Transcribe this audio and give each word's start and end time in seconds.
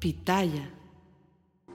Pitaya. 0.00 0.79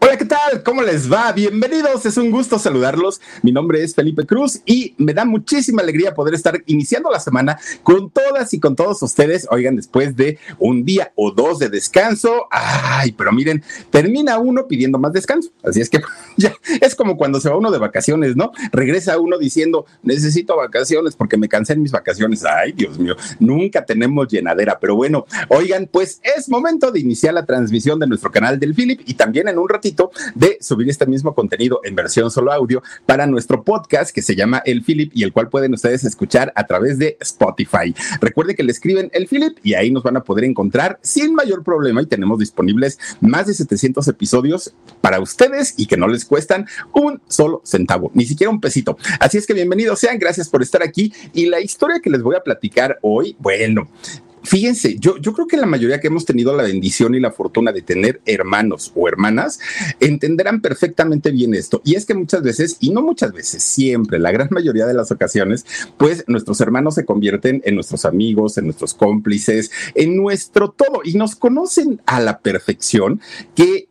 Hola, 0.01 0.17
¿qué 0.17 0.25
tal? 0.25 0.61
¿Cómo 0.63 0.83
les 0.83 1.11
va? 1.11 1.31
Bienvenidos, 1.31 2.05
es 2.05 2.17
un 2.17 2.29
gusto 2.29 2.59
saludarlos. 2.59 3.21
Mi 3.41 3.51
nombre 3.51 3.81
es 3.81 3.95
Felipe 3.95 4.25
Cruz 4.25 4.61
y 4.65 4.93
me 4.97 5.13
da 5.13 5.23
muchísima 5.25 5.81
alegría 5.81 6.13
poder 6.13 6.33
estar 6.33 6.61
iniciando 6.65 7.09
la 7.09 7.19
semana 7.19 7.57
con 7.81 8.11
todas 8.11 8.53
y 8.53 8.59
con 8.59 8.75
todos 8.75 9.01
ustedes. 9.01 9.47
Oigan, 9.49 9.77
después 9.77 10.15
de 10.15 10.37
un 10.59 10.83
día 10.83 11.11
o 11.15 11.31
dos 11.31 11.59
de 11.59 11.69
descanso, 11.69 12.45
ay, 12.51 13.13
pero 13.13 13.31
miren, 13.31 13.63
termina 13.89 14.37
uno 14.37 14.67
pidiendo 14.67 14.99
más 14.99 15.13
descanso. 15.13 15.49
Así 15.63 15.81
es 15.81 15.89
que 15.89 16.01
ya 16.37 16.53
es 16.81 16.93
como 16.93 17.15
cuando 17.15 17.39
se 17.39 17.49
va 17.49 17.57
uno 17.57 17.71
de 17.71 17.79
vacaciones, 17.79 18.35
¿no? 18.35 18.51
Regresa 18.73 19.17
uno 19.17 19.37
diciendo, 19.37 19.85
necesito 20.03 20.57
vacaciones 20.57 21.15
porque 21.15 21.37
me 21.37 21.47
cansé 21.47 21.73
en 21.73 21.81
mis 21.81 21.91
vacaciones. 21.91 22.43
Ay, 22.43 22.73
Dios 22.73 22.99
mío, 22.99 23.15
nunca 23.39 23.85
tenemos 23.85 24.27
llenadera, 24.27 24.77
pero 24.77 24.95
bueno, 24.95 25.25
oigan, 25.49 25.87
pues 25.91 26.19
es 26.21 26.49
momento 26.49 26.91
de 26.91 26.99
iniciar 26.99 27.33
la 27.33 27.45
transmisión 27.45 27.97
de 27.99 28.07
nuestro 28.07 28.29
canal 28.29 28.59
del 28.59 28.75
Philip 28.75 29.01
y 29.05 29.13
también 29.13 29.47
en 29.47 29.57
un 29.57 29.69
ratito 29.69 29.84
de 30.33 30.57
subir 30.61 30.89
este 30.89 31.05
mismo 31.05 31.35
contenido 31.35 31.79
en 31.83 31.95
versión 31.95 32.31
solo 32.31 32.51
audio 32.51 32.81
para 33.05 33.27
nuestro 33.27 33.63
podcast 33.63 34.11
que 34.11 34.23
se 34.23 34.35
llama 34.35 34.63
El 34.65 34.83
Philip 34.83 35.11
y 35.13 35.21
el 35.23 35.31
cual 35.31 35.49
pueden 35.49 35.73
ustedes 35.75 36.03
escuchar 36.03 36.51
a 36.55 36.65
través 36.65 36.97
de 36.97 37.17
Spotify. 37.19 37.93
Recuerde 38.19 38.55
que 38.55 38.63
le 38.63 38.71
escriben 38.71 39.11
El 39.13 39.27
Philip 39.27 39.59
y 39.61 39.75
ahí 39.75 39.91
nos 39.91 40.01
van 40.01 40.17
a 40.17 40.23
poder 40.23 40.45
encontrar 40.45 40.97
sin 41.03 41.35
mayor 41.35 41.63
problema 41.63 42.01
y 42.01 42.07
tenemos 42.07 42.39
disponibles 42.39 42.97
más 43.21 43.45
de 43.45 43.53
700 43.53 44.07
episodios 44.07 44.73
para 45.01 45.19
ustedes 45.19 45.75
y 45.77 45.85
que 45.85 45.97
no 45.97 46.07
les 46.07 46.25
cuestan 46.25 46.65
un 46.93 47.21
solo 47.27 47.61
centavo, 47.63 48.09
ni 48.15 48.25
siquiera 48.25 48.49
un 48.49 48.61
pesito. 48.61 48.97
Así 49.19 49.37
es 49.37 49.45
que 49.45 49.53
bienvenidos 49.53 49.99
sean, 49.99 50.17
gracias 50.17 50.49
por 50.49 50.63
estar 50.63 50.81
aquí 50.81 51.13
y 51.33 51.45
la 51.45 51.61
historia 51.61 51.99
que 51.99 52.09
les 52.09 52.23
voy 52.23 52.35
a 52.35 52.41
platicar 52.41 52.97
hoy, 53.01 53.35
bueno, 53.39 53.87
fíjense, 54.45 54.97
yo, 54.99 55.17
yo 55.17 55.33
creo 55.33 55.47
que 55.47 55.57
la 55.57 55.65
mayoría 55.65 55.99
que 55.99 56.07
hemos 56.07 56.25
tenido 56.25 56.55
la 56.55 56.63
bendición 56.63 57.15
y 57.15 57.19
la 57.19 57.31
fortuna 57.31 57.71
de 57.71 57.81
tener 57.81 58.21
hermanos 58.25 58.91
o 58.95 59.07
hermanas 59.07 59.59
entenderán 59.99 60.61
perfectamente 60.61 61.31
bien 61.31 61.53
esto. 61.53 61.81
Y 61.83 61.95
es 61.95 62.05
que 62.05 62.13
muchas 62.13 62.43
veces, 62.43 62.77
y 62.79 62.91
no 62.91 63.01
muchas 63.01 63.33
veces, 63.33 63.63
siempre, 63.63 64.19
la 64.19 64.31
gran 64.31 64.49
mayoría 64.51 64.85
de 64.85 64.93
las 64.93 65.11
ocasiones, 65.11 65.65
pues 65.97 66.23
nuestros 66.27 66.61
hermanos 66.61 66.95
se 66.95 67.05
convierten 67.05 67.61
en 67.65 67.75
nuestros 67.75 68.05
amigos, 68.05 68.57
en 68.57 68.65
nuestros 68.65 68.93
cómplices, 68.93 69.71
en 69.93 70.15
nuestro 70.15 70.71
todo 70.71 71.01
y 71.03 71.13
nos 71.15 71.35
conocen 71.35 72.01
a 72.05 72.19
la 72.19 72.39
perfección 72.39 73.21
que 73.55 73.87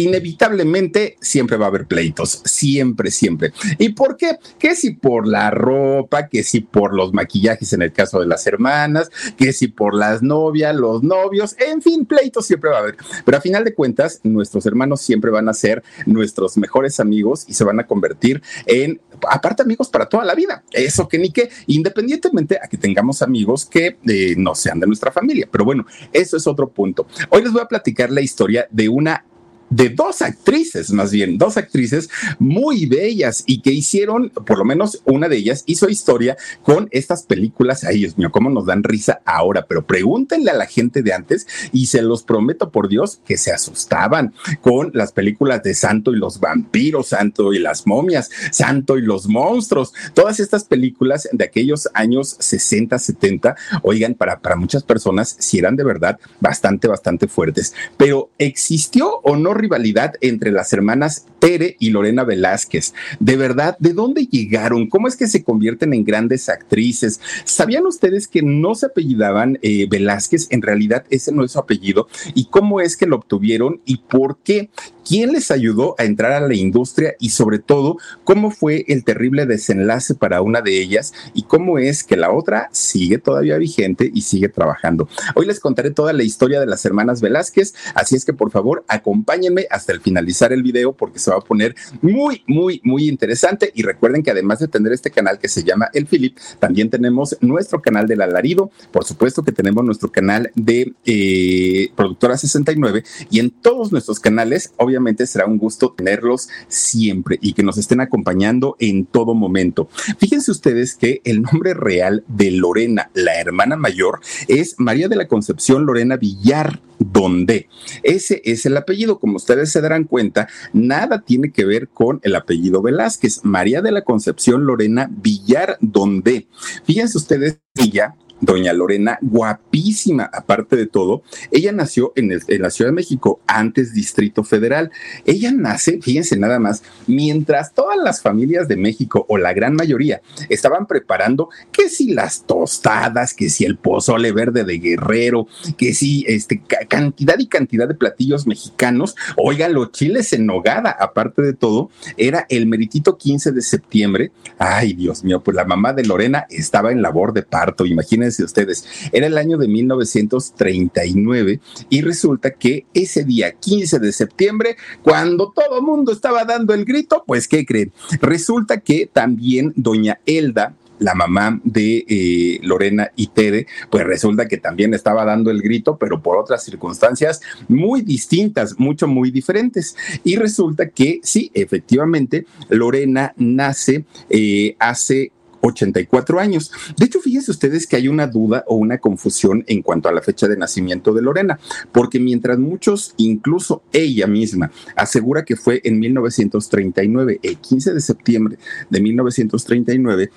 inevitablemente 0.00 1.16
siempre 1.20 1.56
va 1.56 1.66
a 1.66 1.68
haber 1.68 1.86
pleitos, 1.86 2.42
siempre, 2.44 3.10
siempre. 3.10 3.52
¿Y 3.78 3.90
por 3.90 4.16
qué? 4.16 4.38
Que 4.58 4.74
si 4.74 4.92
por 4.92 5.26
la 5.26 5.50
ropa, 5.50 6.28
que 6.28 6.42
si 6.42 6.60
por 6.60 6.94
los 6.94 7.12
maquillajes 7.12 7.72
en 7.72 7.82
el 7.82 7.92
caso 7.92 8.20
de 8.20 8.26
las 8.26 8.46
hermanas, 8.46 9.10
que 9.36 9.52
si 9.52 9.68
por 9.68 9.94
las 9.94 10.22
novias, 10.22 10.74
los 10.74 11.02
novios, 11.02 11.56
en 11.58 11.82
fin, 11.82 12.06
pleitos 12.06 12.46
siempre 12.46 12.70
va 12.70 12.76
a 12.76 12.80
haber. 12.80 12.96
Pero 13.24 13.38
a 13.38 13.40
final 13.40 13.64
de 13.64 13.74
cuentas, 13.74 14.20
nuestros 14.22 14.66
hermanos 14.66 15.00
siempre 15.00 15.30
van 15.30 15.48
a 15.48 15.54
ser 15.54 15.82
nuestros 16.06 16.56
mejores 16.56 17.00
amigos 17.00 17.44
y 17.48 17.54
se 17.54 17.64
van 17.64 17.80
a 17.80 17.86
convertir 17.86 18.42
en, 18.66 19.00
aparte 19.28 19.62
amigos 19.62 19.88
para 19.88 20.08
toda 20.08 20.24
la 20.24 20.34
vida. 20.34 20.62
Eso 20.72 21.08
que 21.08 21.18
ni 21.18 21.30
que, 21.30 21.50
independientemente 21.66 22.58
a 22.62 22.68
que 22.68 22.76
tengamos 22.76 23.22
amigos 23.22 23.66
que 23.66 23.96
eh, 24.06 24.34
no 24.36 24.54
sean 24.54 24.80
de 24.80 24.86
nuestra 24.86 25.10
familia. 25.10 25.48
Pero 25.50 25.64
bueno, 25.64 25.86
eso 26.12 26.36
es 26.36 26.46
otro 26.46 26.68
punto. 26.68 27.06
Hoy 27.30 27.42
les 27.42 27.52
voy 27.52 27.62
a 27.62 27.66
platicar 27.66 28.10
la 28.10 28.20
historia 28.20 28.66
de 28.70 28.88
una 28.88 29.24
de 29.70 29.90
dos 29.90 30.22
actrices, 30.22 30.90
más 30.90 31.10
bien, 31.10 31.38
dos 31.38 31.56
actrices 31.56 32.08
muy 32.38 32.86
bellas 32.86 33.44
y 33.46 33.60
que 33.60 33.72
hicieron, 33.72 34.30
por 34.30 34.58
lo 34.58 34.64
menos 34.64 35.02
una 35.04 35.28
de 35.28 35.36
ellas 35.36 35.64
hizo 35.66 35.88
historia 35.88 36.36
con 36.62 36.88
estas 36.90 37.24
películas. 37.24 37.84
Ay, 37.84 37.98
Dios 37.98 38.16
mío, 38.16 38.30
cómo 38.30 38.50
nos 38.50 38.66
dan 38.66 38.82
risa 38.82 39.20
ahora, 39.24 39.66
pero 39.68 39.86
pregúntenle 39.86 40.50
a 40.50 40.56
la 40.56 40.66
gente 40.66 41.02
de 41.02 41.12
antes 41.12 41.46
y 41.72 41.86
se 41.86 42.02
los 42.02 42.22
prometo 42.22 42.70
por 42.70 42.88
Dios 42.88 43.20
que 43.26 43.36
se 43.36 43.52
asustaban 43.52 44.34
con 44.60 44.90
las 44.94 45.12
películas 45.12 45.62
de 45.62 45.74
Santo 45.74 46.12
y 46.12 46.16
los 46.16 46.40
vampiros, 46.40 47.08
Santo 47.08 47.52
y 47.52 47.58
las 47.58 47.86
momias, 47.86 48.30
Santo 48.50 48.98
y 48.98 49.02
los 49.02 49.28
monstruos, 49.28 49.92
todas 50.14 50.40
estas 50.40 50.64
películas 50.64 51.28
de 51.32 51.44
aquellos 51.44 51.88
años 51.94 52.36
60, 52.38 52.98
70, 52.98 53.56
oigan, 53.82 54.14
para, 54.14 54.40
para 54.40 54.56
muchas 54.56 54.82
personas 54.82 55.36
si 55.38 55.58
eran 55.58 55.76
de 55.76 55.84
verdad 55.84 56.18
bastante, 56.40 56.88
bastante 56.88 57.28
fuertes, 57.28 57.74
pero 57.96 58.30
existió 58.38 59.18
o 59.22 59.36
no 59.36 59.54
rivalidad 59.58 60.14
entre 60.20 60.50
las 60.50 60.72
hermanas 60.72 61.26
Tere 61.38 61.76
y 61.78 61.90
Lorena 61.90 62.24
Velázquez. 62.24 62.94
De 63.20 63.36
verdad, 63.36 63.76
¿de 63.78 63.92
dónde 63.92 64.26
llegaron? 64.26 64.88
¿Cómo 64.88 65.08
es 65.08 65.16
que 65.16 65.26
se 65.26 65.44
convierten 65.44 65.94
en 65.94 66.04
grandes 66.04 66.48
actrices? 66.48 67.20
¿Sabían 67.44 67.86
ustedes 67.86 68.26
que 68.26 68.42
no 68.42 68.74
se 68.74 68.86
apellidaban 68.86 69.58
eh, 69.62 69.86
Velázquez? 69.88 70.48
En 70.50 70.62
realidad 70.62 71.04
ese 71.10 71.32
no 71.32 71.44
es 71.44 71.52
su 71.52 71.58
apellido. 71.58 72.08
¿Y 72.34 72.46
cómo 72.46 72.80
es 72.80 72.96
que 72.96 73.06
lo 73.06 73.16
obtuvieron 73.16 73.80
y 73.84 73.98
por 73.98 74.38
qué? 74.38 74.70
Quién 75.08 75.32
les 75.32 75.50
ayudó 75.50 75.94
a 75.96 76.04
entrar 76.04 76.32
a 76.32 76.46
la 76.46 76.54
industria 76.54 77.14
y 77.18 77.30
sobre 77.30 77.58
todo 77.58 77.96
cómo 78.24 78.50
fue 78.50 78.84
el 78.88 79.04
terrible 79.04 79.46
desenlace 79.46 80.14
para 80.14 80.42
una 80.42 80.60
de 80.60 80.82
ellas 80.82 81.14
y 81.32 81.44
cómo 81.44 81.78
es 81.78 82.04
que 82.04 82.16
la 82.16 82.30
otra 82.30 82.68
sigue 82.72 83.16
todavía 83.16 83.56
vigente 83.56 84.10
y 84.12 84.20
sigue 84.20 84.50
trabajando. 84.50 85.08
Hoy 85.34 85.46
les 85.46 85.60
contaré 85.60 85.92
toda 85.92 86.12
la 86.12 86.24
historia 86.24 86.60
de 86.60 86.66
las 86.66 86.84
hermanas 86.84 87.22
Velázquez, 87.22 87.74
así 87.94 88.16
es 88.16 88.26
que 88.26 88.34
por 88.34 88.50
favor 88.50 88.84
acompáñenme 88.86 89.66
hasta 89.70 89.92
el 89.92 90.02
finalizar 90.02 90.52
el 90.52 90.62
video 90.62 90.92
porque 90.92 91.18
se 91.18 91.30
va 91.30 91.38
a 91.38 91.40
poner 91.40 91.74
muy, 92.02 92.42
muy, 92.46 92.82
muy 92.84 93.08
interesante 93.08 93.72
y 93.74 93.84
recuerden 93.84 94.22
que 94.22 94.32
además 94.32 94.58
de 94.58 94.68
tener 94.68 94.92
este 94.92 95.10
canal 95.10 95.38
que 95.38 95.48
se 95.48 95.64
llama 95.64 95.88
El 95.94 96.06
Philip, 96.06 96.36
también 96.58 96.90
tenemos 96.90 97.34
nuestro 97.40 97.80
canal 97.80 98.06
del 98.06 98.20
alarido, 98.20 98.70
por 98.92 99.04
supuesto 99.04 99.42
que 99.42 99.52
tenemos 99.52 99.82
nuestro 99.84 100.12
canal 100.12 100.50
de 100.54 100.92
eh, 101.06 101.92
Productora 101.96 102.36
69 102.36 103.04
y 103.30 103.40
en 103.40 103.50
todos 103.50 103.90
nuestros 103.90 104.20
canales, 104.20 104.74
obviamente, 104.76 104.97
será 105.26 105.46
un 105.46 105.58
gusto 105.58 105.92
tenerlos 105.96 106.48
siempre 106.68 107.38
y 107.40 107.52
que 107.52 107.62
nos 107.62 107.78
estén 107.78 108.00
acompañando 108.00 108.76
en 108.78 109.06
todo 109.06 109.34
momento. 109.34 109.88
Fíjense 110.18 110.50
ustedes 110.50 110.94
que 110.94 111.20
el 111.24 111.42
nombre 111.42 111.74
real 111.74 112.24
de 112.28 112.50
Lorena, 112.50 113.10
la 113.14 113.40
hermana 113.40 113.76
mayor, 113.76 114.20
es 114.48 114.74
María 114.78 115.08
de 115.08 115.16
la 115.16 115.28
Concepción 115.28 115.86
Lorena 115.86 116.16
Villar. 116.16 116.80
Donde 117.00 117.68
ese 118.02 118.42
es 118.44 118.66
el 118.66 118.76
apellido, 118.76 119.20
como 119.20 119.36
ustedes 119.36 119.70
se 119.70 119.80
darán 119.80 120.02
cuenta, 120.02 120.48
nada 120.72 121.20
tiene 121.20 121.52
que 121.52 121.64
ver 121.64 121.86
con 121.88 122.18
el 122.24 122.34
apellido 122.34 122.82
Velázquez. 122.82 123.44
María 123.44 123.82
de 123.82 123.92
la 123.92 124.02
Concepción 124.02 124.66
Lorena 124.66 125.08
Villar 125.08 125.78
Donde. 125.80 126.48
Fíjense 126.84 127.16
ustedes, 127.16 127.60
ella 127.76 128.16
doña 128.40 128.72
Lorena, 128.72 129.18
guapísima, 129.20 130.30
aparte 130.32 130.76
de 130.76 130.86
todo. 130.86 131.22
Ella 131.50 131.72
nació 131.72 132.12
en, 132.16 132.30
la 132.30 132.70
Ciudad 132.70 132.90
de 132.90 132.94
México, 132.94 133.40
antes 133.46 133.92
Distrito 133.92 134.44
Federal. 134.44 134.90
Ella 135.24 135.52
nace, 135.52 136.00
fíjense 136.00 136.36
nada 136.36 136.58
más, 136.58 136.82
mientras 137.06 137.74
todas 137.74 137.96
las 137.98 138.22
familias 138.22 138.68
de 138.68 138.76
México, 138.76 139.26
o 139.28 139.38
la 139.38 139.52
gran 139.52 139.74
mayoría, 139.74 140.20
estaban 140.48 140.86
preparando 140.86 141.48
que 141.72 141.88
si 141.88 142.12
las 142.12 142.44
tostadas, 142.44 143.34
que 143.34 143.50
si 143.50 143.64
el 143.64 143.76
pozole 143.76 144.32
verde 144.32 144.64
de 144.64 144.78
guerrero, 144.78 145.46
que 145.76 145.94
si 145.94 146.24
este, 146.28 146.62
cantidad 146.88 147.38
y 147.38 147.46
cantidad 147.46 147.88
de 147.88 147.94
platillos 147.94 148.46
mexicanos. 148.46 149.16
Oigan, 149.36 149.72
los 149.72 149.92
chiles 149.92 150.32
en 150.32 150.46
nogada, 150.46 150.90
aparte 150.90 151.42
de 151.42 151.54
todo, 151.54 151.90
era 152.16 152.46
el 152.48 152.66
meritito 152.66 153.16
15 153.16 153.52
de 153.52 153.62
septiembre. 153.62 154.32
Ay, 154.58 154.92
Dios 154.92 155.24
mío, 155.24 155.42
pues 155.42 155.56
la 155.56 155.64
mamá 155.64 155.92
de 155.92 156.04
Lorena 156.04 156.46
estaba 156.50 156.92
en 156.92 157.02
labor 157.02 157.32
de 157.32 157.42
parto, 157.42 157.86
imagínense 157.86 158.27
de 158.36 158.44
ustedes, 158.44 158.84
era 159.12 159.26
el 159.26 159.38
año 159.38 159.58
de 159.58 159.68
1939 159.68 161.60
y 161.88 162.02
resulta 162.02 162.50
que 162.52 162.86
ese 162.94 163.24
día 163.24 163.52
15 163.52 163.98
de 163.98 164.12
septiembre, 164.12 164.76
cuando 165.02 165.52
todo 165.54 165.78
el 165.78 165.84
mundo 165.84 166.12
estaba 166.12 166.44
dando 166.44 166.74
el 166.74 166.84
grito, 166.84 167.24
pues 167.26 167.48
¿qué 167.48 167.64
creen? 167.64 167.92
Resulta 168.20 168.80
que 168.80 169.08
también 169.10 169.72
doña 169.76 170.20
Elda, 170.26 170.74
la 170.98 171.14
mamá 171.14 171.60
de 171.64 172.04
eh, 172.08 172.60
Lorena 172.62 173.10
y 173.16 173.28
Tere, 173.28 173.66
pues 173.90 174.04
resulta 174.04 174.48
que 174.48 174.58
también 174.58 174.94
estaba 174.94 175.24
dando 175.24 175.50
el 175.50 175.62
grito, 175.62 175.96
pero 175.96 176.22
por 176.22 176.36
otras 176.36 176.64
circunstancias 176.64 177.40
muy 177.68 178.02
distintas, 178.02 178.78
mucho, 178.78 179.06
muy 179.06 179.30
diferentes. 179.30 179.96
Y 180.24 180.36
resulta 180.36 180.88
que 180.88 181.20
sí, 181.22 181.50
efectivamente, 181.54 182.46
Lorena 182.68 183.32
nace 183.36 184.04
eh, 184.28 184.76
hace 184.78 185.32
84 185.60 186.40
años. 186.40 186.72
De 186.96 187.06
hecho, 187.06 187.20
fíjense 187.20 187.50
ustedes 187.50 187.86
que 187.86 187.96
hay 187.96 188.08
una 188.08 188.26
duda 188.26 188.64
o 188.66 188.76
una 188.76 188.98
confusión 188.98 189.64
en 189.66 189.82
cuanto 189.82 190.08
a 190.08 190.12
la 190.12 190.22
fecha 190.22 190.48
de 190.48 190.56
nacimiento 190.56 191.12
de 191.12 191.22
Lorena, 191.22 191.58
porque 191.92 192.20
mientras 192.20 192.58
muchos, 192.58 193.14
incluso 193.16 193.82
ella 193.92 194.26
misma, 194.26 194.70
asegura 194.96 195.44
que 195.44 195.56
fue 195.56 195.80
en 195.84 195.98
1939, 195.98 197.40
el 197.42 197.58
15 197.58 197.94
de 197.94 198.00
septiembre 198.00 198.58
de 198.90 199.00
1939, 199.00 200.30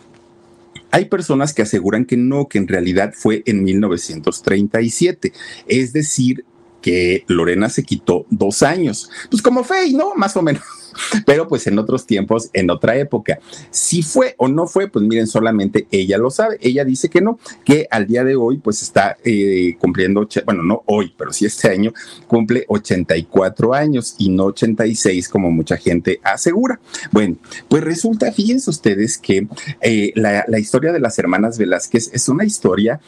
hay 0.92 1.06
personas 1.06 1.54
que 1.54 1.62
aseguran 1.62 2.06
que 2.06 2.18
no, 2.18 2.48
que 2.48 2.58
en 2.58 2.68
realidad 2.68 3.14
fue 3.16 3.44
en 3.46 3.64
1937, 3.64 5.32
es 5.68 5.94
decir, 5.94 6.46
que 6.82 7.24
Lorena 7.28 7.70
se 7.70 7.84
quitó 7.84 8.26
dos 8.30 8.64
años. 8.64 9.10
Pues 9.30 9.42
como 9.42 9.64
fe, 9.64 9.92
¿no? 9.94 10.16
Más 10.16 10.36
o 10.36 10.42
menos. 10.42 10.64
Pero 11.26 11.48
pues 11.48 11.68
en 11.68 11.80
otros 11.80 12.06
tiempos, 12.06 12.50
en 12.54 12.70
otra 12.70 12.98
época. 12.98 13.40
Si 13.70 14.04
fue 14.04 14.36
o 14.38 14.48
no 14.48 14.68
fue, 14.68 14.88
pues 14.88 15.06
miren, 15.06 15.28
solamente 15.28 15.88
ella 15.92 16.18
lo 16.18 16.30
sabe. 16.30 16.58
Ella 16.62 16.86
dice 16.86 17.10
que 17.10 17.22
no, 17.22 17.40
que 17.66 17.88
al 17.92 18.08
día 18.08 18.24
de 18.24 18.36
hoy 18.36 18.58
pues 18.58 18.82
está 18.82 19.18
eh, 19.24 19.76
cumpliendo, 19.80 20.28
bueno, 20.46 20.64
no 20.64 20.84
hoy, 20.86 21.14
pero 21.18 21.34
sí 21.34 21.46
este 21.46 21.70
año 21.70 21.94
cumple 22.28 22.66
84 22.68 23.74
años 23.74 24.16
y 24.18 24.30
no 24.30 24.46
86 24.46 25.30
como 25.30 25.52
mucha 25.52 25.78
gente 25.78 26.20
asegura. 26.24 26.80
Bueno, 27.12 27.38
pues 27.68 27.84
resulta, 27.84 28.32
fíjense 28.32 28.70
ustedes 28.70 29.18
que 29.18 29.48
eh, 29.82 30.12
la, 30.16 30.46
la 30.48 30.60
historia 30.60 30.92
de 30.92 31.00
las 31.00 31.18
hermanas 31.20 31.58
Velázquez 31.58 32.10
es 32.14 32.30
una 32.30 32.46
historia 32.46 33.00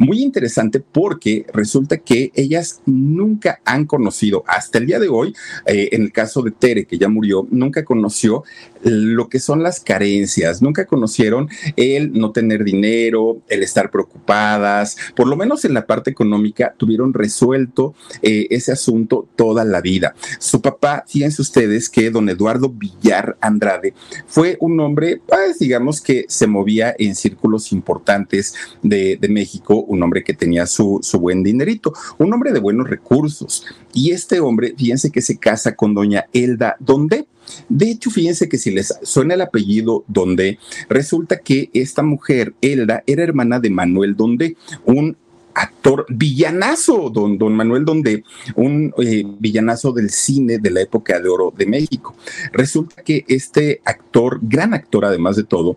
muy 0.00 0.22
interesante 0.22 0.80
porque 0.80 1.44
resulta 1.52 1.98
que 1.98 2.32
ellas 2.34 2.80
nunca 2.86 3.60
han 3.66 3.84
conocido, 3.84 4.42
hasta 4.46 4.78
el 4.78 4.86
día 4.86 4.98
de 4.98 5.10
hoy, 5.10 5.34
eh, 5.66 5.90
en 5.92 6.02
el 6.02 6.10
caso 6.10 6.40
de 6.40 6.52
Tere, 6.52 6.86
que 6.86 6.96
ya 6.96 7.10
murió, 7.10 7.46
nunca 7.50 7.84
conoció 7.84 8.42
lo 8.82 9.28
que 9.28 9.40
son 9.40 9.62
las 9.62 9.80
carencias, 9.80 10.62
nunca 10.62 10.86
conocieron 10.86 11.48
el 11.76 12.12
no 12.12 12.32
tener 12.32 12.64
dinero, 12.64 13.42
el 13.48 13.62
estar 13.62 13.90
preocupadas, 13.90 14.96
por 15.14 15.26
lo 15.26 15.36
menos 15.36 15.64
en 15.64 15.74
la 15.74 15.86
parte 15.86 16.10
económica 16.10 16.74
tuvieron 16.76 17.12
resuelto 17.12 17.94
eh, 18.22 18.46
ese 18.50 18.72
asunto 18.72 19.28
toda 19.36 19.64
la 19.64 19.80
vida. 19.80 20.14
Su 20.38 20.60
papá, 20.60 21.04
fíjense 21.06 21.42
ustedes 21.42 21.88
que 21.88 22.10
don 22.10 22.28
Eduardo 22.28 22.68
Villar 22.68 23.36
Andrade 23.40 23.94
fue 24.26 24.56
un 24.60 24.78
hombre, 24.80 25.20
pues 25.26 25.58
digamos 25.58 26.00
que 26.00 26.24
se 26.28 26.46
movía 26.46 26.94
en 26.98 27.14
círculos 27.14 27.72
importantes 27.72 28.54
de, 28.82 29.18
México, 29.30 29.76
un 29.76 30.02
hombre 30.02 30.24
que 30.24 30.34
tenía 30.34 30.66
su, 30.66 30.98
su 31.02 31.20
buen 31.20 31.44
dinerito, 31.44 31.92
un 32.18 32.32
hombre 32.32 32.52
de 32.52 32.58
buenos 32.58 32.88
recursos. 32.90 33.64
Y 33.92 34.10
este 34.10 34.40
hombre, 34.40 34.74
fíjense 34.76 35.10
que 35.10 35.22
se 35.22 35.38
casa 35.38 35.76
con 35.76 35.94
doña 35.94 36.26
Elda 36.32 36.76
Donde. 36.80 37.26
De 37.68 37.90
hecho, 37.90 38.10
fíjense 38.10 38.48
que 38.48 38.58
si 38.58 38.70
les 38.70 38.94
suena 39.02 39.34
el 39.34 39.40
apellido 39.40 40.04
Donde, 40.08 40.58
resulta 40.88 41.38
que 41.38 41.70
esta 41.72 42.02
mujer, 42.02 42.54
Elda, 42.60 43.02
era 43.06 43.22
hermana 43.22 43.60
de 43.60 43.70
Manuel 43.70 44.16
Donde, 44.16 44.56
un 44.84 45.16
actor 45.54 46.06
villanazo, 46.08 47.10
don, 47.10 47.38
don 47.38 47.54
Manuel 47.54 47.84
Donde, 47.84 48.24
un 48.54 48.94
eh, 48.98 49.24
villanazo 49.38 49.92
del 49.92 50.10
cine 50.10 50.58
de 50.58 50.70
la 50.70 50.80
época 50.80 51.20
de 51.20 51.28
oro 51.28 51.52
de 51.56 51.66
México. 51.66 52.14
Resulta 52.52 53.02
que 53.02 53.24
este 53.28 53.80
actor, 53.84 54.38
gran 54.42 54.74
actor 54.74 55.04
además 55.04 55.36
de 55.36 55.44
todo, 55.44 55.76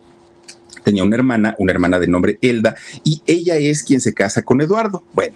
tenía 0.84 1.04
una 1.04 1.16
hermana, 1.16 1.56
una 1.58 1.72
hermana 1.72 2.00
de 2.00 2.08
nombre 2.08 2.38
Elda, 2.42 2.76
y 3.04 3.22
ella 3.26 3.56
es 3.58 3.84
quien 3.84 4.02
se 4.02 4.14
casa 4.14 4.42
con 4.42 4.62
Eduardo. 4.62 5.04
Bueno, 5.14 5.36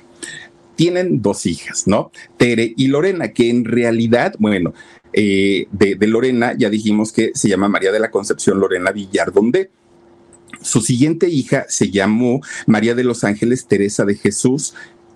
tienen 0.77 1.21
dos 1.21 1.45
hijas, 1.45 1.87
¿no? 1.87 2.11
Tere 2.37 2.73
y 2.77 2.87
Lorena, 2.87 3.33
que 3.33 3.49
en 3.49 3.65
realidad, 3.65 4.35
bueno, 4.39 4.73
eh, 5.11 5.67
de, 5.71 5.97
Lorena 6.07 6.53
ya 6.57 6.69
dijimos 6.69 7.11
que 7.11 7.31
se 7.33 7.49
llama 7.49 7.67
María 7.67 7.91
de 7.91 7.99
la 7.99 8.11
Concepción 8.11 8.59
Lorena 8.59 8.91
Villardonde. 8.91 9.71
Su 10.61 10.79
siguiente 10.79 11.27
hija 11.29 11.65
se 11.67 11.89
llamó 11.89 12.41
María 12.67 12.95
de 12.95 13.03
los 13.03 13.23
Ángeles 13.23 13.67
Teresa 13.67 14.05
de 14.05 14.15
Jesús, 14.15 14.75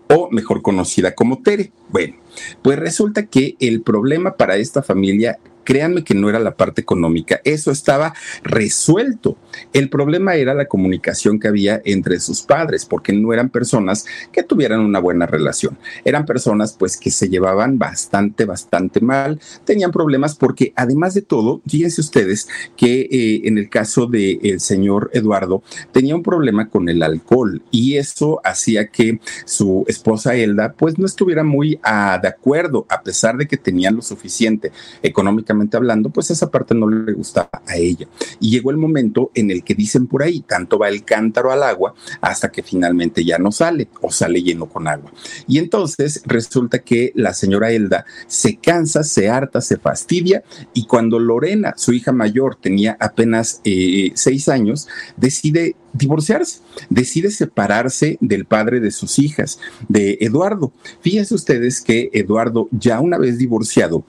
o 0.09 0.29
mejor 0.31 0.61
conocida 0.61 1.15
como 1.15 1.41
Tere. 1.41 1.71
Bueno, 1.89 2.17
pues 2.61 2.77
resulta 2.77 3.27
que 3.27 3.55
el 3.59 3.81
problema 3.81 4.35
para 4.35 4.57
esta 4.57 4.81
familia 4.81 5.39
créanme 5.63 6.03
que 6.03 6.15
no 6.15 6.29
era 6.29 6.39
la 6.39 6.55
parte 6.55 6.81
económica, 6.81 7.41
eso 7.43 7.71
estaba 7.71 8.13
resuelto. 8.43 9.37
El 9.73 9.89
problema 9.89 10.35
era 10.35 10.53
la 10.53 10.65
comunicación 10.65 11.39
que 11.39 11.47
había 11.47 11.81
entre 11.85 12.19
sus 12.19 12.41
padres, 12.41 12.85
porque 12.85 13.13
no 13.13 13.33
eran 13.33 13.49
personas 13.49 14.05
que 14.31 14.43
tuvieran 14.43 14.79
una 14.79 14.99
buena 14.99 15.25
relación, 15.25 15.77
eran 16.05 16.25
personas 16.25 16.75
pues 16.77 16.97
que 16.97 17.11
se 17.11 17.29
llevaban 17.29 17.77
bastante, 17.77 18.45
bastante 18.45 19.01
mal, 19.01 19.39
tenían 19.65 19.91
problemas 19.91 20.35
porque 20.35 20.73
además 20.75 21.13
de 21.13 21.21
todo, 21.21 21.61
fíjense 21.67 22.01
ustedes 22.01 22.47
que 22.75 23.01
eh, 23.01 23.41
en 23.45 23.57
el 23.57 23.69
caso 23.69 24.05
del 24.05 24.39
el 24.43 24.59
señor 24.59 25.09
Eduardo 25.13 25.63
tenía 25.91 26.15
un 26.15 26.23
problema 26.23 26.69
con 26.69 26.89
el 26.89 27.03
alcohol 27.03 27.61
y 27.71 27.97
eso 27.97 28.39
hacía 28.43 28.87
que 28.87 29.19
su 29.45 29.83
esposa 29.87 30.35
Elda 30.35 30.73
pues 30.73 30.97
no 30.97 31.05
estuviera 31.05 31.43
muy 31.43 31.79
de 32.21 32.27
acuerdo, 32.27 32.85
a 32.89 33.01
pesar 33.01 33.37
de 33.37 33.47
que 33.47 33.57
tenían 33.57 33.95
lo 33.95 34.01
suficiente 34.01 34.71
económicamente 35.01 35.50
hablando, 35.77 36.09
pues 36.09 36.31
esa 36.31 36.49
parte 36.49 36.75
no 36.75 36.89
le 36.89 37.13
gustaba 37.13 37.49
a 37.65 37.75
ella. 37.77 38.07
Y 38.39 38.51
llegó 38.51 38.71
el 38.71 38.77
momento 38.77 39.31
en 39.33 39.51
el 39.51 39.63
que 39.63 39.75
dicen 39.75 40.07
por 40.07 40.23
ahí, 40.23 40.41
tanto 40.41 40.77
va 40.79 40.89
el 40.89 41.03
cántaro 41.03 41.51
al 41.51 41.63
agua 41.63 41.93
hasta 42.21 42.51
que 42.51 42.63
finalmente 42.63 43.23
ya 43.23 43.37
no 43.37 43.51
sale 43.51 43.87
o 44.01 44.11
sale 44.11 44.41
lleno 44.41 44.67
con 44.67 44.87
agua. 44.87 45.11
Y 45.47 45.57
entonces 45.57 46.21
resulta 46.25 46.79
que 46.79 47.11
la 47.15 47.33
señora 47.33 47.71
Elda 47.71 48.05
se 48.27 48.57
cansa, 48.57 49.03
se 49.03 49.29
harta, 49.29 49.61
se 49.61 49.77
fastidia 49.77 50.43
y 50.73 50.85
cuando 50.85 51.19
Lorena, 51.19 51.73
su 51.77 51.93
hija 51.93 52.11
mayor, 52.11 52.55
tenía 52.55 52.97
apenas 52.99 53.61
eh, 53.63 54.11
seis 54.15 54.49
años, 54.49 54.87
decide 55.17 55.75
divorciarse, 55.93 56.59
decide 56.89 57.31
separarse 57.31 58.17
del 58.21 58.45
padre 58.45 58.79
de 58.79 58.91
sus 58.91 59.19
hijas, 59.19 59.59
de 59.87 60.17
Eduardo. 60.21 60.71
Fíjense 61.01 61.35
ustedes 61.35 61.81
que 61.81 62.09
Eduardo, 62.13 62.67
ya 62.71 62.99
una 62.99 63.17
vez 63.17 63.37
divorciado, 63.37 64.03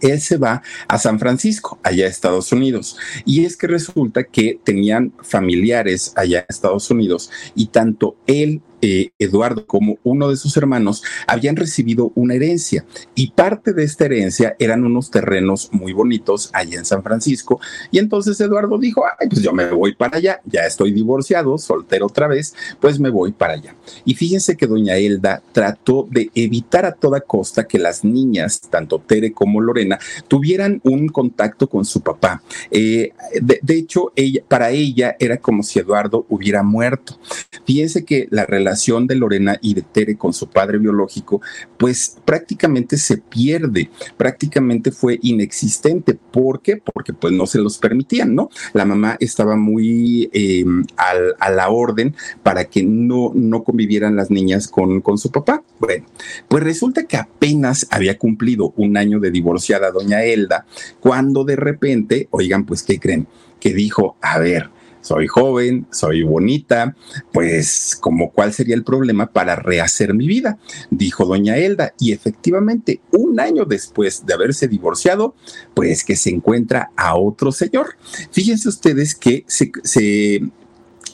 él 0.00 0.20
se 0.20 0.36
va 0.36 0.62
a 0.88 0.98
San 0.98 1.18
Francisco, 1.18 1.78
allá 1.82 2.06
a 2.06 2.08
Estados 2.08 2.52
Unidos. 2.52 2.96
Y 3.24 3.44
es 3.44 3.56
que 3.56 3.66
resulta 3.66 4.24
que 4.24 4.58
tenían 4.64 5.12
familiares 5.22 6.12
allá 6.16 6.40
en 6.40 6.46
Estados 6.48 6.90
Unidos 6.90 7.30
y 7.54 7.66
tanto 7.66 8.16
él 8.26 8.60
eh, 8.82 9.10
Eduardo 9.18 9.66
como 9.66 9.98
uno 10.04 10.28
de 10.28 10.36
sus 10.36 10.56
hermanos 10.56 11.02
habían 11.26 11.56
recibido 11.56 12.12
una 12.14 12.34
herencia 12.34 12.84
y 13.14 13.30
parte 13.30 13.72
de 13.72 13.84
esta 13.84 14.04
herencia 14.04 14.54
eran 14.58 14.84
unos 14.84 15.10
terrenos 15.10 15.70
muy 15.72 15.92
bonitos 15.92 16.50
allá 16.52 16.78
en 16.78 16.84
San 16.84 17.02
Francisco 17.02 17.60
y 17.90 17.98
entonces 17.98 18.40
Eduardo 18.40 18.78
dijo, 18.78 19.04
ay, 19.18 19.28
pues 19.28 19.42
yo 19.42 19.52
me 19.52 19.70
voy 19.70 19.94
para 19.94 20.18
allá, 20.18 20.40
ya 20.44 20.62
estoy 20.62 20.92
divorciado, 20.92 21.56
soltero 21.58 22.06
otra 22.06 22.28
vez, 22.28 22.54
pues 22.80 23.00
me 23.00 23.10
voy 23.10 23.32
para 23.32 23.54
allá. 23.54 23.74
Y 24.04 24.14
fíjense 24.14 24.56
que 24.56 24.66
doña 24.66 24.96
Elda 24.96 25.42
trató 25.52 26.06
de 26.10 26.30
evitar 26.34 26.84
a 26.84 26.92
toda 26.92 27.20
costa 27.20 27.66
que 27.66 27.78
las 27.78 28.04
niñas, 28.04 28.60
tanto 28.70 28.98
Tere 28.98 29.32
como 29.32 29.60
Lorena, 29.60 29.98
tuvieran 30.28 30.80
un 30.84 31.08
contacto 31.08 31.68
con 31.68 31.84
su 31.84 32.00
papá. 32.00 32.42
Eh, 32.70 33.12
de, 33.40 33.58
de, 33.62 33.78
hecho, 33.78 34.12
ella, 34.16 34.42
para 34.48 34.70
ella 34.70 35.16
era 35.18 35.38
como 35.38 35.62
si 35.62 35.78
Eduardo 35.78 36.26
hubiera 36.28 36.62
muerto. 36.62 37.18
Fíjense 37.64 38.04
que 38.04 38.28
la 38.30 38.44
relación 38.44 38.65
relación 38.66 39.06
de 39.06 39.14
Lorena 39.14 39.58
y 39.62 39.74
de 39.74 39.82
Tere 39.82 40.16
con 40.16 40.32
su 40.32 40.48
padre 40.48 40.78
biológico, 40.78 41.40
pues 41.78 42.16
prácticamente 42.24 42.96
se 42.96 43.18
pierde, 43.18 43.90
prácticamente 44.16 44.90
fue 44.90 45.20
inexistente. 45.22 46.14
¿Por 46.14 46.60
qué? 46.62 46.78
Porque 46.78 47.12
pues 47.12 47.32
no 47.32 47.46
se 47.46 47.58
los 47.58 47.78
permitían, 47.78 48.34
¿no? 48.34 48.50
La 48.72 48.84
mamá 48.84 49.16
estaba 49.20 49.54
muy 49.54 50.28
em, 50.32 50.84
a 50.96 51.50
la 51.50 51.68
orden 51.68 52.16
para 52.42 52.64
que 52.64 52.82
no, 52.82 53.30
no 53.34 53.62
convivieran 53.62 54.16
las 54.16 54.32
niñas 54.32 54.66
con, 54.66 55.00
con 55.00 55.16
su 55.16 55.30
papá. 55.30 55.62
Bueno, 55.78 56.06
pues 56.48 56.64
resulta 56.64 57.04
que 57.04 57.16
apenas 57.16 57.86
había 57.90 58.18
cumplido 58.18 58.72
un 58.76 58.96
año 58.96 59.20
de 59.20 59.30
divorciada 59.30 59.92
doña 59.92 60.24
Elda, 60.24 60.66
cuando 60.98 61.44
de 61.44 61.54
repente, 61.54 62.26
oigan, 62.32 62.66
pues, 62.66 62.82
¿qué 62.82 62.98
creen? 62.98 63.28
Que 63.60 63.72
dijo, 63.72 64.16
a 64.20 64.38
ver, 64.40 64.70
soy 65.06 65.28
joven, 65.28 65.86
soy 65.92 66.24
bonita, 66.24 66.96
pues 67.32 67.96
como 68.00 68.32
cuál 68.32 68.52
sería 68.52 68.74
el 68.74 68.82
problema 68.82 69.26
para 69.28 69.54
rehacer 69.54 70.14
mi 70.14 70.26
vida, 70.26 70.58
dijo 70.90 71.24
doña 71.24 71.56
Elda. 71.56 71.94
Y 72.00 72.10
efectivamente, 72.10 73.00
un 73.12 73.38
año 73.38 73.64
después 73.64 74.26
de 74.26 74.34
haberse 74.34 74.66
divorciado, 74.66 75.36
pues 75.74 76.04
que 76.04 76.16
se 76.16 76.30
encuentra 76.30 76.90
a 76.96 77.16
otro 77.16 77.52
señor. 77.52 77.96
Fíjense 78.32 78.68
ustedes 78.68 79.14
que 79.14 79.44
se, 79.46 79.70
se 79.84 80.42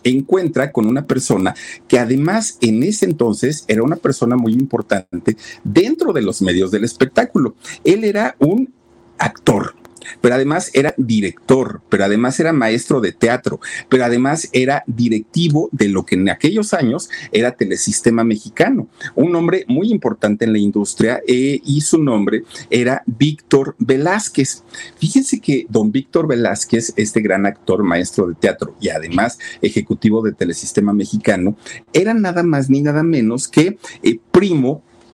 encuentra 0.04 0.72
con 0.72 0.86
una 0.86 1.06
persona 1.06 1.54
que 1.86 1.98
además 1.98 2.56
en 2.62 2.82
ese 2.82 3.04
entonces 3.04 3.66
era 3.68 3.82
una 3.82 3.96
persona 3.96 4.36
muy 4.36 4.54
importante 4.54 5.36
dentro 5.64 6.14
de 6.14 6.22
los 6.22 6.40
medios 6.40 6.70
del 6.70 6.84
espectáculo. 6.84 7.56
Él 7.84 8.04
era 8.04 8.36
un 8.38 8.72
actor, 9.18 9.74
pero 10.20 10.34
además 10.34 10.70
era 10.74 10.94
director, 10.96 11.80
pero 11.88 12.04
además 12.04 12.38
era 12.40 12.52
maestro 12.52 13.00
de 13.00 13.12
teatro, 13.12 13.60
pero 13.88 14.04
además 14.04 14.48
era 14.52 14.84
directivo 14.86 15.68
de 15.72 15.88
lo 15.88 16.04
que 16.04 16.14
en 16.14 16.28
aquellos 16.28 16.74
años 16.74 17.10
era 17.32 17.52
Telesistema 17.52 18.24
Mexicano, 18.24 18.88
un 19.14 19.34
hombre 19.36 19.64
muy 19.68 19.90
importante 19.90 20.44
en 20.44 20.52
la 20.52 20.58
industria 20.58 21.20
eh, 21.26 21.60
y 21.64 21.80
su 21.80 22.02
nombre 22.02 22.44
era 22.70 23.02
Víctor 23.06 23.74
Velázquez. 23.78 24.64
Fíjense 24.98 25.40
que 25.40 25.66
don 25.68 25.92
Víctor 25.92 26.26
Velázquez, 26.26 26.92
este 26.96 27.20
gran 27.20 27.46
actor, 27.46 27.82
maestro 27.82 28.26
de 28.26 28.34
teatro 28.34 28.76
y 28.80 28.88
además 28.88 29.38
ejecutivo 29.60 30.22
de 30.22 30.32
Telesistema 30.32 30.92
Mexicano, 30.92 31.56
era 31.92 32.14
nada 32.14 32.42
más 32.42 32.70
ni 32.70 32.82
nada 32.82 33.02
menos 33.02 33.48
que 33.48 33.78
eh, 34.02 34.18
primo 34.30 34.82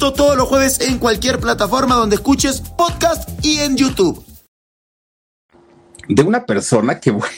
Todos 0.00 0.34
los 0.34 0.48
jueves 0.48 0.80
en 0.80 0.98
cualquier 0.98 1.38
plataforma 1.38 1.94
donde 1.94 2.16
escuches 2.16 2.62
podcast 2.62 3.28
y 3.44 3.58
en 3.58 3.76
YouTube. 3.76 4.24
De 6.08 6.22
una 6.22 6.46
persona 6.46 6.98
que, 6.98 7.10
bueno, 7.12 7.28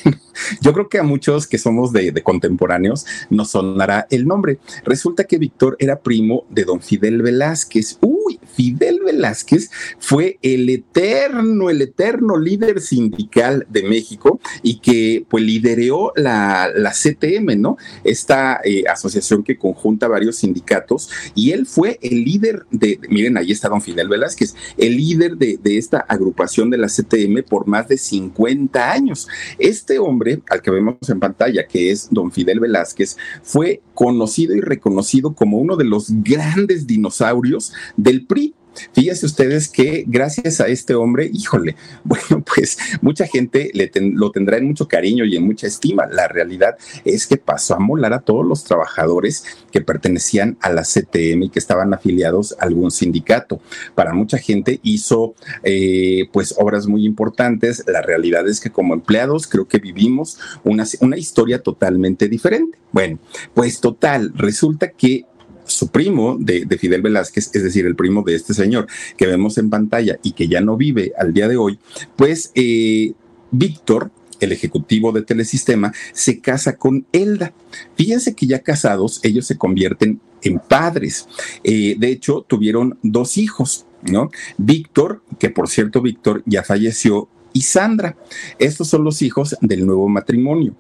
yo 0.61 0.73
creo 0.73 0.89
que 0.89 0.99
a 1.01 1.03
muchos 1.03 1.49
que 1.49 1.59
somos 1.59 1.93
de, 1.93 2.23
contemporáneos 2.23 3.05
nos 3.31 3.51
sonará 3.51 4.07
el 4.11 4.29
nombre. 4.29 4.61
Resulta 4.85 5.25
que 5.25 5.39
Víctor 5.39 5.77
era 5.81 6.01
primo 6.01 6.45
de 6.51 6.65
don 6.65 6.81
Fidel 6.81 7.21
Velázquez. 7.21 7.99
Uy, 8.01 8.39
Fidel 8.55 9.01
Velázquez 9.05 9.71
fue 9.99 10.39
el 10.43 10.69
eterno, 10.69 11.71
el 11.71 11.83
eterno 11.83 12.39
líder 12.39 12.81
sindical 12.81 13.67
de 13.69 13.83
México 13.83 14.41
y 14.63 14.81
que 14.81 15.25
pues 15.29 15.45
lideró 15.45 16.13
la, 16.17 16.71
la 16.75 16.93
CTM, 16.93 17.61
¿no? 17.61 17.77
Esta 18.05 18.61
eh, 18.65 18.85
asociación 18.89 19.43
que 19.43 19.57
conjunta 19.57 20.09
varios 20.09 20.37
sindicatos 20.37 21.11
y 21.35 21.53
él 21.53 21.67
fue 21.67 21.99
el 22.03 22.25
líder 22.25 22.67
de, 22.71 22.99
miren, 23.09 23.37
ahí 23.37 23.53
está 23.53 23.69
don 23.69 23.83
Fidel 23.83 24.09
Velázquez, 24.09 24.55
el 24.77 24.97
líder 24.97 25.37
de, 25.37 25.59
de 25.63 25.79
esta 25.79 25.99
agrupación 25.99 26.71
de 26.71 26.79
la 26.79 26.89
CTM 26.89 27.43
por 27.49 27.67
más 27.67 27.89
de 27.89 27.97
50 27.97 28.93
años. 28.93 29.29
Este 29.59 29.99
hombre 29.99 30.43
al 30.51 30.63
que 30.63 30.71
vemos 30.71 30.97
en 31.09 31.21
pantalla, 31.21 31.67
que 31.67 31.91
es 31.91 32.09
don 32.11 32.31
Fidel 32.31 32.61
Velázquez, 32.61 33.17
fue 33.43 33.83
conocido 33.95 34.55
y 34.55 34.61
reconocido 34.61 35.35
como 35.35 35.59
uno 35.59 35.77
de 35.77 35.85
los 35.85 36.07
grandes 36.23 36.87
dinosaurios 36.87 37.73
del 37.97 38.27
PRI. 38.27 38.55
Fíjense 38.93 39.27
ustedes 39.27 39.69
que 39.69 40.05
gracias 40.07 40.61
a 40.61 40.69
este 40.69 40.95
hombre, 40.95 41.31
híjole, 41.33 41.77
bueno, 42.05 42.45
pues 42.45 42.79
mucha 43.01 43.27
gente 43.27 43.71
le 43.75 43.91
lo 43.95 44.31
tendrá 44.31 44.57
en 44.57 44.67
mucho 44.67 44.89
cariño 44.89 45.25
y 45.25 45.37
en 45.37 45.45
mucha 45.45 45.67
estima. 45.67 46.07
La 46.07 46.29
realidad 46.29 46.77
es 47.05 47.27
que 47.27 47.37
pasó 47.37 47.75
a 47.75 47.79
molar 47.79 48.13
a 48.13 48.21
todos 48.21 48.47
los 48.47 48.65
trabajadores 48.65 49.45
que 49.71 49.81
pertenecían 49.81 50.57
a 50.61 50.71
la 50.71 50.83
CTM 50.83 51.45
y 51.45 51.51
que 51.51 51.59
estaban 51.59 51.93
afiliados 51.95 52.57
a 52.59 52.65
algún 52.65 52.91
sindicato. 52.91 53.61
Para 53.95 54.15
mucha 54.15 54.39
gente 54.39 54.81
hizo 54.83 55.35
eh, 55.63 56.29
pues 56.33 56.55
obras 56.59 56.87
muy 56.87 57.05
importantes. 57.05 57.85
La 57.87 58.03
realidad 58.03 58.49
es 58.49 58.61
que 58.61 58.71
como 58.71 58.95
empleados 58.95 59.47
creo 59.47 59.67
que 59.67 59.79
vivimos 59.79 60.39
una, 60.65 60.85
una 61.01 61.17
historia 61.17 61.63
totalmente 61.63 62.29
diferente. 62.29 62.79
Bueno, 62.93 63.19
pues 63.55 63.81
total, 63.81 64.33
resulta 64.35 64.91
que 64.91 65.25
su 65.73 65.89
primo 65.89 66.37
de, 66.39 66.67
Fidel 66.79 67.03
Velázquez, 67.03 67.51
es 67.55 67.63
decir, 67.63 67.87
el 67.87 67.97
primo 67.97 68.23
de 68.23 68.35
este 68.35 68.55
señor 68.55 68.87
que 69.17 69.27
vemos 69.27 69.59
en 69.59 69.71
pantalla 69.71 70.19
y 70.23 70.33
que 70.33 70.49
ya 70.49 70.61
no 70.61 70.77
vive 70.77 71.13
al 71.19 71.33
día 71.33 71.49
de 71.49 71.57
hoy, 71.57 71.79
pues 72.17 72.53
eh, 72.55 73.13
Víctor, 73.51 74.11
el 74.41 74.53
ejecutivo 74.53 75.13
de 75.13 75.23
Telesistema, 75.23 75.93
se 76.13 76.41
casa 76.41 76.77
con 76.77 77.07
Elda. 77.13 77.53
Fíjense 77.97 78.35
que 78.35 78.47
ya 78.47 78.61
casados, 78.61 79.21
ellos 79.23 79.47
se 79.47 79.57
convierten 79.57 80.21
en 80.43 80.59
padres. 80.59 81.29
Eh, 81.63 81.97
de 81.99 82.09
hecho, 82.09 82.45
tuvieron 82.49 82.99
dos 83.03 83.39
hijos, 83.39 83.87
¿no? 84.03 84.31
Víctor, 84.59 85.23
que 85.39 85.51
por 85.51 85.69
cierto, 85.69 86.03
Víctor 86.03 86.43
ya 86.47 86.65
falleció 86.65 87.29
y 87.53 87.63
Sandra. 87.63 88.17
Estos 88.59 88.89
son 88.89 89.05
los 89.05 89.23
hijos 89.23 89.57
del 89.61 89.87
nuevo 89.87 90.09
matrimonio, 90.09 90.75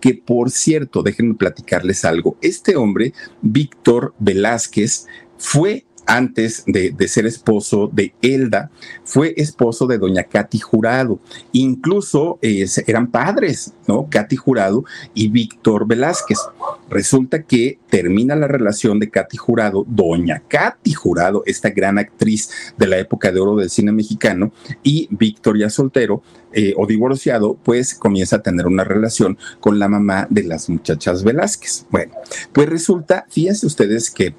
que 0.00 0.14
por 0.14 0.50
cierto, 0.50 1.02
déjenme 1.02 1.34
platicarles 1.34 2.04
algo. 2.04 2.36
Este 2.40 2.76
hombre, 2.76 3.12
Víctor 3.40 4.14
Velázquez, 4.18 5.06
fue 5.38 5.85
antes 6.06 6.64
de, 6.66 6.94
ser 7.08 7.26
esposo 7.26 7.90
de 7.92 8.14
Elda, 8.22 8.70
fue 9.04 9.34
esposo 9.36 9.86
de 9.86 9.98
doña 9.98 10.24
Katy 10.24 10.58
Jurado. 10.58 11.18
Incluso 11.52 12.38
eran 12.40 13.10
padres, 13.10 13.72
¿no? 13.86 14.08
Katy 14.10 14.36
Jurado 14.36 14.84
y 15.14 15.28
Víctor 15.28 15.86
Velázquez. 15.86 16.38
Resulta 16.88 17.42
que 17.42 17.78
termina 17.90 18.36
la 18.36 18.48
relación 18.48 18.98
de 18.98 19.10
Katy 19.10 19.36
Jurado, 19.36 19.84
doña 19.88 20.42
Katy 20.46 20.92
Jurado, 20.92 21.42
esta 21.46 21.70
gran 21.70 21.98
actriz 21.98 22.50
de 22.76 22.86
la 22.86 22.98
época 22.98 23.32
de 23.32 23.40
oro 23.40 23.56
del 23.56 23.70
cine 23.70 23.92
mexicano, 23.92 24.52
y 24.82 25.08
Víctor 25.10 25.58
ya 25.58 25.70
soltero 25.70 26.22
eh, 26.52 26.74
o 26.76 26.86
divorciado, 26.86 27.58
pues 27.62 27.94
comienza 27.94 28.36
a 28.36 28.42
tener 28.42 28.66
una 28.66 28.84
relación 28.84 29.36
con 29.60 29.78
la 29.78 29.88
mamá 29.88 30.26
de 30.30 30.44
las 30.44 30.68
muchachas 30.68 31.24
Velázquez. 31.24 31.86
Bueno, 31.90 32.14
pues 32.52 32.68
resulta, 32.68 33.26
fíjense 33.28 33.66
ustedes 33.66 34.10
que 34.10 34.34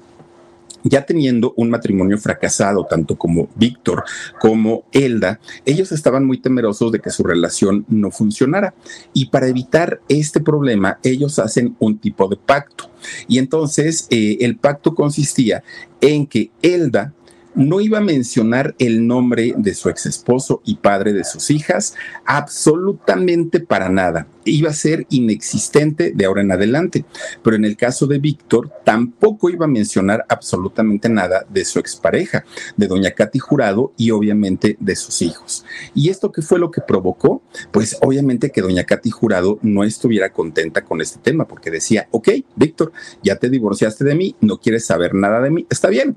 ya 0.84 1.04
teniendo 1.04 1.52
un 1.56 1.70
matrimonio 1.70 2.18
fracasado, 2.18 2.84
tanto 2.84 3.16
como 3.16 3.48
Víctor 3.54 4.04
como 4.40 4.84
Elda, 4.92 5.40
ellos 5.64 5.92
estaban 5.92 6.24
muy 6.24 6.38
temerosos 6.38 6.92
de 6.92 7.00
que 7.00 7.10
su 7.10 7.22
relación 7.22 7.84
no 7.88 8.10
funcionara. 8.10 8.74
Y 9.12 9.26
para 9.26 9.48
evitar 9.48 10.00
este 10.08 10.40
problema, 10.40 10.98
ellos 11.02 11.38
hacen 11.38 11.76
un 11.78 11.98
tipo 11.98 12.28
de 12.28 12.36
pacto. 12.36 12.90
Y 13.26 13.38
entonces 13.38 14.06
eh, 14.10 14.38
el 14.40 14.56
pacto 14.56 14.94
consistía 14.94 15.62
en 16.00 16.26
que 16.26 16.50
Elda 16.62 17.12
no 17.58 17.80
iba 17.80 17.98
a 17.98 18.02
mencionar 18.02 18.76
el 18.78 19.04
nombre 19.06 19.52
de 19.56 19.74
su 19.74 19.88
ex 19.88 20.06
esposo 20.06 20.62
y 20.64 20.76
padre 20.76 21.12
de 21.12 21.24
sus 21.24 21.50
hijas, 21.50 21.96
absolutamente 22.24 23.58
para 23.58 23.88
nada. 23.88 24.28
Iba 24.44 24.70
a 24.70 24.74
ser 24.74 25.06
inexistente 25.10 26.12
de 26.14 26.24
ahora 26.24 26.42
en 26.42 26.52
adelante. 26.52 27.04
Pero 27.42 27.56
en 27.56 27.64
el 27.64 27.76
caso 27.76 28.06
de 28.06 28.20
Víctor, 28.20 28.70
tampoco 28.84 29.50
iba 29.50 29.64
a 29.64 29.68
mencionar 29.68 30.24
absolutamente 30.28 31.08
nada 31.08 31.44
de 31.50 31.64
su 31.64 31.80
expareja, 31.80 32.44
de 32.76 32.86
doña 32.86 33.10
Katy 33.10 33.40
Jurado 33.40 33.92
y 33.96 34.12
obviamente 34.12 34.76
de 34.78 34.94
sus 34.94 35.20
hijos. 35.20 35.64
¿Y 35.94 36.10
esto 36.10 36.30
qué 36.30 36.42
fue 36.42 36.60
lo 36.60 36.70
que 36.70 36.80
provocó? 36.80 37.42
Pues 37.72 37.98
obviamente 38.02 38.50
que 38.50 38.62
doña 38.62 38.84
Katy 38.84 39.10
Jurado 39.10 39.58
no 39.62 39.82
estuviera 39.82 40.32
contenta 40.32 40.84
con 40.84 41.00
este 41.00 41.18
tema, 41.18 41.48
porque 41.48 41.72
decía, 41.72 42.06
ok, 42.12 42.28
Víctor, 42.54 42.92
ya 43.24 43.34
te 43.34 43.50
divorciaste 43.50 44.04
de 44.04 44.14
mí, 44.14 44.36
no 44.40 44.58
quieres 44.58 44.86
saber 44.86 45.12
nada 45.14 45.40
de 45.40 45.50
mí, 45.50 45.66
está 45.68 45.88
bien 45.88 46.16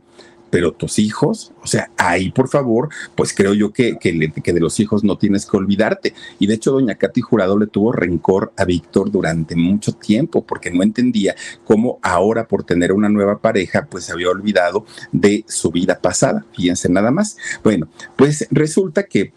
pero 0.51 0.74
tus 0.74 1.00
hijos, 1.00 1.53
o 1.63 1.67
sea, 1.67 1.89
ahí 1.98 2.29
por 2.29 2.50
favor, 2.50 2.89
pues 3.15 3.34
creo 3.34 3.53
yo 3.53 3.72
que, 3.72 3.98
que, 3.98 4.53
de 4.53 4.60
los 4.60 4.79
hijos 4.79 5.03
no 5.03 5.17
tienes 5.17 5.46
que 5.46 5.58
olvidarte. 5.58 6.13
Y 6.38 6.46
de 6.46 6.55
hecho, 6.55 6.72
doña 6.72 6.96
Katy 6.96 7.22
Jurado 7.22 7.58
le 7.58 7.67
tuvo 7.67 7.91
rencor 7.93 8.51
a 8.58 8.65
Víctor 8.65 9.10
durante 9.10 9.55
mucho 9.55 9.93
tiempo 9.93 10.46
porque 10.46 10.70
no 10.70 10.84
entendía 10.84 11.36
cómo 11.63 12.00
ahora 12.03 12.48
por 12.48 12.63
tener 12.63 12.91
una 12.91 13.10
nueva 13.10 13.39
pareja, 13.39 13.88
pues 13.89 14.03
se 14.03 14.12
había 14.12 14.29
olvidado 14.29 14.86
de 15.12 15.46
su 15.48 15.72
vida 15.72 16.00
pasada. 16.00 16.46
Fíjense 16.53 16.89
nada 16.89 17.12
más. 17.12 17.38
Bueno, 17.63 17.88
pues 18.17 18.48
resulta 18.51 19.03
que 19.03 19.34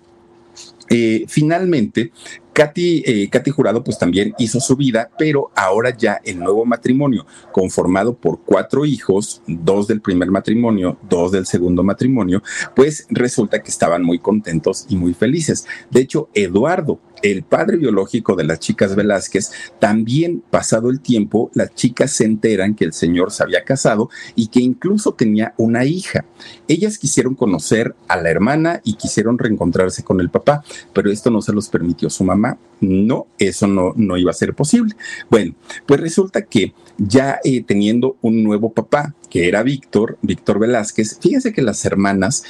eh, 0.90 1.24
finalmente 1.28 2.12
Katy, 2.54 3.02
eh, 3.04 3.28
Katy 3.28 3.50
Jurado 3.50 3.82
pues 3.82 3.98
también 3.98 4.32
hizo 4.38 4.60
su 4.60 4.76
vida, 4.76 5.10
pero 5.18 5.50
ahora 5.56 5.94
ya 5.94 6.20
el 6.24 6.38
nuevo 6.38 6.64
matrimonio, 6.64 7.26
conformado 7.50 8.14
por 8.14 8.40
cuatro 8.44 8.86
hijos, 8.86 9.42
dos 9.48 9.88
del 9.88 10.00
primer 10.00 10.30
matrimonio, 10.30 10.96
dos 11.10 11.32
del 11.32 11.46
segundo 11.46 11.82
matrimonio, 11.82 12.42
pues 12.76 13.06
resulta 13.10 13.60
que 13.60 13.70
estaban 13.70 14.04
muy 14.04 14.20
contentos 14.20 14.86
y 14.88 14.94
muy 14.94 15.14
felices. 15.14 15.66
De 15.90 16.00
hecho, 16.00 16.28
Eduardo, 16.32 17.00
el 17.22 17.42
padre 17.42 17.78
biológico 17.78 18.36
de 18.36 18.44
las 18.44 18.60
chicas 18.60 18.94
Velázquez, 18.94 19.50
también 19.80 20.42
pasado 20.50 20.90
el 20.90 21.00
tiempo, 21.00 21.50
las 21.54 21.74
chicas 21.74 22.12
se 22.12 22.24
enteran 22.24 22.74
que 22.74 22.84
el 22.84 22.92
señor 22.92 23.32
se 23.32 23.42
había 23.42 23.64
casado 23.64 24.10
y 24.36 24.48
que 24.48 24.60
incluso 24.60 25.14
tenía 25.14 25.54
una 25.56 25.84
hija. 25.86 26.24
Ellas 26.68 26.98
quisieron 26.98 27.34
conocer 27.34 27.96
a 28.08 28.16
la 28.16 28.30
hermana 28.30 28.80
y 28.84 28.94
quisieron 28.94 29.38
reencontrarse 29.38 30.04
con 30.04 30.20
el 30.20 30.30
papá, 30.30 30.62
pero 30.92 31.10
esto 31.10 31.30
no 31.30 31.40
se 31.40 31.52
los 31.52 31.68
permitió 31.68 32.10
su 32.10 32.24
mamá 32.24 32.43
no, 32.80 33.26
eso 33.38 33.66
no, 33.66 33.92
no 33.96 34.16
iba 34.16 34.30
a 34.30 34.34
ser 34.34 34.54
posible. 34.54 34.94
Bueno, 35.30 35.54
pues 35.86 36.00
resulta 36.00 36.42
que 36.42 36.74
ya 36.98 37.38
eh, 37.44 37.62
teniendo 37.62 38.16
un 38.20 38.42
nuevo 38.42 38.72
papá, 38.72 39.14
que 39.30 39.48
era 39.48 39.62
Víctor, 39.62 40.18
Víctor 40.22 40.58
Velázquez, 40.58 41.18
fíjense 41.20 41.52
que 41.52 41.62
las 41.62 41.84
hermanas 41.84 42.44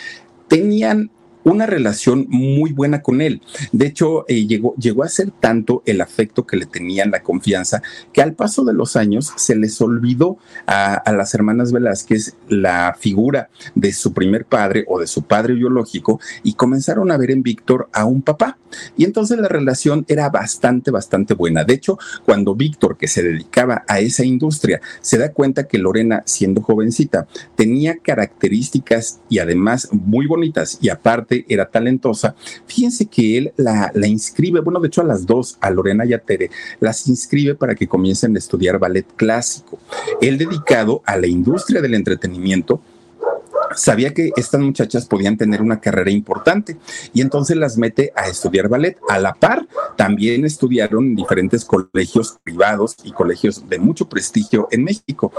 tenían 0.48 1.10
una 1.44 1.66
relación 1.66 2.26
muy 2.28 2.72
buena 2.72 3.02
con 3.02 3.20
él. 3.20 3.42
De 3.72 3.86
hecho, 3.86 4.24
eh, 4.28 4.46
llegó, 4.46 4.74
llegó 4.76 5.04
a 5.04 5.08
ser 5.08 5.30
tanto 5.30 5.82
el 5.86 6.00
afecto 6.00 6.46
que 6.46 6.56
le 6.56 6.66
tenían, 6.66 7.10
la 7.10 7.22
confianza, 7.22 7.82
que 8.12 8.22
al 8.22 8.34
paso 8.34 8.64
de 8.64 8.72
los 8.72 8.96
años 8.96 9.32
se 9.36 9.54
les 9.54 9.80
olvidó 9.80 10.38
a, 10.66 10.94
a 10.94 11.12
las 11.12 11.34
hermanas 11.34 11.72
Velázquez 11.72 12.34
la 12.48 12.96
figura 12.98 13.50
de 13.74 13.92
su 13.92 14.12
primer 14.12 14.46
padre 14.46 14.84
o 14.88 14.98
de 14.98 15.06
su 15.06 15.22
padre 15.22 15.54
biológico 15.54 16.20
y 16.42 16.54
comenzaron 16.54 17.10
a 17.10 17.16
ver 17.16 17.30
en 17.30 17.42
Víctor 17.42 17.88
a 17.92 18.04
un 18.04 18.22
papá. 18.22 18.58
Y 18.96 19.04
entonces 19.04 19.38
la 19.38 19.48
relación 19.48 20.04
era 20.08 20.28
bastante, 20.30 20.90
bastante 20.90 21.34
buena. 21.34 21.64
De 21.64 21.74
hecho, 21.74 21.98
cuando 22.24 22.54
Víctor, 22.54 22.96
que 22.96 23.08
se 23.08 23.22
dedicaba 23.22 23.84
a 23.86 24.00
esa 24.00 24.24
industria, 24.24 24.80
se 25.00 25.18
da 25.18 25.32
cuenta 25.32 25.68
que 25.68 25.78
Lorena, 25.78 26.22
siendo 26.26 26.62
jovencita, 26.62 27.26
tenía 27.54 27.98
características 27.98 29.20
y 29.28 29.38
además 29.38 29.88
muy 29.92 30.26
bonitas 30.26 30.78
y 30.80 30.88
aparte 30.88 31.33
era 31.48 31.66
talentosa, 31.66 32.34
fíjense 32.66 33.06
que 33.06 33.38
él 33.38 33.52
la, 33.56 33.90
la 33.94 34.06
inscribe, 34.06 34.60
bueno, 34.60 34.80
de 34.80 34.88
hecho 34.88 35.00
a 35.00 35.04
las 35.04 35.26
dos, 35.26 35.56
a 35.60 35.70
Lorena 35.70 36.04
y 36.04 36.12
a 36.12 36.18
Tere, 36.18 36.50
las 36.80 37.06
inscribe 37.08 37.54
para 37.54 37.74
que 37.74 37.88
comiencen 37.88 38.34
a 38.34 38.38
estudiar 38.38 38.78
ballet 38.78 39.06
clásico. 39.16 39.78
Él 40.20 40.38
dedicado 40.38 41.02
a 41.04 41.16
la 41.16 41.26
industria 41.26 41.80
del 41.80 41.94
entretenimiento, 41.94 42.80
sabía 43.76 44.14
que 44.14 44.32
estas 44.36 44.60
muchachas 44.60 45.06
podían 45.06 45.36
tener 45.36 45.62
una 45.62 45.80
carrera 45.80 46.10
importante 46.10 46.76
y 47.12 47.20
entonces 47.20 47.56
las 47.56 47.76
mete 47.76 48.12
a 48.16 48.28
estudiar 48.28 48.68
ballet. 48.68 48.98
A 49.08 49.18
la 49.18 49.34
par, 49.34 49.66
también 49.96 50.44
estudiaron 50.44 51.06
en 51.06 51.16
diferentes 51.16 51.64
colegios 51.64 52.38
privados 52.42 52.96
y 53.04 53.12
colegios 53.12 53.68
de 53.68 53.78
mucho 53.78 54.08
prestigio 54.08 54.68
en 54.70 54.84
México. 54.84 55.32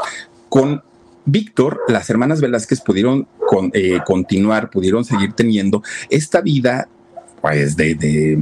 Con 0.50 0.84
Víctor, 1.26 1.82
las 1.88 2.10
hermanas 2.10 2.42
Velázquez 2.42 2.82
pudieron 2.82 3.28
eh, 3.74 4.00
continuar, 4.06 4.70
pudieron 4.70 5.04
seguir 5.06 5.34
teniendo 5.34 5.84
esta 6.10 6.42
vida 6.42 6.88
pues 7.42 7.76
de, 7.76 7.96
de 7.96 8.40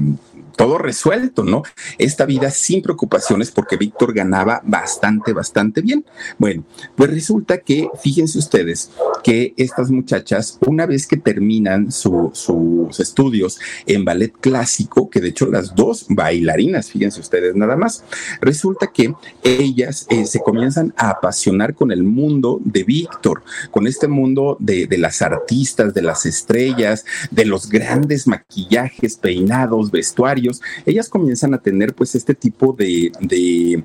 todo 0.56 0.78
resuelto, 0.78 1.44
¿no? 1.44 1.64
Esta 1.98 2.26
vida 2.26 2.52
sin 2.52 2.82
preocupaciones 2.82 3.52
porque 3.52 3.78
Víctor 3.78 4.14
ganaba 4.14 4.62
bastante, 4.66 5.34
bastante 5.34 5.82
bien. 5.82 6.06
Bueno, 6.38 6.64
pues 6.96 7.10
resulta 7.10 7.60
que, 7.60 7.90
fíjense 8.02 8.38
ustedes, 8.38 8.92
que 9.24 9.54
estas 9.58 9.90
muchachas, 9.90 10.60
una 10.66 10.86
vez 10.86 11.08
que 11.08 11.18
terminan 11.18 11.92
sus 11.92 13.00
estudios 13.00 13.60
en 13.86 14.06
ballet 14.06 14.34
clásico, 14.40 15.10
que 15.10 15.22
de 15.22 15.30
hecho 15.30 15.48
las 15.48 15.76
dos 15.76 16.06
bailarinas, 16.10 16.92
fíjense 16.92 17.20
ustedes 17.20 17.56
nada 17.56 17.76
más, 17.76 18.04
resulta 18.42 18.88
que 18.88 19.14
ellas 19.44 20.06
eh, 20.10 20.26
se 20.26 20.40
comienzan 20.40 20.94
a 20.98 21.10
apasionar 21.10 21.74
con 21.74 21.92
el 21.92 22.04
mundo 22.04 22.60
de 22.64 22.84
Víctor, 22.84 23.44
con 23.72 23.88
este 23.88 24.08
mundo 24.08 24.58
de, 24.60 24.88
de 24.88 24.98
las 24.98 25.22
artistas, 25.22 25.94
de 25.94 26.02
las 26.02 26.26
estrellas, 26.26 27.06
de 27.32 27.46
los 27.46 27.70
grandes 27.70 28.28
maquillajes, 28.28 29.16
peinados, 29.18 29.92
vestuarios 29.92 30.43
ellas 30.86 31.10
comienzan 31.10 31.54
a 31.54 31.60
tener 31.60 31.94
pues 31.94 32.16
este 32.16 32.36
tipo 32.36 32.74
de, 32.74 33.12
de 33.20 33.84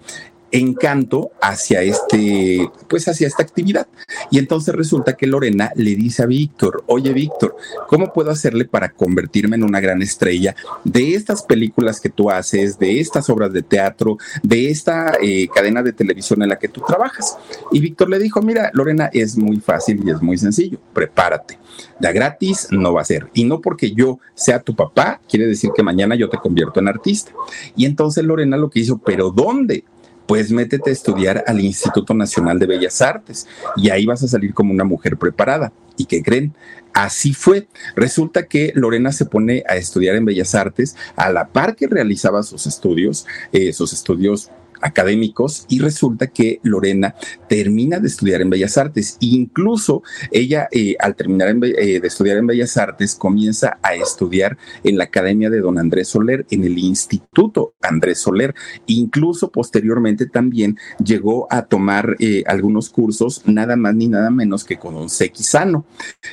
encanto 0.50 1.31
hacia 1.40 1.83
este, 1.83 2.71
pues 2.88 3.07
hacia 3.09 3.26
esta 3.26 3.43
actividad. 3.43 3.87
Y 4.31 4.38
entonces 4.38 4.75
resulta 4.75 5.17
que 5.17 5.26
Lorena 5.26 5.71
le 5.75 5.95
dice 5.95 6.23
a 6.23 6.26
Víctor, 6.26 6.85
oye 6.87 7.12
Víctor, 7.12 7.57
¿cómo 7.88 8.12
puedo 8.12 8.31
hacerle 8.31 8.64
para 8.64 8.90
convertirme 8.90 9.57
en 9.57 9.64
una 9.64 9.81
gran 9.81 10.02
estrella 10.02 10.55
de 10.85 11.14
estas 11.14 11.43
películas 11.43 12.00
que 12.00 12.09
tú 12.09 12.31
haces, 12.31 12.78
de 12.78 13.00
estas 13.00 13.28
obras 13.31 13.52
de 13.52 13.62
teatro, 13.62 14.19
de 14.43 14.71
esta 14.71 15.12
eh, 15.23 15.49
cadena 15.55 15.83
de 15.83 15.93
televisión 15.93 16.43
en 16.43 16.49
la 16.50 16.59
que 16.59 16.69
tú 16.69 16.83
trabajas? 16.87 17.37
Y 17.73 17.81
Víctor 17.81 18.09
le 18.11 18.19
dijo, 18.19 18.40
mira, 18.43 18.71
Lorena, 18.73 19.11
es 19.12 19.37
muy 19.37 19.59
fácil 19.59 20.02
y 20.05 20.11
es 20.11 20.23
muy 20.23 20.38
sencillo, 20.38 20.78
prepárate. 20.93 21.59
Da 22.00 22.12
gratis 22.12 22.69
no 22.71 22.93
va 22.93 23.02
a 23.02 23.05
ser. 23.05 23.28
Y 23.35 23.45
no 23.45 23.61
porque 23.61 23.93
yo 23.93 24.19
sea 24.35 24.61
tu 24.61 24.75
papá, 24.75 25.21
quiere 25.28 25.47
decir 25.47 25.71
que 25.75 25.83
mañana 25.83 26.14
yo 26.14 26.28
te 26.28 26.38
convierto 26.38 26.81
en 26.81 26.88
artista. 26.88 27.33
Y 27.76 27.87
entonces 27.87 28.25
Lorena 28.25 28.57
lo 28.57 28.71
que 28.71 28.81
hizo, 28.81 28.99
pero 28.99 29.31
¿dónde? 29.31 29.85
Pues 30.29 30.53
métete 30.53 30.91
a 30.91 30.93
estudiar 30.93 31.43
al 31.47 31.59
Instituto 31.59 32.13
Nacional 32.13 32.59
de 32.59 32.67
Bellas 32.67 33.01
Artes 33.01 33.47
y 33.77 33.89
ahí 33.89 34.05
vas 34.05 34.23
a 34.23 34.29
salir 34.29 34.53
como 34.53 34.73
una 34.73 34.85
mujer 34.85 35.17
preparada. 35.17 35.73
¿Y 35.97 36.05
qué 36.05 36.23
creen? 36.23 36.55
Así 36.93 37.33
fue. 37.33 37.67
Resulta 37.97 38.47
que 38.47 38.73
Lorena 38.75 39.11
se 39.11 39.25
pone 39.25 39.65
a 39.67 39.77
estudiar 39.77 40.17
en 40.17 40.27
Bellas 40.27 40.55
Artes 40.55 40.97
a 41.17 41.33
la 41.33 41.49
par 41.49 41.75
que 41.75 41.87
realizaba 41.87 42.43
sus 42.43 42.67
estudios, 42.67 43.27
eh, 43.53 43.73
sus 43.73 43.95
estudios 43.95 44.51
académicos 44.81 45.67
y 45.69 45.81
resulta 45.81 46.29
que 46.29 46.61
Lorena 46.63 47.15
termina 47.49 47.99
de 47.99 48.09
estudiar 48.09 48.41
en 48.41 48.51
Bellas 48.51 48.79
Artes. 48.79 49.17
Incluso 49.21 50.03
ella, 50.31 50.69
eh, 50.71 50.97
al 50.99 51.15
terminar 51.15 51.49
eh, 51.49 52.01
de 52.01 52.07
estudiar 52.07 52.37
en 52.37 52.47
Bellas 52.47 52.77
Artes, 52.77 53.15
comienza 53.15 53.79
a 53.83 53.95
estudiar 53.95 54.57
en 54.85 54.99
la 54.99 55.05
Academia 55.05 55.51
de 55.51 55.61
Don 55.61 55.79
Andrés 55.79 56.09
Soler, 56.09 56.47
en 56.51 56.65
el 56.65 56.79
Instituto 56.79 57.75
Andrés 57.83 58.19
Soler. 58.19 58.55
Incluso 58.87 59.51
posteriormente 59.51 60.27
también 60.27 60.79
llegó 61.03 61.47
a 61.51 61.63
tomar 61.63 62.17
eh, 62.19 62.45
algunos 62.47 62.91
cursos, 62.91 63.43
nada 63.47 63.77
más 63.77 63.95
ni 63.95 64.09
nada 64.09 64.31
menos 64.31 64.65
que 64.65 64.79
con 64.79 64.95
un 64.95 65.09
Sano. 65.09 65.87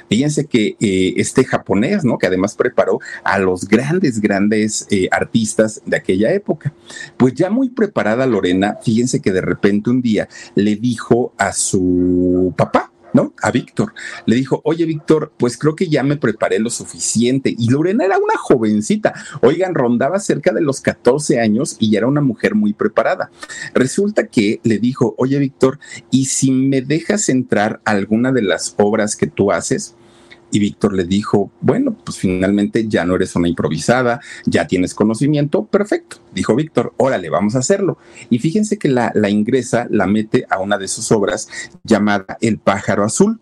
Fíjense 0.10 0.46
que 0.46 0.76
este 0.80 1.46
japonés, 1.46 2.04
¿no? 2.04 2.18
Que 2.18 2.28
además 2.28 2.56
preparó 2.56 3.00
a 3.24 3.40
los 3.40 3.68
grandes, 3.68 4.20
grandes 4.20 4.88
artistas 5.12 5.82
de 5.86 5.98
aquella 5.98 6.34
época. 6.34 6.74
Pues 7.18 7.34
ya 7.34 7.50
muy 7.50 7.70
preparada 7.70 8.26
Lorena, 8.36 8.78
fíjense 8.82 9.22
que 9.22 9.32
de 9.32 9.42
repente 9.42 9.90
un 9.90 10.02
día 10.02 10.28
le 10.56 10.76
dijo 10.76 11.34
a 11.38 11.54
su 11.54 12.54
papá, 12.58 12.92
¿no? 13.14 13.34
A 13.42 13.50
Víctor. 13.50 13.94
Le 14.26 14.36
dijo, 14.36 14.60
oye, 14.66 14.84
Víctor, 14.86 15.32
pues 15.38 15.58
creo 15.58 15.74
que 15.74 15.88
ya 15.88 16.04
me 16.04 16.18
preparé 16.18 16.60
lo 16.60 16.70
suficiente. 16.70 17.56
Y 17.58 17.70
Lorena 17.70 18.04
era 18.04 18.18
una 18.18 18.36
jovencita. 18.36 19.14
Oigan, 19.42 19.74
rondaba 19.74 20.20
cerca 20.20 20.52
de 20.52 20.60
los 20.60 20.82
14 20.82 21.40
años 21.40 21.78
y 21.80 21.92
ya 21.92 22.00
era 22.00 22.08
una 22.08 22.20
mujer 22.20 22.56
muy 22.56 22.74
preparada. 22.74 23.32
Resulta 23.74 24.28
que 24.28 24.60
le 24.64 24.80
dijo, 24.80 25.16
oye, 25.18 25.40
Víctor, 25.40 25.80
¿y 26.12 26.26
si 26.26 26.52
me 26.52 26.82
dejas 26.82 27.30
entrar 27.30 27.80
alguna 27.86 28.34
de 28.34 28.42
las 28.42 28.76
obras 28.78 29.16
que 29.16 29.28
tú 29.28 29.54
haces? 29.54 29.96
Y 30.56 30.60
Víctor 30.60 30.94
le 30.94 31.04
dijo, 31.04 31.52
bueno, 31.60 31.98
pues 32.06 32.18
finalmente 32.18 32.88
ya 32.88 33.04
no 33.04 33.16
eres 33.16 33.36
una 33.36 33.50
improvisada, 33.50 34.22
ya 34.46 34.66
tienes 34.66 34.94
conocimiento, 34.94 35.66
perfecto. 35.66 36.20
Dijo 36.34 36.56
Víctor, 36.56 36.94
órale, 36.96 37.30
vamos 37.30 37.58
a 37.58 37.60
hacerlo. 37.60 37.98
Y 38.30 38.40
fíjense 38.40 38.78
que 38.78 38.88
la, 38.88 39.12
la 39.16 39.30
ingresa, 39.30 39.86
la 39.90 40.08
mete 40.08 40.46
a 40.50 40.62
una 40.62 40.78
de 40.78 40.88
sus 40.88 41.12
obras 41.12 41.50
llamada 41.84 42.38
El 42.40 42.58
pájaro 42.58 43.04
azul. 43.04 43.42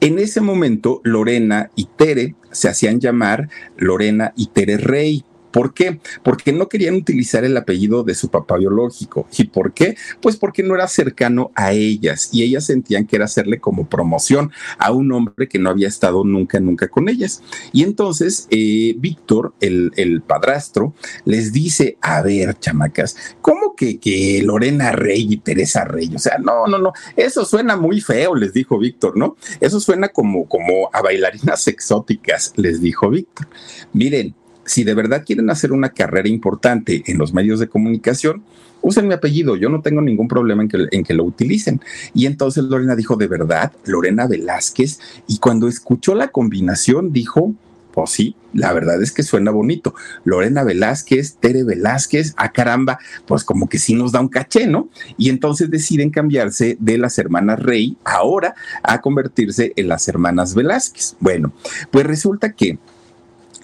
En 0.00 0.18
ese 0.18 0.40
momento, 0.40 1.00
Lorena 1.04 1.70
y 1.76 1.84
Tere 1.84 2.34
se 2.50 2.68
hacían 2.68 2.98
llamar 2.98 3.48
Lorena 3.76 4.32
y 4.34 4.48
Tere 4.48 4.78
Rey 4.78 5.24
¿Por 5.56 5.72
qué? 5.72 6.00
Porque 6.22 6.52
no 6.52 6.68
querían 6.68 6.96
utilizar 6.96 7.42
el 7.46 7.56
apellido 7.56 8.04
de 8.04 8.14
su 8.14 8.28
papá 8.28 8.58
biológico. 8.58 9.26
¿Y 9.38 9.44
por 9.44 9.72
qué? 9.72 9.96
Pues 10.20 10.36
porque 10.36 10.62
no 10.62 10.74
era 10.74 10.86
cercano 10.86 11.50
a 11.54 11.72
ellas 11.72 12.28
y 12.30 12.42
ellas 12.42 12.66
sentían 12.66 13.06
que 13.06 13.16
era 13.16 13.24
hacerle 13.24 13.58
como 13.58 13.88
promoción 13.88 14.52
a 14.76 14.92
un 14.92 15.10
hombre 15.12 15.48
que 15.48 15.58
no 15.58 15.70
había 15.70 15.88
estado 15.88 16.24
nunca, 16.24 16.60
nunca 16.60 16.88
con 16.88 17.08
ellas. 17.08 17.42
Y 17.72 17.84
entonces 17.84 18.48
eh, 18.50 18.96
Víctor, 18.98 19.54
el, 19.60 20.22
padrastro, 20.26 20.92
les 21.24 21.54
dice, 21.54 21.96
a 22.02 22.20
ver, 22.20 22.58
chamacas, 22.58 23.16
¿cómo 23.40 23.74
que, 23.74 23.98
que 23.98 24.42
Lorena 24.44 24.92
Rey 24.92 25.26
y 25.26 25.38
Teresa 25.38 25.86
Rey? 25.86 26.12
O 26.14 26.18
sea, 26.18 26.36
no, 26.36 26.66
no, 26.66 26.76
no, 26.76 26.92
eso 27.16 27.46
suena 27.46 27.78
muy 27.78 28.02
feo, 28.02 28.34
les 28.34 28.52
dijo 28.52 28.78
Víctor, 28.78 29.16
¿no? 29.16 29.38
Eso 29.58 29.80
suena 29.80 30.10
como, 30.10 30.46
como 30.46 30.90
a 30.92 31.00
bailarinas 31.00 31.66
exóticas, 31.66 32.52
les 32.56 32.82
dijo 32.82 33.08
Víctor. 33.08 33.48
Miren, 33.94 34.34
si 34.66 34.84
de 34.84 34.94
verdad 34.94 35.24
quieren 35.24 35.48
hacer 35.48 35.72
una 35.72 35.90
carrera 35.90 36.28
importante 36.28 37.02
en 37.06 37.18
los 37.18 37.32
medios 37.32 37.60
de 37.60 37.68
comunicación, 37.68 38.42
usen 38.82 39.08
mi 39.08 39.14
apellido, 39.14 39.56
yo 39.56 39.68
no 39.68 39.80
tengo 39.80 40.00
ningún 40.00 40.28
problema 40.28 40.62
en 40.62 40.68
que, 40.68 40.86
en 40.90 41.04
que 41.04 41.14
lo 41.14 41.24
utilicen. 41.24 41.80
Y 42.14 42.26
entonces 42.26 42.64
Lorena 42.64 42.94
dijo, 42.94 43.16
de 43.16 43.26
verdad, 43.26 43.72
Lorena 43.84 44.26
Velázquez, 44.26 45.00
y 45.26 45.38
cuando 45.38 45.68
escuchó 45.68 46.14
la 46.14 46.28
combinación 46.28 47.12
dijo, 47.12 47.54
pues 47.96 48.10
sí, 48.10 48.36
la 48.52 48.74
verdad 48.74 49.02
es 49.02 49.10
que 49.10 49.22
suena 49.22 49.50
bonito. 49.50 49.94
Lorena 50.24 50.62
Velázquez, 50.64 51.36
Tere 51.40 51.64
Velázquez, 51.64 52.34
a 52.36 52.44
ah, 52.44 52.52
caramba, 52.52 52.98
pues 53.26 53.42
como 53.42 53.70
que 53.70 53.78
sí 53.78 53.94
nos 53.94 54.12
da 54.12 54.20
un 54.20 54.28
caché, 54.28 54.66
¿no? 54.66 54.90
Y 55.16 55.30
entonces 55.30 55.70
deciden 55.70 56.10
cambiarse 56.10 56.76
de 56.78 56.98
las 56.98 57.18
hermanas 57.18 57.58
Rey 57.58 57.96
ahora 58.04 58.54
a 58.82 59.00
convertirse 59.00 59.72
en 59.76 59.88
las 59.88 60.08
hermanas 60.08 60.54
Velázquez. 60.54 61.16
Bueno, 61.20 61.54
pues 61.90 62.04
resulta 62.04 62.52
que 62.52 62.78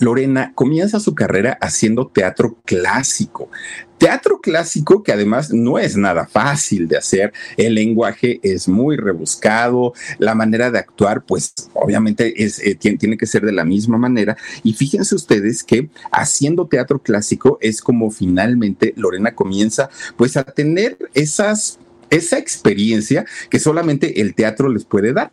Lorena 0.02 0.52
comienza 0.54 0.98
su 1.00 1.14
carrera 1.14 1.56
haciendo 1.60 2.08
teatro 2.08 2.58
clásico. 2.64 3.48
Teatro 3.98 4.40
clásico 4.40 5.04
que 5.04 5.12
además 5.12 5.52
no 5.52 5.78
es 5.78 5.96
nada 5.96 6.26
fácil 6.26 6.88
de 6.88 6.96
hacer, 6.96 7.32
el 7.56 7.76
lenguaje 7.76 8.40
es 8.42 8.66
muy 8.66 8.96
rebuscado, 8.96 9.92
la 10.18 10.34
manera 10.34 10.72
de 10.72 10.80
actuar 10.80 11.24
pues 11.24 11.54
obviamente 11.72 12.42
es, 12.42 12.58
eh, 12.58 12.74
tiene, 12.74 13.16
que 13.16 13.26
ser 13.26 13.44
de 13.44 13.52
la 13.52 13.64
misma 13.64 13.98
manera 13.98 14.36
y 14.64 14.72
fíjense 14.72 15.14
ustedes 15.14 15.62
que 15.62 15.88
haciendo 16.10 16.66
teatro 16.66 16.98
clásico 16.98 17.58
es 17.60 17.80
como 17.80 18.10
finalmente 18.10 18.92
Lorena 18.96 19.36
comienza 19.36 19.88
pues 20.16 20.36
a 20.36 20.42
tener 20.42 20.98
esas 21.14 21.78
esa 22.12 22.36
experiencia 22.36 23.24
que 23.48 23.58
solamente 23.58 24.20
el 24.20 24.34
teatro 24.34 24.68
les 24.68 24.84
puede 24.84 25.14
dar. 25.14 25.32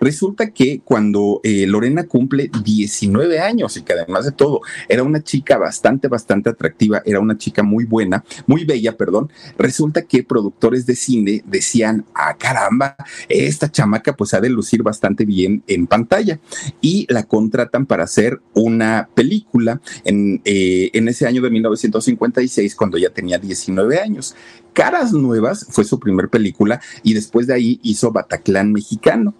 Resulta 0.00 0.50
que 0.50 0.80
cuando 0.84 1.40
eh, 1.42 1.66
Lorena 1.66 2.04
cumple 2.04 2.50
19 2.64 3.40
años 3.40 3.76
y 3.76 3.82
que 3.82 3.92
además 3.92 4.24
de 4.24 4.32
todo 4.32 4.60
era 4.88 5.02
una 5.02 5.22
chica 5.22 5.58
bastante, 5.58 6.08
bastante 6.08 6.50
atractiva, 6.50 7.02
era 7.04 7.20
una 7.20 7.36
chica 7.36 7.62
muy 7.62 7.84
buena, 7.84 8.24
muy 8.46 8.64
bella, 8.64 8.96
perdón, 8.96 9.30
resulta 9.58 10.02
que 10.02 10.22
productores 10.22 10.86
de 10.86 10.96
cine 10.96 11.42
decían, 11.46 12.04
ah, 12.14 12.36
caramba, 12.38 12.96
esta 13.28 13.70
chamaca 13.70 14.16
pues 14.16 14.34
ha 14.34 14.40
de 14.40 14.50
lucir 14.50 14.82
bastante 14.82 15.24
bien 15.24 15.62
en 15.66 15.86
pantalla 15.86 16.40
y 16.80 17.06
la 17.08 17.24
contratan 17.24 17.86
para 17.86 18.04
hacer 18.04 18.40
una 18.54 19.08
película 19.14 19.80
en, 20.04 20.40
eh, 20.44 20.90
en 20.92 21.08
ese 21.08 21.26
año 21.26 21.42
de 21.42 21.50
1956 21.50 22.74
cuando 22.74 22.98
ya 22.98 23.10
tenía 23.10 23.38
19 23.38 24.00
años. 24.00 24.34
Caras 24.72 25.12
Nuevas 25.12 25.66
fue 25.70 25.84
su 25.84 25.98
primer 25.98 26.28
película 26.28 26.80
y 27.02 27.14
después 27.14 27.46
de 27.46 27.54
ahí 27.54 27.80
hizo 27.82 28.12
Bataclán 28.12 28.72
Mexicano. 28.72 29.34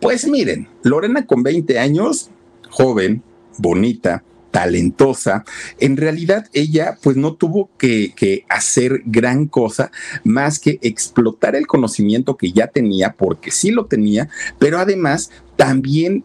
Pues 0.00 0.26
miren, 0.26 0.68
Lorena 0.82 1.26
con 1.26 1.42
20 1.42 1.78
años, 1.78 2.30
joven, 2.70 3.22
bonita, 3.58 4.22
talentosa, 4.50 5.44
en 5.78 5.96
realidad 5.96 6.46
ella 6.52 6.96
pues 7.02 7.16
no 7.16 7.34
tuvo 7.34 7.68
que, 7.76 8.12
que, 8.14 8.44
hacer 8.48 9.02
gran 9.04 9.46
cosa 9.46 9.90
más 10.24 10.58
que 10.58 10.78
explotar 10.82 11.54
el 11.54 11.66
conocimiento 11.66 12.36
que 12.36 12.52
ya 12.52 12.68
tenía, 12.68 13.12
porque 13.12 13.50
sí 13.50 13.70
lo 13.70 13.86
tenía, 13.86 14.28
pero 14.58 14.78
además 14.78 15.30
también 15.56 16.24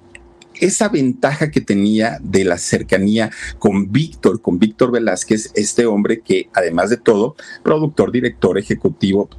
esa 0.60 0.90
ventaja 0.90 1.52
que 1.52 1.62
tenía 1.62 2.20
de 2.22 2.44
la 2.44 2.58
cercanía 2.58 3.32
con 3.60 3.92
Víctor, 3.92 4.42
con 4.42 4.60
Víctor 4.60 4.92
Velázquez, 4.92 5.52
este 5.56 5.86
hombre 5.86 6.22
que 6.22 6.50
además 6.54 6.90
de 6.90 6.98
todo, 6.98 7.36
productor, 7.64 8.12
director, 8.12 8.58
ejecutivo, 8.58 9.30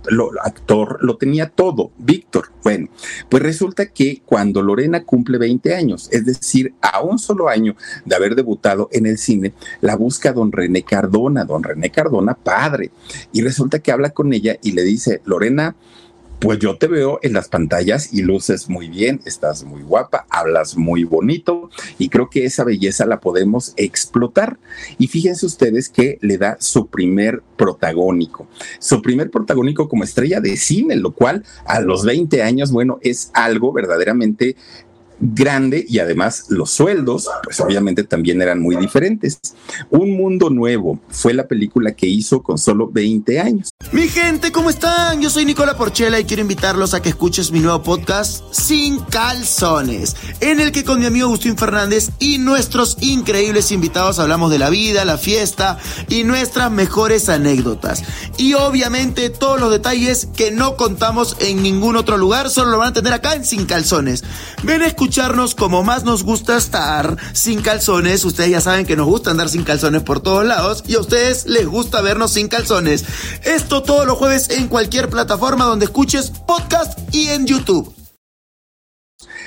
actor, 0.42 0.98
lo 1.02 1.16
tenía 1.16 1.48
todo, 1.48 1.90
Víctor. 1.98 2.50
Bueno, 2.62 2.88
pues 3.28 3.42
resulta 3.42 3.86
que 3.86 4.22
cuando 4.24 4.62
Lorena 4.62 5.04
cumple 5.04 5.38
20 5.38 5.74
años, 5.74 6.08
es 6.12 6.24
decir, 6.24 6.74
a 6.80 7.02
un 7.02 7.18
solo 7.18 7.48
año 7.48 7.76
de 8.04 8.16
haber 8.16 8.34
debutado 8.34 8.88
en 8.92 9.06
el 9.06 9.18
cine, 9.18 9.52
la 9.80 9.96
busca 9.96 10.32
don 10.32 10.52
René 10.52 10.82
Cardona, 10.82 11.44
don 11.44 11.62
René 11.62 11.90
Cardona, 11.90 12.34
padre, 12.34 12.90
y 13.32 13.42
resulta 13.42 13.78
que 13.78 13.92
habla 13.92 14.10
con 14.10 14.32
ella 14.32 14.58
y 14.62 14.72
le 14.72 14.82
dice, 14.82 15.20
Lorena, 15.24 15.76
pues 16.44 16.58
yo 16.58 16.76
te 16.76 16.88
veo 16.88 17.20
en 17.22 17.32
las 17.32 17.48
pantallas 17.48 18.12
y 18.12 18.20
luces 18.20 18.68
muy 18.68 18.88
bien, 18.88 19.18
estás 19.24 19.64
muy 19.64 19.80
guapa, 19.80 20.26
hablas 20.28 20.76
muy 20.76 21.04
bonito 21.04 21.70
y 21.98 22.10
creo 22.10 22.28
que 22.28 22.44
esa 22.44 22.64
belleza 22.64 23.06
la 23.06 23.20
podemos 23.20 23.72
explotar. 23.78 24.58
Y 24.98 25.06
fíjense 25.06 25.46
ustedes 25.46 25.88
que 25.88 26.18
le 26.20 26.36
da 26.36 26.58
su 26.60 26.88
primer 26.88 27.42
protagónico, 27.56 28.46
su 28.78 29.00
primer 29.00 29.30
protagónico 29.30 29.88
como 29.88 30.04
estrella 30.04 30.42
de 30.42 30.58
cine, 30.58 30.96
lo 30.96 31.12
cual 31.12 31.44
a 31.64 31.80
los 31.80 32.04
20 32.04 32.42
años, 32.42 32.72
bueno, 32.72 32.98
es 33.00 33.30
algo 33.32 33.72
verdaderamente 33.72 34.54
grande 35.20 35.84
y 35.88 35.98
además 35.98 36.46
los 36.48 36.70
sueldos, 36.70 37.28
pues 37.42 37.60
obviamente 37.60 38.04
también 38.04 38.42
eran 38.42 38.60
muy 38.60 38.76
diferentes. 38.76 39.40
Un 39.90 40.16
Mundo 40.16 40.50
Nuevo 40.50 41.00
fue 41.08 41.34
la 41.34 41.46
película 41.46 41.92
que 41.92 42.06
hizo 42.06 42.42
con 42.42 42.58
solo 42.58 42.88
20 42.90 43.40
años. 43.40 43.70
Mi 43.92 44.08
gente, 44.08 44.52
¿cómo 44.52 44.70
están? 44.70 45.20
Yo 45.20 45.30
soy 45.30 45.44
Nicola 45.44 45.76
Porchela 45.76 46.18
y 46.18 46.24
quiero 46.24 46.42
invitarlos 46.42 46.94
a 46.94 47.02
que 47.02 47.10
escuches 47.10 47.50
mi 47.50 47.60
nuevo 47.60 47.82
podcast 47.82 48.44
Sin 48.52 48.98
Calzones, 49.00 50.16
en 50.40 50.60
el 50.60 50.72
que 50.72 50.84
con 50.84 51.00
mi 51.00 51.06
amigo 51.06 51.26
Agustín 51.26 51.56
Fernández 51.56 52.10
y 52.18 52.38
nuestros 52.38 52.96
increíbles 53.00 53.72
invitados 53.72 54.18
hablamos 54.18 54.50
de 54.50 54.58
la 54.58 54.70
vida, 54.70 55.04
la 55.04 55.18
fiesta 55.18 55.78
y 56.08 56.24
nuestras 56.24 56.70
mejores 56.70 57.28
anécdotas. 57.28 58.02
Y 58.36 58.54
obviamente 58.54 59.30
todos 59.30 59.60
los 59.60 59.70
detalles 59.70 60.28
que 60.36 60.50
no 60.50 60.76
contamos 60.76 61.36
en 61.40 61.62
ningún 61.62 61.96
otro 61.96 62.16
lugar, 62.16 62.50
solo 62.50 62.70
lo 62.70 62.78
van 62.78 62.88
a 62.88 62.92
tener 62.92 63.12
acá 63.12 63.34
en 63.34 63.44
Sin 63.44 63.66
Calzones. 63.66 64.24
Ven 64.62 64.82
a 64.82 64.86
escucharnos 65.14 65.54
como 65.54 65.84
más 65.84 66.02
nos 66.02 66.24
gusta 66.24 66.56
estar 66.56 67.16
sin 67.34 67.62
calzones. 67.62 68.24
Ustedes 68.24 68.50
ya 68.50 68.60
saben 68.60 68.84
que 68.84 68.96
nos 68.96 69.06
gusta 69.06 69.30
andar 69.30 69.48
sin 69.48 69.62
calzones 69.62 70.02
por 70.02 70.18
todos 70.18 70.44
lados 70.44 70.82
y 70.88 70.96
a 70.96 70.98
ustedes 70.98 71.46
les 71.46 71.68
gusta 71.68 72.00
vernos 72.00 72.32
sin 72.32 72.48
calzones. 72.48 73.04
Esto 73.44 73.84
todos 73.84 74.08
los 74.08 74.18
jueves 74.18 74.50
en 74.50 74.66
cualquier 74.66 75.08
plataforma 75.10 75.66
donde 75.66 75.84
escuches 75.84 76.32
podcast 76.48 76.98
y 77.14 77.28
en 77.28 77.46
YouTube. 77.46 77.94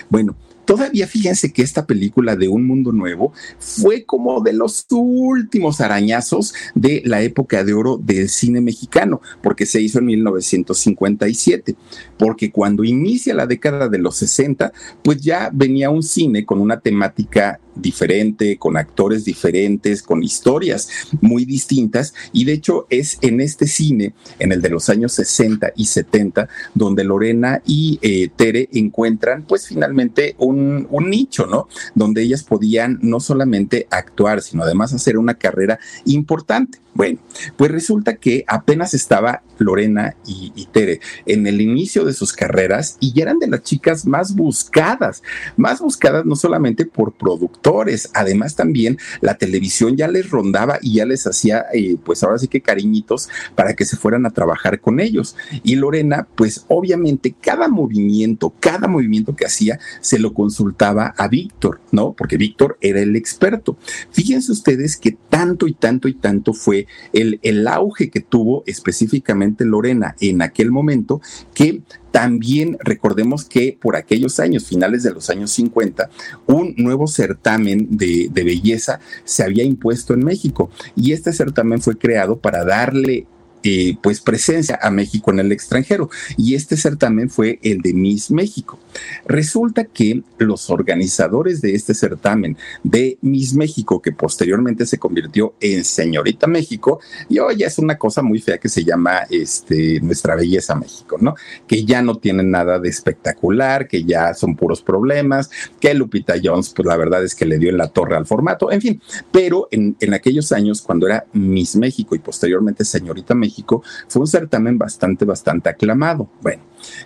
Bueno, 0.08 0.38
Todavía 0.67 1.08
fíjense 1.08 1.53
que 1.53 1.62
esta 1.62 1.86
película 1.86 2.36
de 2.36 2.49
Un 2.49 2.67
Mundo 2.67 2.91
Nuevo 2.91 3.32
fue 3.58 4.03
como 4.03 4.41
de 4.41 4.51
los 4.51 4.86
últimos 4.91 5.80
arañazos 5.80 6.53
de 6.75 7.01
la 7.06 7.21
época 7.21 7.63
de 7.63 7.73
oro 7.73 7.95
del 7.95 8.27
cine 8.27 8.60
mexicano, 8.60 9.21
porque 9.41 9.65
se 9.65 9.80
hizo 9.80 9.99
en 9.99 10.08
1957, 10.08 11.73
porque 12.17 12.51
cuando 12.51 12.84
inicia 12.84 13.34
la 13.34 13.47
década 13.47 13.88
de 13.88 13.97
los 13.97 14.17
60, 14.17 14.73
pues 15.03 15.21
ya 15.21 15.49
venía 15.53 15.89
un 15.89 16.03
cine 16.03 16.45
con 16.45 16.60
una 16.60 16.82
temática 16.82 17.62
diferente, 17.82 18.58
con 18.58 18.78
actores 18.78 19.26
diferentes, 19.26 20.02
con 20.02 20.24
historias 20.24 20.90
muy 21.22 21.46
distintas. 21.46 22.13
Y 22.34 22.46
de 22.46 22.54
hecho 22.54 22.88
es 22.90 23.18
en 23.22 23.42
este 23.42 23.68
cine, 23.68 24.13
en 24.40 24.52
el 24.52 24.62
de 24.62 24.70
los 24.70 24.90
años 24.90 25.13
60 25.13 25.74
y 25.76 25.86
70, 25.86 26.48
donde 26.74 27.04
Lorena 27.04 27.62
y 27.66 28.00
eh, 28.02 28.30
Tere 28.36 28.70
encuentran 28.74 29.44
pues 29.44 29.68
finalmente 29.68 30.36
un, 30.38 30.88
un 30.90 31.10
nicho, 31.10 31.46
¿no? 31.46 31.68
Donde 31.96 32.22
ellas 32.22 32.44
podían 32.44 33.00
no 33.02 33.20
solamente 33.20 33.88
actuar, 33.92 34.42
sino 34.42 34.63
además 34.63 34.94
hacer 34.94 35.18
una 35.18 35.36
carrera 35.36 35.80
importante. 36.06 36.80
Bueno, 36.98 37.20
pues 37.58 37.70
resulta 37.70 38.16
que 38.16 38.44
apenas 38.48 38.96
estaba 38.96 39.44
Lorena 39.60 40.16
y, 40.26 40.66
Tere 40.72 41.00
en 41.28 41.46
el 41.46 41.62
inicio 41.62 42.04
de 42.04 42.12
sus 42.12 42.34
carreras 42.34 42.98
y 43.00 43.22
eran 43.22 43.38
de 43.38 43.46
las 43.46 43.62
chicas 43.62 44.08
más 44.08 44.36
buscadas, 44.36 45.22
más 45.58 45.80
buscadas 45.80 46.26
no 46.26 46.36
solamente 46.36 46.88
por 46.88 47.13
productores, 47.13 47.66
además 48.13 48.56
también 48.56 48.97
la 49.21 49.38
televisión 49.38 49.97
ya 49.97 50.08
les 50.08 50.30
rondaba 50.30 50.80
y 50.82 50.95
ya 50.95 51.06
les 51.06 51.27
hacía, 51.27 51.65
eh, 51.73 51.97
pues 52.03 52.23
ahora 52.23 52.38
sí 52.38 52.47
que 52.47 52.62
cariñitos 52.62 53.30
para 53.56 53.73
que 53.73 53.86
se 53.86 53.97
fueran 53.97 54.25
a 54.25 54.32
trabajar 54.32 54.80
con 54.80 54.99
ellos. 54.99 55.36
Y 55.63 55.75
Lorena, 55.75 56.27
pues 56.36 56.65
obviamente 56.67 57.36
cada 57.39 57.67
movimiento, 57.67 58.53
cada 58.60 58.88
movimiento 58.88 59.36
que 59.36 59.45
hacía, 59.45 59.80
se 60.01 60.19
lo 60.19 60.34
consultaba 60.34 61.13
a 61.17 61.27
Víctor, 61.27 61.82
¿no? 61.91 62.13
Porque 62.13 62.38
Víctor 62.38 62.77
era 62.82 63.01
el 63.01 63.15
experto. 63.15 63.77
Fíjense 64.12 64.51
ustedes 64.51 64.97
que 64.97 65.17
tanto 65.30 65.67
y 65.67 65.73
tanto 65.73 66.08
y 66.08 66.13
tanto 66.13 66.53
fue 66.53 66.88
el, 67.13 67.39
el 67.43 67.67
auge 67.67 68.10
que 68.10 68.21
tuvo 68.21 68.63
específicamente 68.65 69.65
Lorena 69.65 70.15
en 70.19 70.41
aquel 70.41 70.71
momento, 70.71 71.21
que 71.53 71.82
también 72.12 72.78
recordemos 72.82 73.46
que 73.46 73.78
por 73.80 73.96
aquellos 73.96 74.39
años, 74.39 74.65
finales 74.65 75.04
de 75.04 75.12
los 75.12 75.30
años 75.30 75.52
50, 75.52 76.10
un 76.48 76.74
nuevo 76.78 77.08
certamen 77.08 77.88
de, 77.91 78.30
de, 78.32 78.43
belleza 78.43 79.00
se 79.24 79.43
había 79.43 79.63
impuesto 79.63 80.13
en 80.13 80.24
México. 80.24 80.70
Y 80.96 81.12
este 81.12 81.34
certamen 81.34 81.82
fue 81.82 81.98
creado 81.98 82.39
para 82.39 82.63
darle 82.63 83.28
eh, 83.69 83.97
pues 84.01 84.21
presencia 84.21 84.80
a 84.82 84.89
México 84.89 85.30
en 85.30 85.39
el 85.39 85.51
extranjero. 85.51 86.10
Y 86.38 86.56
este 86.56 86.77
certamen 86.77 87.30
fue 87.30 87.60
el 87.63 87.82
de 87.82 87.93
Miss 87.93 88.32
México. 88.32 88.80
Resulta 89.25 89.84
que 89.84 90.23
los 90.38 90.69
organizadores 90.69 91.60
de 91.60 91.75
este 91.75 91.93
certamen 91.93 92.56
de 92.84 93.17
Miss 93.21 93.53
México, 93.53 94.01
que 94.01 94.13
posteriormente 94.13 94.86
se 94.86 94.97
convirtió 94.97 95.53
en 95.60 95.84
Señorita 95.84 96.47
México, 96.47 97.01
y 97.27 97.39
hoy 97.39 97.62
es 97.62 97.77
una 97.77 97.97
cosa 97.97 98.21
muy 98.21 98.39
fea 98.39 98.58
que 98.58 98.69
se 98.69 98.86
llama 98.86 99.23
este, 99.30 99.99
Nuestra 99.99 100.38
Belleza 100.38 100.73
México, 100.73 101.17
¿no? 101.19 101.36
Que 101.67 101.84
ya 101.84 102.01
no 102.01 102.15
tiene 102.15 102.43
nada 102.43 102.80
de 102.80 102.88
espectacular, 102.88 103.89
que 103.89 104.06
ya 104.06 104.34
son 104.34 104.56
puros 104.56 104.82
problemas, 104.82 105.49
que 105.82 105.93
Lupita 105.93 106.36
Jones, 106.41 106.71
pues 106.73 106.86
la 106.86 106.95
verdad 106.95 107.21
es 107.21 107.36
que 107.36 107.45
le 107.45 107.60
dio 107.60 107.69
en 107.69 107.77
la 107.77 107.89
torre 107.89 108.15
al 108.15 108.25
formato, 108.25 108.71
en 108.71 108.80
fin, 108.80 109.01
pero 109.30 109.67
en, 109.71 109.97
en 109.99 110.13
aquellos 110.13 110.53
años, 110.53 110.82
cuando 110.82 111.06
era 111.06 111.25
Miss 111.34 111.75
México 111.75 112.15
y 112.15 112.19
posteriormente 112.19 112.86
Señorita 112.86 113.36
México, 113.36 113.57
fue 113.63 114.22
un 114.22 114.28
certamen 114.28 114.78
bastante, 114.78 115.26
bastante 115.26 115.70
aclamado. 115.70 116.28
Bueno, 116.41 116.62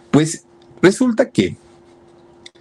pues 0.10 0.46
resulta 0.82 1.30
que 1.30 1.56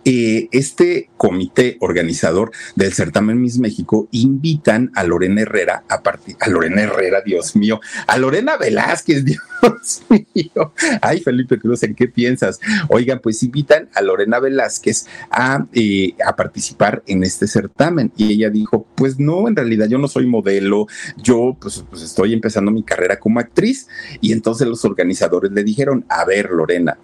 eh, 0.04 0.48
este 0.52 1.10
comité 1.16 1.76
organizador 1.80 2.52
del 2.74 2.92
certamen 2.92 3.40
Miss 3.40 3.58
México 3.58 4.08
invitan 4.12 4.90
a 4.94 5.04
Lorena 5.04 5.42
Herrera 5.42 5.84
a 5.88 6.02
partir, 6.02 6.36
a 6.40 6.48
Lorena 6.48 6.82
Herrera, 6.82 7.20
Dios 7.20 7.54
mío, 7.56 7.80
a 8.06 8.16
Lorena 8.16 8.56
Velázquez, 8.56 9.24
Dios 9.26 10.02
mío. 10.08 10.72
Ay, 11.02 11.20
Felipe 11.20 11.58
Cruz, 11.58 11.82
¿en 11.82 11.94
qué 11.94 12.08
piensas? 12.08 12.60
Oigan, 12.88 13.20
pues 13.20 13.42
invitan 13.42 13.90
a 13.94 14.00
Lorena 14.02 14.40
Velázquez 14.40 15.06
a, 15.30 15.66
eh, 15.72 16.14
a 16.24 16.34
participar 16.34 17.02
en 17.06 17.22
este 17.22 17.46
certamen. 17.46 18.12
Y 18.16 18.32
ella 18.32 18.50
dijo, 18.50 18.86
pues 18.94 19.18
no, 19.18 19.48
en 19.48 19.56
realidad 19.56 19.86
yo 19.88 19.98
no 19.98 20.08
soy 20.08 20.26
modelo, 20.26 20.86
yo 21.16 21.56
pues, 21.60 21.84
pues 21.90 22.02
estoy 22.02 22.32
empezando 22.32 22.70
mi 22.70 22.82
carrera 22.82 23.18
como 23.18 23.40
actriz. 23.40 23.88
Y 24.20 24.32
entonces 24.32 24.66
los 24.66 24.84
organizadores 24.84 25.52
le 25.52 25.64
dijeron, 25.64 26.04
a 26.08 26.24
ver, 26.24 26.50
Lorena, 26.50 26.98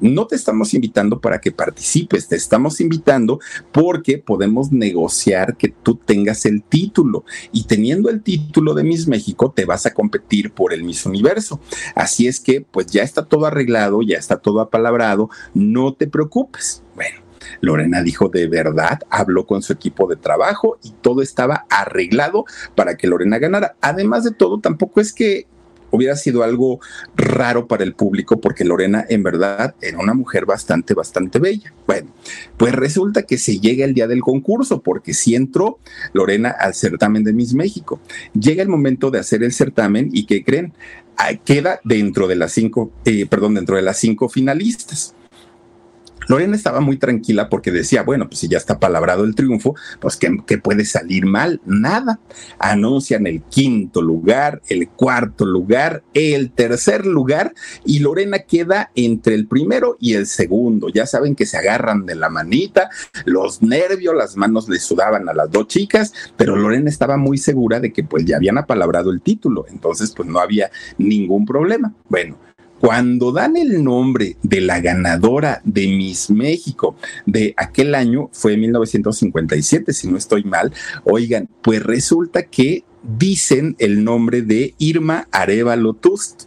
no 0.00 0.26
te 0.26 0.36
estamos 0.36 0.74
invitando 0.74 1.20
para 1.20 1.40
que 1.40 1.52
participes, 1.52 2.28
te 2.28 2.36
estamos 2.36 2.80
invitando 2.80 3.40
porque 3.72 4.18
podemos 4.18 4.72
negociar 4.72 5.56
que 5.56 5.68
tú 5.68 5.96
tengas 5.96 6.46
el 6.46 6.62
título 6.62 7.24
y 7.52 7.64
teniendo 7.64 8.10
el 8.10 8.22
título 8.22 8.74
de 8.74 8.84
Miss 8.84 9.06
México 9.06 9.52
te 9.54 9.64
vas 9.64 9.86
a 9.86 9.94
competir 9.94 10.52
por 10.52 10.72
el 10.72 10.84
Miss 10.84 11.06
Universo. 11.06 11.60
Así 11.94 12.26
es 12.26 12.40
que 12.40 12.60
pues 12.60 12.86
ya 12.86 13.02
está 13.02 13.24
todo 13.24 13.46
arreglado, 13.46 14.02
ya 14.02 14.18
está 14.18 14.38
todo 14.38 14.60
apalabrado, 14.60 15.30
no 15.54 15.94
te 15.94 16.06
preocupes. 16.06 16.82
Bueno. 16.94 17.28
Lorena 17.60 18.02
dijo 18.02 18.28
de 18.28 18.46
verdad, 18.46 19.00
habló 19.10 19.46
con 19.46 19.62
su 19.62 19.72
equipo 19.72 20.06
de 20.06 20.16
trabajo 20.16 20.78
y 20.82 20.90
todo 20.90 21.22
estaba 21.22 21.66
arreglado 21.70 22.44
para 22.74 22.96
que 22.96 23.06
Lorena 23.06 23.38
ganara. 23.38 23.76
Además 23.80 24.24
de 24.24 24.32
todo, 24.32 24.60
tampoco 24.60 25.00
es 25.00 25.12
que 25.12 25.46
hubiera 25.90 26.16
sido 26.16 26.42
algo 26.42 26.80
raro 27.16 27.66
para 27.66 27.84
el 27.84 27.94
público 27.94 28.40
porque 28.40 28.64
Lorena 28.64 29.04
en 29.08 29.22
verdad 29.22 29.74
era 29.80 29.98
una 29.98 30.14
mujer 30.14 30.46
bastante, 30.46 30.94
bastante 30.94 31.38
bella. 31.38 31.72
Bueno, 31.86 32.10
pues 32.56 32.74
resulta 32.74 33.22
que 33.22 33.38
se 33.38 33.58
llega 33.58 33.84
el 33.84 33.94
día 33.94 34.06
del 34.06 34.20
concurso 34.20 34.82
porque 34.82 35.14
si 35.14 35.34
entró 35.34 35.78
Lorena 36.12 36.50
al 36.50 36.74
certamen 36.74 37.24
de 37.24 37.32
Miss 37.32 37.54
México. 37.54 38.00
Llega 38.38 38.62
el 38.62 38.68
momento 38.68 39.10
de 39.10 39.18
hacer 39.18 39.42
el 39.42 39.52
certamen 39.52 40.10
y 40.12 40.26
¿qué 40.26 40.44
creen? 40.44 40.72
Ah, 41.16 41.34
queda 41.34 41.80
dentro 41.84 42.28
de 42.28 42.36
las 42.36 42.52
cinco, 42.52 42.92
eh, 43.04 43.26
perdón, 43.26 43.54
dentro 43.54 43.76
de 43.76 43.82
las 43.82 43.98
cinco 43.98 44.28
finalistas. 44.28 45.14
Lorena 46.26 46.56
estaba 46.56 46.80
muy 46.80 46.96
tranquila 46.96 47.48
porque 47.48 47.70
decía, 47.70 48.02
bueno, 48.02 48.28
pues 48.28 48.40
si 48.40 48.48
ya 48.48 48.58
está 48.58 48.78
palabrado 48.78 49.24
el 49.24 49.34
triunfo, 49.34 49.74
pues 50.00 50.16
¿qué, 50.16 50.58
puede 50.58 50.84
salir 50.84 51.26
mal? 51.26 51.60
Nada. 51.64 52.20
Anuncian 52.58 53.26
el 53.26 53.42
quinto 53.42 54.02
lugar, 54.02 54.60
el 54.68 54.88
cuarto 54.88 55.46
lugar, 55.46 56.02
el 56.14 56.50
tercer 56.50 57.06
lugar 57.06 57.54
y 57.84 58.00
Lorena 58.00 58.40
queda 58.40 58.90
entre 58.94 59.34
el 59.34 59.46
primero 59.46 59.96
y 60.00 60.14
el 60.14 60.26
segundo. 60.26 60.88
Ya 60.88 61.06
saben 61.06 61.34
que 61.34 61.46
se 61.46 61.56
agarran 61.56 62.06
de 62.06 62.14
la 62.14 62.28
manita, 62.28 62.90
los 63.24 63.62
nervios, 63.62 64.14
las 64.14 64.36
manos 64.36 64.68
le 64.68 64.78
sudaban 64.80 65.28
a 65.28 65.34
las 65.34 65.50
dos 65.50 65.68
chicas, 65.68 66.12
pero 66.36 66.56
Lorena 66.56 66.90
estaba 66.90 67.16
muy 67.16 67.38
segura 67.38 67.80
de 67.80 67.92
que 67.92 68.04
pues 68.04 68.24
ya 68.24 68.36
habían 68.36 68.58
apalabrado 68.58 69.10
el 69.10 69.20
título, 69.20 69.66
entonces 69.68 70.12
pues 70.14 70.28
no 70.28 70.40
había 70.40 70.70
ningún 70.98 71.46
problema. 71.46 71.94
Bueno, 72.08 72.38
cuando 72.80 73.32
dan 73.32 73.56
el 73.56 73.82
nombre 73.82 74.36
de 74.42 74.60
la 74.60 74.80
ganadora 74.80 75.60
de 75.64 75.88
Miss 75.88 76.30
México 76.30 76.96
de 77.26 77.54
aquel 77.56 77.94
año, 77.94 78.30
fue 78.32 78.56
1957, 78.56 79.92
si 79.92 80.08
no 80.08 80.16
estoy 80.16 80.44
mal, 80.44 80.72
oigan, 81.04 81.48
pues 81.62 81.82
resulta 81.82 82.44
que 82.44 82.84
dicen 83.02 83.76
el 83.78 84.04
nombre 84.04 84.42
de 84.42 84.74
Irma 84.78 85.28
Arevalo 85.32 85.94
Tust. 85.94 86.44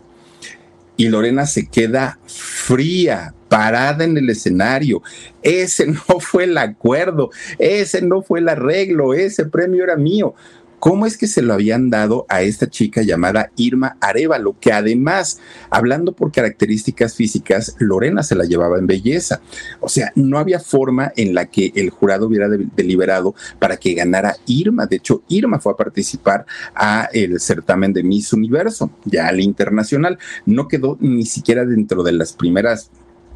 Y 0.98 1.10
Lorena 1.10 1.48
se 1.48 1.68
queda 1.68 2.20
fría, 2.28 3.34
parada 3.50 4.04
en 4.04 4.18
el 4.18 4.30
escenario. 4.30 5.02
Ese 5.42 5.88
no 5.88 6.20
fue 6.20 6.44
el 6.44 6.58
acuerdo, 6.58 7.32
ese 7.58 8.02
no 8.02 8.22
fue 8.22 8.40
el 8.40 8.50
arreglo, 8.50 9.14
ese 9.14 9.46
premio 9.46 9.84
era 9.84 9.96
mío 9.96 10.36
cómo 10.82 11.06
es 11.06 11.16
que 11.16 11.28
se 11.28 11.44
lo 11.44 11.54
habían 11.54 11.92
dado 11.92 12.26
a 12.28 12.42
esta 12.42 12.68
chica 12.68 13.04
llamada 13.04 13.52
Irma 13.56 13.98
Arevalo, 14.02 14.56
que 14.60 14.74
además, 14.74 15.40
hablando 15.70 16.14
por 16.14 16.32
características 16.32 17.14
físicas, 17.14 17.76
Lorena 17.78 18.24
se 18.24 18.34
la 18.34 18.46
llevaba 18.46 18.80
en 18.80 18.88
belleza. 18.88 19.42
O 19.80 19.88
sea, 19.88 20.12
no 20.16 20.40
había 20.40 20.60
forma 20.60 21.14
en 21.16 21.36
la 21.36 21.46
que 21.46 21.72
el 21.76 21.92
jurado 21.92 22.26
hubiera 22.26 22.50
deliberado 22.50 23.36
para 23.60 23.78
que 23.78 23.94
ganara 23.94 24.36
Irma. 24.48 24.88
De 24.88 24.96
hecho, 24.96 25.22
Irma 25.28 25.60
fue 25.60 25.74
a 25.74 25.78
participar 25.78 26.48
a 26.74 27.08
el 27.14 27.40
certamen 27.40 27.94
de 27.94 28.02
Miss 28.02 28.34
Universo, 28.34 28.90
ya 29.06 29.28
al 29.28 29.40
internacional. 29.40 30.18
No 30.48 30.68
quedó 30.68 30.98
ni 31.00 31.28
siquiera 31.28 31.64
dentro 31.64 32.02
de 32.02 32.14
las 32.14 32.34
primeras 32.34 32.90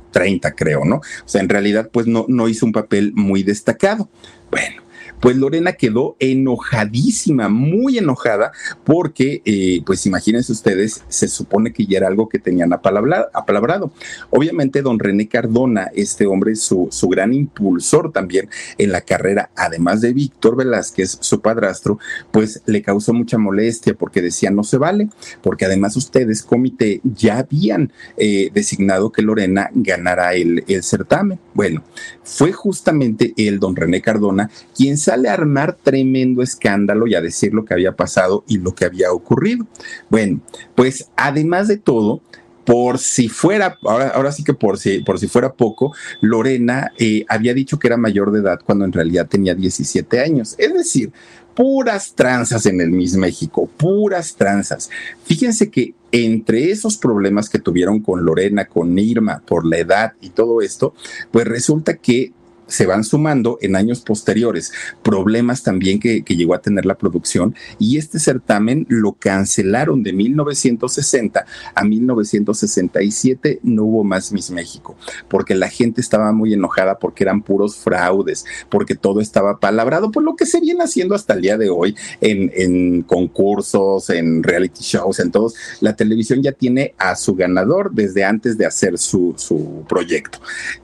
30, 0.09 0.55
creo, 0.55 0.83
¿no? 0.83 0.95
O 0.95 1.27
sea, 1.27 1.41
en 1.41 1.49
realidad, 1.49 1.91
pues 1.93 2.07
no, 2.07 2.25
no 2.27 2.47
hizo 2.49 2.65
un 2.65 2.71
papel 2.71 3.13
muy 3.13 3.43
destacado. 3.43 4.09
Bueno, 4.49 4.84
pues 5.19 5.35
Lorena 5.35 5.73
quedó 5.73 6.15
enojadísima, 6.19 7.49
muy 7.49 7.97
enojada, 7.97 8.51
porque, 8.83 9.41
eh, 9.45 9.81
pues 9.85 10.05
imagínense 10.05 10.51
ustedes, 10.51 11.03
se 11.07 11.27
supone 11.27 11.73
que 11.73 11.85
ya 11.85 11.97
era 11.97 12.07
algo 12.07 12.29
que 12.29 12.39
tenían 12.39 12.73
apalabrado. 12.73 13.91
Obviamente, 14.29 14.81
don 14.81 14.99
René 14.99 15.27
Cardona, 15.27 15.89
este 15.95 16.25
hombre, 16.25 16.55
su, 16.55 16.87
su 16.91 17.07
gran 17.09 17.33
impulsor 17.33 18.11
también 18.11 18.49
en 18.77 18.91
la 18.91 19.01
carrera, 19.01 19.49
además 19.55 20.01
de 20.01 20.13
Víctor 20.13 20.55
Velázquez, 20.55 21.17
su 21.21 21.41
padrastro, 21.41 21.99
pues 22.31 22.61
le 22.65 22.81
causó 22.81 23.13
mucha 23.13 23.37
molestia 23.37 23.93
porque 23.93 24.21
decía 24.21 24.51
no 24.51 24.63
se 24.63 24.77
vale, 24.77 25.09
porque 25.41 25.65
además 25.65 25.95
ustedes, 25.95 26.43
comité, 26.43 27.01
ya 27.03 27.39
habían 27.39 27.91
eh, 28.17 28.49
designado 28.53 29.11
que 29.11 29.21
Lorena 29.21 29.69
ganara 29.73 30.33
el, 30.33 30.63
el 30.67 30.83
certamen. 30.83 31.39
Bueno, 31.53 31.83
fue 32.23 32.51
justamente 32.51 33.33
el 33.37 33.59
don 33.59 33.75
René 33.75 34.01
Cardona 34.01 34.49
quien 34.75 34.97
sale 35.05 35.29
a 35.29 35.33
armar 35.33 35.75
tremendo 35.75 36.41
escándalo 36.41 37.07
y 37.07 37.15
a 37.15 37.21
decir 37.21 37.53
lo 37.53 37.65
que 37.65 37.73
había 37.73 37.95
pasado 37.95 38.43
y 38.47 38.57
lo 38.57 38.73
que 38.75 38.85
había 38.85 39.11
ocurrido. 39.11 39.65
Bueno, 40.09 40.41
pues 40.75 41.09
además 41.15 41.67
de 41.67 41.77
todo, 41.77 42.21
por 42.65 42.97
si 42.97 43.29
fuera, 43.29 43.77
ahora, 43.83 44.31
sí 44.31 44.43
que 44.43 44.55
por 44.55 44.79
si, 44.79 44.99
por 44.99 45.19
si 45.19 45.27
fuera 45.27 45.53
poco, 45.53 45.93
Lorena 46.19 46.91
eh, 46.97 47.23
había 47.29 47.53
dicho 47.53 47.77
que 47.77 47.87
era 47.87 47.97
mayor 47.97 48.31
de 48.31 48.39
edad 48.39 48.59
cuando 48.65 48.85
en 48.85 48.91
realidad 48.91 49.27
tenía 49.27 49.53
17 49.53 50.19
años. 50.19 50.55
Es 50.57 50.73
decir, 50.73 51.11
puras 51.53 52.13
tranzas 52.15 52.65
en 52.65 52.81
el 52.81 52.89
Miss 52.89 53.15
México, 53.15 53.69
puras 53.77 54.35
tranzas. 54.35 54.89
Fíjense 55.23 55.69
que 55.69 55.93
entre 56.11 56.71
esos 56.71 56.97
problemas 56.97 57.49
que 57.49 57.59
tuvieron 57.59 57.99
con 57.99 58.25
Lorena, 58.25 58.65
con 58.65 58.97
Irma, 58.97 59.41
por 59.45 59.65
la 59.65 59.77
edad 59.77 60.13
y 60.19 60.29
todo 60.29 60.61
esto, 60.61 60.95
pues 61.31 61.45
resulta 61.45 61.95
que 61.95 62.33
se 62.67 62.85
van 62.85 63.03
sumando 63.03 63.57
en 63.61 63.75
años 63.75 64.01
posteriores. 64.01 64.71
Problemas 65.03 65.63
también 65.63 65.99
que, 65.99 66.23
llegó 66.35 66.53
a 66.53 66.61
tener 66.61 66.85
la 66.85 66.97
producción. 66.97 67.55
Y 67.79 67.97
este 67.97 68.19
certamen 68.19 68.85
lo 68.89 69.13
cancelaron 69.13 70.03
de 70.03 70.11
1960 70.11 71.45
a 71.73 71.83
1967 71.83 73.59
no 73.63 73.83
hubo 73.83 74.03
más 74.03 74.31
Miss 74.31 74.51
México 74.51 74.97
porque 75.29 75.55
la 75.55 75.69
gente 75.69 76.01
estaba 76.01 76.31
muy 76.31 76.53
enojada 76.53 76.99
porque 76.99 77.23
eran 77.23 77.41
puros 77.41 77.77
fraudes 77.77 78.45
porque 78.69 78.95
todo 78.95 79.21
estaba 79.21 79.59
palabrado 79.59 80.11
por 80.11 80.23
lo 80.23 80.35
que 80.35 80.45
se 80.45 80.59
viene 80.59 80.83
haciendo 80.83 81.15
hasta 81.15 81.33
el 81.33 81.41
día 81.41 81.57
de 81.57 81.69
hoy 81.69 81.95
en, 82.21 82.51
en 82.55 83.01
concursos 83.03 84.09
en 84.09 84.43
reality 84.43 84.81
shows 84.81 85.19
en 85.19 85.31
todos. 85.31 85.55
La 85.79 85.95
televisión 85.95 86.41
ya 86.43 86.51
tiene 86.51 86.93
a 86.97 87.15
su 87.15 87.35
ganador 87.35 87.91
desde 87.93 88.23
antes 88.23 88.57
de 88.57 88.65
hacer 88.65 88.97
su, 88.97 89.33
su 89.37 89.85
proyecto. 89.87 90.39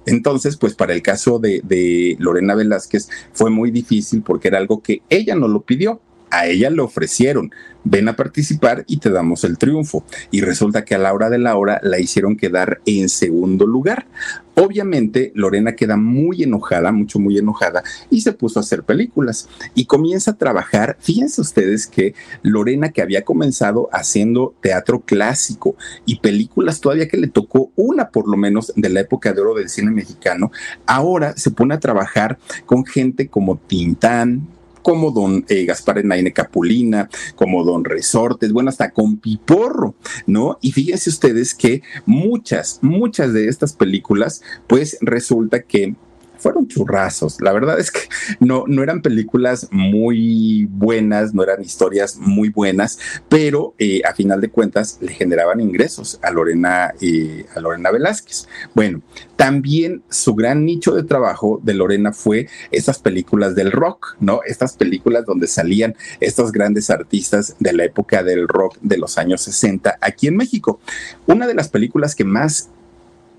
Entonces 0.05 0.55
pues 0.57 0.73
para 0.73 0.93
el 0.93 1.01
caso 1.01 1.39
de 1.39 1.61
de 1.71 2.17
Lorena 2.19 2.53
Velázquez 2.53 3.09
fue 3.31 3.49
muy 3.49 3.71
difícil 3.71 4.21
porque 4.21 4.49
era 4.49 4.57
algo 4.57 4.81
que 4.83 5.01
ella 5.09 5.35
no 5.35 5.47
lo 5.47 5.61
pidió, 5.61 6.01
a 6.31 6.47
ella 6.47 6.69
le 6.69 6.81
ofrecieron, 6.81 7.51
ven 7.83 8.07
a 8.07 8.15
participar 8.15 8.83
y 8.87 8.97
te 8.97 9.09
damos 9.09 9.43
el 9.43 9.57
triunfo. 9.57 10.03
Y 10.31 10.41
resulta 10.41 10.85
que 10.85 10.95
a 10.95 10.99
la 10.99 11.13
hora 11.13 11.29
de 11.29 11.37
la 11.37 11.55
hora 11.55 11.79
la 11.83 11.99
hicieron 11.99 12.35
quedar 12.35 12.81
en 12.85 13.09
segundo 13.09 13.65
lugar. 13.65 14.07
Obviamente 14.55 15.31
Lorena 15.33 15.75
queda 15.75 15.95
muy 15.95 16.43
enojada, 16.43 16.91
mucho, 16.91 17.19
muy 17.19 17.37
enojada, 17.37 17.83
y 18.09 18.21
se 18.21 18.33
puso 18.33 18.59
a 18.59 18.61
hacer 18.61 18.83
películas 18.83 19.47
y 19.75 19.85
comienza 19.85 20.31
a 20.31 20.37
trabajar. 20.37 20.97
Fíjense 20.99 21.41
ustedes 21.41 21.87
que 21.87 22.13
Lorena, 22.43 22.89
que 22.89 23.01
había 23.01 23.23
comenzado 23.23 23.89
haciendo 23.93 24.53
teatro 24.61 25.01
clásico 25.01 25.75
y 26.05 26.19
películas 26.19 26.81
todavía 26.81 27.07
que 27.07 27.17
le 27.17 27.27
tocó 27.27 27.71
una 27.75 28.09
por 28.09 28.29
lo 28.29 28.37
menos 28.37 28.73
de 28.75 28.89
la 28.89 28.99
época 28.99 29.33
de 29.33 29.41
oro 29.41 29.55
del 29.55 29.69
cine 29.69 29.91
mexicano, 29.91 30.51
ahora 30.85 31.33
se 31.37 31.51
pone 31.51 31.73
a 31.73 31.79
trabajar 31.79 32.37
con 32.65 32.85
gente 32.85 33.29
como 33.29 33.57
Tintán, 33.57 34.47
como 34.81 35.11
don 35.11 35.45
eh, 35.49 35.65
Gaspar 35.65 35.99
Enaine 35.99 36.33
Capulina, 36.33 37.09
como 37.35 37.63
don 37.63 37.83
Resortes, 37.83 38.51
bueno, 38.51 38.69
hasta 38.69 38.91
con 38.91 39.17
Piporro, 39.17 39.95
¿no? 40.27 40.57
Y 40.61 40.71
fíjense 40.71 41.09
ustedes 41.09 41.55
que 41.55 41.81
muchas, 42.05 42.79
muchas 42.81 43.33
de 43.33 43.47
estas 43.47 43.73
películas, 43.73 44.41
pues 44.67 44.97
resulta 45.01 45.63
que 45.63 45.95
fueron 46.41 46.67
churrazos. 46.67 47.39
La 47.41 47.53
verdad 47.53 47.79
es 47.79 47.91
que 47.91 48.01
no, 48.39 48.65
no 48.67 48.83
eran 48.83 49.01
películas 49.01 49.67
muy 49.71 50.67
buenas, 50.69 51.33
no 51.33 51.43
eran 51.43 51.61
historias 51.61 52.17
muy 52.17 52.49
buenas, 52.49 52.99
pero 53.29 53.75
eh, 53.77 54.01
a 54.05 54.13
final 54.13 54.41
de 54.41 54.49
cuentas 54.49 54.97
le 55.01 55.13
generaban 55.13 55.61
ingresos 55.61 56.19
a 56.21 56.31
Lorena, 56.31 56.93
eh, 57.01 57.45
a 57.55 57.59
Lorena 57.59 57.91
Velázquez. 57.91 58.47
Bueno, 58.73 59.01
también 59.35 60.03
su 60.09 60.35
gran 60.35 60.65
nicho 60.65 60.93
de 60.93 61.03
trabajo 61.03 61.59
de 61.63 61.73
Lorena 61.73 62.11
fue 62.13 62.47
esas 62.71 62.99
películas 62.99 63.55
del 63.55 63.71
rock, 63.71 64.15
¿no? 64.19 64.41
Estas 64.45 64.75
películas 64.75 65.25
donde 65.25 65.47
salían 65.47 65.95
estos 66.19 66.51
grandes 66.51 66.89
artistas 66.89 67.55
de 67.59 67.73
la 67.73 67.85
época 67.85 68.23
del 68.23 68.47
rock 68.47 68.77
de 68.81 68.97
los 68.97 69.17
años 69.17 69.41
60 69.41 69.97
aquí 70.01 70.27
en 70.27 70.37
México. 70.37 70.79
Una 71.25 71.47
de 71.47 71.53
las 71.53 71.69
películas 71.69 72.15
que 72.15 72.23
más 72.23 72.69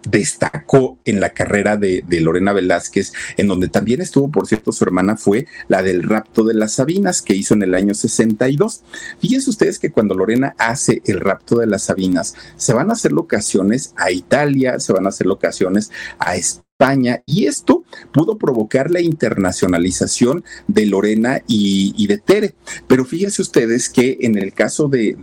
destacó 0.09 0.99
en 1.05 1.21
la 1.21 1.31
carrera 1.31 1.77
de, 1.77 2.05
Lorena 2.21 2.53
Velázquez, 2.53 3.13
en 3.37 3.49
donde 3.49 3.69
también 3.69 4.01
estuvo, 4.01 4.31
por 4.31 4.47
cierto, 4.47 4.73
su 4.73 4.85
hermana 4.85 5.17
fue 5.17 5.47
la 5.69 5.83
del 5.83 6.03
rapto 6.03 6.45
de 6.45 6.55
las 6.55 6.73
Sabinas, 6.73 7.23
que 7.23 7.35
hizo 7.35 7.55
en 7.55 7.63
el 7.63 7.75
año 7.75 7.95
62. 7.95 8.83
Fíjense 9.19 9.51
ustedes 9.51 9.79
que 9.79 9.91
cuando 9.91 10.15
Lorena 10.15 10.55
hace 10.59 11.03
el 11.07 11.21
rapto 11.21 11.59
de 11.59 11.67
las 11.67 11.85
Sabinas, 11.85 12.35
se 12.57 12.73
van 12.73 12.91
a 12.91 12.95
hacer 12.95 13.13
locaciones 13.13 13.95
a 13.97 14.11
Italia, 14.11 14.79
se 14.79 14.93
van 14.93 15.07
a 15.07 15.11
hacer 15.11 15.27
locaciones 15.27 15.91
a 16.19 16.37
España 16.37 16.72
y 17.27 17.47
esto 17.47 17.85
pudo 18.13 18.39
provocar 18.39 18.91
la 18.91 19.01
internacionalización 19.01 20.45
de 20.67 20.87
Lorena 20.87 21.43
y, 21.47 22.07
de 22.07 22.19
Tere. 22.19 22.55
Pero 22.89 23.05
fíjense 23.05 23.41
ustedes 23.41 23.89
que 23.89 24.19
en 24.23 24.37
el 24.37 24.53
caso 24.53 24.89
de, 24.89 25.17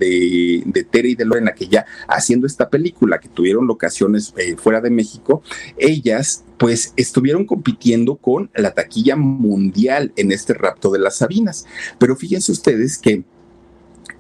Tere 0.90 1.10
y 1.10 1.16
de 1.16 1.26
Lorena, 1.26 1.52
que 1.52 1.68
ya 1.68 1.86
haciendo 2.08 2.48
esta 2.48 2.70
película, 2.70 3.20
que 3.20 3.28
tuvieron 3.28 3.68
locaciones 3.68 4.34
eh, 4.38 4.56
fuera 4.56 4.80
de 4.80 4.90
México, 4.90 5.44
ellas 5.78 6.46
pues 6.58 6.94
estuvieron 6.96 7.46
compitiendo 7.46 8.16
con 8.16 8.50
la 8.56 8.74
taquilla 8.74 9.16
mundial 9.16 10.14
en 10.16 10.32
este 10.32 10.54
rapto 10.54 10.92
de 10.92 11.00
las 11.00 11.18
Sabinas. 11.18 11.66
Pero 11.98 12.16
fíjense 12.16 12.52
ustedes 12.52 12.98
que 12.98 13.24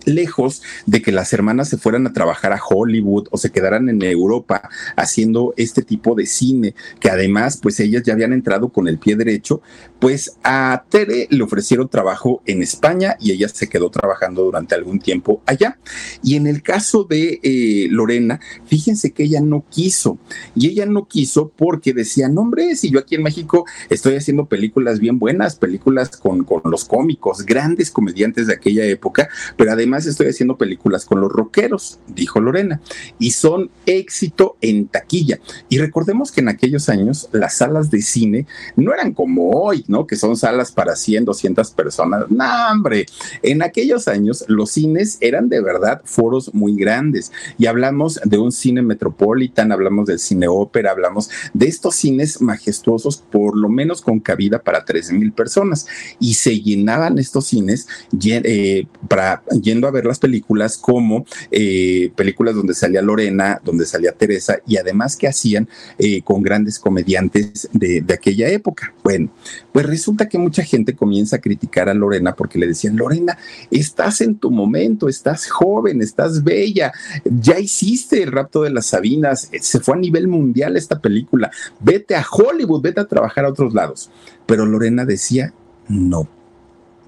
lejos 0.09 0.61
de 0.85 1.01
que 1.01 1.11
las 1.11 1.31
hermanas 1.33 1.69
se 1.69 1.77
fueran 1.77 2.05
a 2.07 2.13
trabajar 2.13 2.51
a 2.51 2.61
Hollywood 2.61 3.27
o 3.31 3.37
se 3.37 3.51
quedaran 3.51 3.87
en 3.89 4.01
Europa 4.01 4.69
haciendo 4.95 5.53
este 5.55 5.81
tipo 5.81 6.15
de 6.15 6.25
cine, 6.25 6.75
que 6.99 7.09
además 7.09 7.59
pues 7.61 7.79
ellas 7.79 8.03
ya 8.03 8.13
habían 8.13 8.33
entrado 8.33 8.69
con 8.69 8.87
el 8.87 8.99
pie 8.99 9.15
derecho, 9.15 9.61
pues 9.99 10.37
a 10.43 10.85
Tere 10.89 11.27
le 11.29 11.43
ofrecieron 11.43 11.89
trabajo 11.89 12.41
en 12.45 12.61
España 12.61 13.15
y 13.19 13.31
ella 13.31 13.47
se 13.47 13.69
quedó 13.69 13.89
trabajando 13.89 14.43
durante 14.43 14.75
algún 14.75 14.99
tiempo 14.99 15.41
allá. 15.45 15.77
Y 16.23 16.35
en 16.35 16.47
el 16.47 16.61
caso 16.61 17.03
de 17.03 17.39
eh, 17.43 17.87
Lorena, 17.89 18.39
fíjense 18.65 19.11
que 19.11 19.23
ella 19.23 19.41
no 19.41 19.65
quiso, 19.69 20.17
y 20.55 20.67
ella 20.67 20.85
no 20.85 21.07
quiso 21.07 21.51
porque 21.55 21.93
decía, 21.93 22.27
no 22.29 22.41
hombre, 22.41 22.75
si 22.75 22.89
yo 22.89 22.99
aquí 22.99 23.15
en 23.15 23.23
México 23.23 23.65
estoy 23.89 24.15
haciendo 24.15 24.45
películas 24.45 24.99
bien 24.99 25.19
buenas, 25.19 25.55
películas 25.55 26.09
con, 26.09 26.43
con 26.43 26.61
los 26.65 26.85
cómicos, 26.85 27.45
grandes 27.45 27.91
comediantes 27.91 28.47
de 28.47 28.53
aquella 28.53 28.85
época, 28.85 29.29
pero 29.57 29.71
además 29.71 29.98
estoy 30.05 30.27
haciendo 30.27 30.57
películas 30.57 31.05
con 31.05 31.21
los 31.21 31.31
rockeros, 31.31 31.99
dijo 32.07 32.39
Lorena, 32.39 32.81
y 33.17 33.31
son 33.31 33.69
éxito 33.85 34.57
en 34.61 34.87
taquilla. 34.87 35.39
Y 35.69 35.77
recordemos 35.77 36.31
que 36.31 36.41
en 36.41 36.49
aquellos 36.49 36.89
años 36.89 37.29
las 37.31 37.57
salas 37.57 37.89
de 37.91 38.01
cine 38.01 38.47
no 38.75 38.93
eran 38.93 39.13
como 39.13 39.51
hoy, 39.51 39.83
¿no? 39.87 40.07
Que 40.07 40.15
son 40.15 40.37
salas 40.37 40.71
para 40.71 40.95
100, 40.95 41.25
200 41.25 41.71
personas. 41.71 42.25
No, 42.29 42.45
hombre, 42.71 43.05
en 43.43 43.61
aquellos 43.61 44.07
años 44.07 44.45
los 44.47 44.71
cines 44.71 45.17
eran 45.21 45.49
de 45.49 45.61
verdad 45.61 46.01
foros 46.05 46.53
muy 46.53 46.75
grandes. 46.75 47.31
Y 47.57 47.65
hablamos 47.65 48.19
de 48.23 48.37
un 48.37 48.51
cine 48.51 48.81
metropolitan, 48.81 49.71
hablamos 49.71 50.07
del 50.07 50.19
cine 50.19 50.47
ópera, 50.47 50.91
hablamos 50.91 51.29
de 51.53 51.67
estos 51.67 51.95
cines 51.95 52.41
majestuosos, 52.41 53.17
por 53.17 53.57
lo 53.57 53.69
menos 53.69 54.01
con 54.01 54.19
cabida 54.19 54.61
para 54.61 54.85
3 54.85 55.11
mil 55.13 55.31
personas. 55.31 55.87
Y 56.19 56.35
se 56.35 56.59
llenaban 56.61 57.17
estos 57.17 57.47
cines 57.47 57.87
eh, 58.23 58.85
para, 59.07 59.43
a 59.87 59.91
ver 59.91 60.05
las 60.05 60.19
películas 60.19 60.77
como 60.77 61.25
eh, 61.51 62.11
películas 62.15 62.55
donde 62.55 62.73
salía 62.73 63.01
Lorena, 63.01 63.61
donde 63.63 63.85
salía 63.85 64.11
Teresa 64.11 64.59
y 64.67 64.77
además 64.77 65.15
que 65.15 65.27
hacían 65.27 65.67
eh, 65.97 66.21
con 66.21 66.41
grandes 66.41 66.79
comediantes 66.79 67.69
de, 67.73 68.01
de, 68.01 68.13
aquella 68.13 68.49
época. 68.49 68.93
Bueno, 69.03 69.31
pues 69.71 69.85
resulta 69.85 70.27
que 70.27 70.37
mucha 70.37 70.63
gente 70.63 70.95
comienza 70.95 71.37
a 71.37 71.41
criticar 71.41 71.89
a 71.89 71.93
Lorena 71.93 72.35
porque 72.35 72.59
le 72.59 72.67
decían, 72.67 72.97
Lorena, 72.97 73.37
estás 73.71 74.21
en 74.21 74.35
tu 74.35 74.51
momento, 74.51 75.09
estás 75.09 75.49
joven, 75.49 76.01
estás 76.01 76.43
bella, 76.43 76.91
ya 77.23 77.59
hiciste 77.59 78.23
el 78.23 78.31
rapto 78.31 78.63
de 78.63 78.71
las 78.71 78.87
Sabinas, 78.87 79.49
se 79.59 79.79
fue 79.79 79.95
a 79.95 79.99
nivel 79.99 80.27
mundial 80.27 80.77
esta 80.77 80.99
película, 80.99 81.51
vete 81.79 82.15
a 82.15 82.25
Hollywood, 82.29 82.81
vete 82.81 83.01
a 83.01 83.07
trabajar 83.07 83.45
a 83.45 83.49
otros 83.49 83.73
lados. 83.73 84.09
Pero 84.45 84.65
Lorena 84.65 85.05
decía, 85.05 85.53
no 85.87 86.38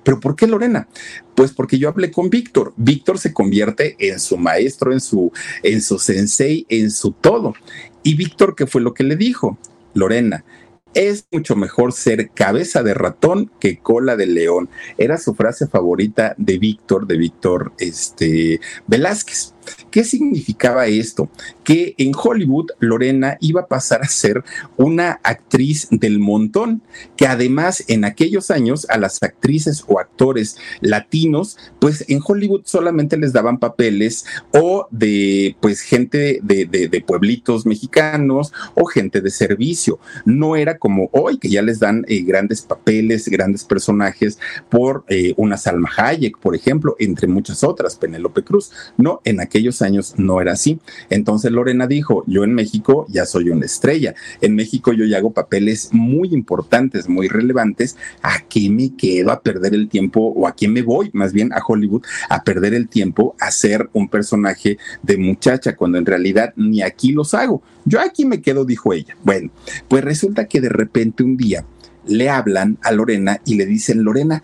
¿Pero 0.04 0.20
por 0.20 0.36
qué 0.36 0.48
Lorena? 0.48 0.88
Pues 1.36 1.52
porque 1.52 1.78
yo 1.78 1.90
hablé 1.90 2.12
con 2.12 2.30
Víctor. 2.30 2.74
Víctor 2.78 3.20
se 3.20 3.34
convierte 3.34 3.96
en 4.00 4.20
su 4.20 4.38
maestro, 4.38 4.94
en 4.94 5.00
su, 5.00 5.32
en 5.64 5.82
su 5.82 6.00
sensei, 6.00 6.66
en 6.70 6.92
su 6.92 7.12
todo. 7.12 7.54
Y 8.04 8.16
Víctor, 8.16 8.56
¿qué 8.56 8.66
fue 8.68 8.82
lo 8.82 8.94
que 8.94 9.04
le 9.04 9.16
dijo? 9.16 9.58
Lorena, 9.94 10.44
es 10.94 11.26
mucho 11.32 11.56
mejor 11.56 11.94
ser 11.94 12.32
cabeza 12.32 12.84
de 12.84 12.94
ratón 12.94 13.52
que 13.60 13.80
cola 13.80 14.16
de 14.16 14.28
león. 14.28 14.70
Era 14.98 15.18
su 15.18 15.34
frase 15.36 15.68
favorita 15.68 16.36
de 16.38 16.58
Víctor, 16.58 17.08
de 17.08 17.18
Víctor 17.18 17.74
este, 17.78 18.60
Velázquez. 18.88 19.54
¿Qué 19.90 20.04
significaba 20.04 20.88
esto? 20.88 21.30
Que 21.64 21.96
en 21.98 22.14
Hollywood 22.16 22.68
Lorena 22.80 23.38
iba 23.42 23.62
a 23.62 23.68
pasar 23.68 24.02
a 24.02 24.08
ser 24.08 24.44
una 24.78 25.20
actriz 25.24 25.88
del 25.92 26.20
montón, 26.20 26.82
que 27.18 27.28
además 27.28 27.84
en 27.88 28.06
aquellos 28.06 28.52
años 28.52 28.88
a 28.90 28.98
las 28.98 29.22
actrices 29.22 29.84
o 29.88 30.00
actores 30.00 30.58
latinos, 30.80 31.58
pues 31.80 32.06
en 32.08 32.22
Hollywood 32.26 32.62
solamente 32.66 33.18
les 33.18 33.34
daban 33.34 33.60
papeles 33.60 34.26
o 34.54 34.88
de 34.92 35.56
pues 35.60 35.82
gente 35.82 36.40
de, 36.42 37.04
pueblitos 37.06 37.66
mexicanos 37.66 38.54
o 38.76 38.86
gente 38.86 39.22
de 39.22 39.30
servicio. 39.30 40.00
No 40.26 40.56
era 40.56 40.78
como 40.78 41.10
hoy 41.12 41.38
que 41.38 41.50
ya 41.50 41.62
les 41.62 41.80
dan 41.80 42.06
eh, 42.08 42.22
grandes 42.22 42.62
papeles, 42.62 43.28
grandes 43.28 43.64
personajes 43.66 44.40
por 44.70 45.04
eh, 45.08 45.34
una 45.38 45.58
Salma 45.58 45.90
Hayek, 45.96 46.38
por 46.38 46.56
ejemplo, 46.56 46.96
entre 47.00 47.28
muchas 47.28 47.64
otras, 47.64 47.96
Penélope 47.96 48.44
Cruz. 48.44 48.72
No, 48.98 49.22
en 49.24 49.40
aquellos 49.52 49.82
años 49.82 50.14
no 50.18 50.40
era 50.40 50.54
así. 50.54 50.80
Entonces 51.10 51.52
Lorena 51.52 51.86
dijo, 51.86 52.24
yo 52.26 52.46
en 52.46 52.54
México 52.54 53.06
ya 53.10 53.26
soy 53.26 53.50
una 53.50 53.66
estrella, 53.66 54.16
en 54.40 54.56
México 54.56 54.94
yo 54.94 55.04
ya 55.04 55.18
hago 55.18 55.34
papeles 55.34 55.90
muy 55.92 56.34
importantes, 56.34 57.10
muy 57.10 57.28
relevantes, 57.28 57.98
¿a 58.22 58.40
qué 58.48 58.70
me 58.70 58.96
quedo 58.96 59.30
a 59.32 59.42
perder 59.42 59.74
el 59.74 59.90
tiempo 59.90 60.22
o 60.22 60.48
a 60.48 60.54
quién 60.54 60.72
me 60.72 60.82
voy 60.82 61.10
más 61.14 61.34
bien 61.34 61.52
a 61.52 61.62
Hollywood 61.66 62.04
a 62.30 62.44
perder 62.44 62.74
el 62.74 62.88
tiempo 62.88 63.36
a 63.42 63.52
ser 63.52 63.90
un 63.92 64.08
personaje 64.08 64.78
de 65.04 65.18
muchacha 65.18 65.76
cuando 65.76 65.98
en 65.98 66.06
realidad 66.06 66.54
ni 66.56 66.82
aquí 66.82 67.12
los 67.12 67.34
hago? 67.34 67.62
Yo 67.84 68.00
aquí 68.00 68.24
me 68.24 68.42
quedo, 68.42 68.64
dijo 68.64 68.94
ella. 68.94 69.18
Bueno, 69.24 69.52
pues 69.90 70.02
resulta 70.02 70.48
que 70.48 70.62
de 70.62 70.70
repente 70.70 71.24
un 71.24 71.36
día 71.36 71.66
le 72.06 72.30
hablan 72.30 72.78
a 72.84 72.92
Lorena 72.92 73.42
y 73.46 73.56
le 73.56 73.66
dicen, 73.66 74.04
Lorena, 74.04 74.44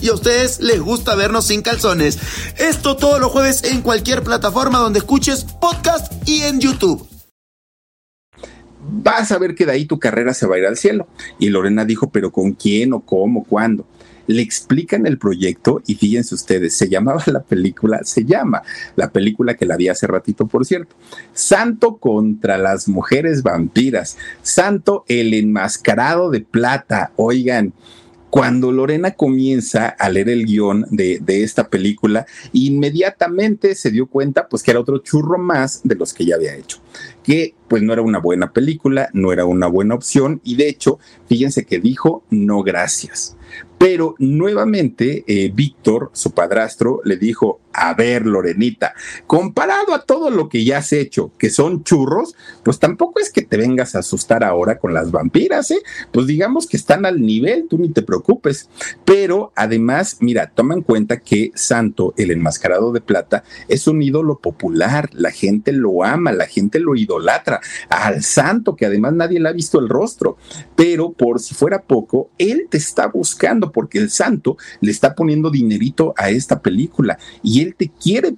y 0.00 0.08
a 0.08 0.14
ustedes 0.14 0.60
les 0.60 0.80
gusta 0.80 1.14
vernos 1.14 1.46
sin 1.46 1.62
calzones. 1.62 2.18
Esto 2.58 2.96
todos 2.96 3.20
los 3.20 3.30
jueves 3.30 3.64
en 3.64 3.82
cualquier 3.82 4.22
plataforma 4.22 4.78
donde 4.78 4.98
escuches 4.98 5.44
podcast 5.44 6.12
y 6.28 6.42
en 6.42 6.60
YouTube 6.60 7.06
vas 8.92 9.30
a 9.32 9.38
ver 9.38 9.54
que 9.54 9.66
de 9.66 9.72
ahí 9.72 9.84
tu 9.84 9.98
carrera 9.98 10.34
se 10.34 10.46
va 10.46 10.56
a 10.56 10.58
ir 10.58 10.66
al 10.66 10.76
cielo. 10.76 11.06
Y 11.38 11.48
Lorena 11.48 11.84
dijo, 11.84 12.10
pero 12.10 12.30
¿con 12.30 12.52
quién 12.52 12.92
o 12.92 13.00
cómo, 13.00 13.44
cuándo? 13.44 13.86
Le 14.26 14.42
explican 14.42 15.06
el 15.06 15.18
proyecto 15.18 15.82
y 15.86 15.96
fíjense 15.96 16.34
ustedes, 16.34 16.74
se 16.74 16.88
llamaba 16.88 17.22
la 17.26 17.42
película, 17.42 18.00
se 18.04 18.24
llama 18.24 18.62
la 18.94 19.10
película 19.10 19.54
que 19.54 19.66
la 19.66 19.76
vi 19.76 19.88
hace 19.88 20.06
ratito, 20.06 20.46
por 20.46 20.64
cierto, 20.64 20.94
Santo 21.32 21.96
contra 21.96 22.56
las 22.56 22.86
mujeres 22.86 23.42
vampiras, 23.42 24.16
Santo 24.42 25.04
el 25.08 25.34
enmascarado 25.34 26.30
de 26.30 26.40
plata, 26.42 27.10
oigan 27.16 27.72
cuando 28.30 28.70
Lorena 28.70 29.12
comienza 29.12 29.88
a 29.88 30.08
leer 30.08 30.28
el 30.28 30.46
guion 30.46 30.86
de, 30.90 31.20
esta 31.26 31.68
película, 31.68 32.26
inmediatamente 32.52 33.74
se 33.74 33.90
dio 33.90 34.06
cuenta 34.06 34.48
pues 34.48 34.62
que 34.62 34.70
era 34.70 34.80
otro 34.80 34.98
churro 34.98 35.38
más 35.38 35.80
de 35.84 35.96
los 35.96 36.14
que 36.14 36.24
ya 36.24 36.36
había 36.36 36.54
hecho, 36.54 36.78
que 37.24 37.54
pues 37.68 37.82
no 37.82 37.92
era 37.92 38.02
una 38.02 38.18
buena 38.18 38.52
película, 38.52 39.10
no 39.12 39.32
era 39.32 39.44
una 39.44 39.66
buena 39.66 39.94
opción 39.94 40.40
y 40.44 40.56
de 40.56 40.68
hecho, 40.68 40.98
fíjense 41.28 41.66
que 41.66 41.80
dijo 41.80 42.24
no 42.30 42.62
gracias. 42.62 43.36
Pero 43.78 44.14
nuevamente 44.18 45.24
eh, 45.26 45.50
Víctor, 45.52 46.10
su 46.12 46.32
padrastro, 46.32 47.00
le 47.04 47.16
dijo, 47.16 47.60
a 47.72 47.94
ver, 47.94 48.26
Lorenita, 48.26 48.94
comparado 49.26 49.94
a 49.94 50.02
todo 50.02 50.30
lo 50.30 50.48
que 50.48 50.64
ya 50.64 50.78
has 50.78 50.92
hecho, 50.92 51.32
que 51.38 51.50
son 51.50 51.84
churros, 51.84 52.34
pues 52.64 52.78
tampoco 52.78 53.20
es 53.20 53.30
que 53.30 53.42
te 53.42 53.56
vengas 53.56 53.94
a 53.94 54.00
asustar 54.00 54.42
ahora 54.44 54.78
con 54.78 54.92
las 54.92 55.10
vampiras, 55.10 55.70
¿eh? 55.70 55.82
Pues 56.12 56.26
digamos 56.26 56.66
que 56.66 56.76
están 56.76 57.06
al 57.06 57.20
nivel, 57.20 57.66
tú 57.68 57.78
ni 57.78 57.90
te 57.90 58.02
preocupes. 58.02 58.68
Pero 59.04 59.52
además, 59.54 60.16
mira, 60.20 60.50
toma 60.54 60.74
en 60.74 60.82
cuenta 60.82 61.20
que 61.20 61.52
Santo, 61.54 62.14
el 62.16 62.30
enmascarado 62.30 62.92
de 62.92 63.00
plata, 63.00 63.44
es 63.68 63.86
un 63.86 64.02
ídolo 64.02 64.38
popular, 64.38 65.10
la 65.12 65.30
gente 65.30 65.72
lo 65.72 66.04
ama, 66.04 66.32
la 66.32 66.46
gente 66.46 66.80
lo 66.80 66.96
idolatra. 66.96 67.60
al 67.88 68.22
santo, 68.22 68.76
que 68.76 68.86
además 68.86 69.12
nadie 69.12 69.40
le 69.40 69.48
ha 69.48 69.52
visto 69.52 69.78
el 69.78 69.88
rostro. 69.88 70.36
Pero 70.76 71.12
por 71.12 71.40
si 71.40 71.54
fuera 71.54 71.82
poco, 71.82 72.30
él 72.38 72.66
te 72.68 72.78
está 72.78 73.06
buscando 73.06 73.72
porque 73.72 73.98
el 73.98 74.10
santo 74.10 74.56
le 74.80 74.90
está 74.90 75.14
poniendo 75.14 75.50
dinerito 75.50 76.14
a 76.16 76.30
esta 76.30 76.60
película 76.60 77.18
y 77.42 77.59
él 77.62 77.74
te 77.74 77.88
quiere. 77.88 78.34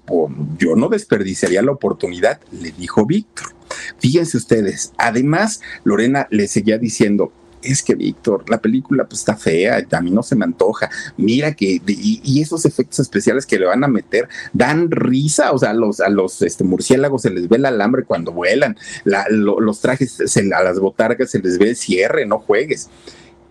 Yo 0.58 0.76
no 0.76 0.88
desperdiciaría 0.88 1.62
la 1.62 1.72
oportunidad, 1.72 2.40
le 2.50 2.72
dijo 2.72 3.06
Víctor. 3.06 3.54
Fíjense 3.98 4.36
ustedes, 4.36 4.92
además 4.98 5.60
Lorena 5.84 6.26
le 6.30 6.46
seguía 6.46 6.76
diciendo, 6.76 7.32
es 7.62 7.82
que 7.82 7.94
Víctor, 7.94 8.44
la 8.50 8.60
película 8.60 9.04
pues 9.04 9.20
está 9.20 9.36
fea, 9.36 9.86
a 9.90 10.00
mí 10.00 10.10
no 10.10 10.22
se 10.22 10.36
me 10.36 10.44
antoja, 10.44 10.90
mira 11.16 11.54
que, 11.54 11.80
y, 11.86 12.40
esos 12.40 12.64
efectos 12.64 12.98
especiales 12.98 13.46
que 13.46 13.58
le 13.58 13.66
van 13.66 13.84
a 13.84 13.88
meter 13.88 14.28
dan 14.52 14.90
risa, 14.90 15.52
o 15.52 15.58
sea, 15.58 15.70
a 15.70 15.74
los, 15.74 16.00
a 16.00 16.08
los 16.08 16.42
este, 16.42 16.64
murciélagos 16.64 17.22
se 17.22 17.30
les 17.30 17.48
ve 17.48 17.56
el 17.56 17.66
alambre 17.66 18.04
cuando 18.04 18.32
vuelan, 18.32 18.76
los 19.04 19.80
trajes, 19.80 20.36
a 20.36 20.62
las 20.62 20.80
botargas 20.80 21.30
se 21.30 21.38
les 21.38 21.58
ve 21.58 21.70
el 21.70 21.76
cierre, 21.76 22.26
no 22.26 22.38
juegues. 22.38 22.90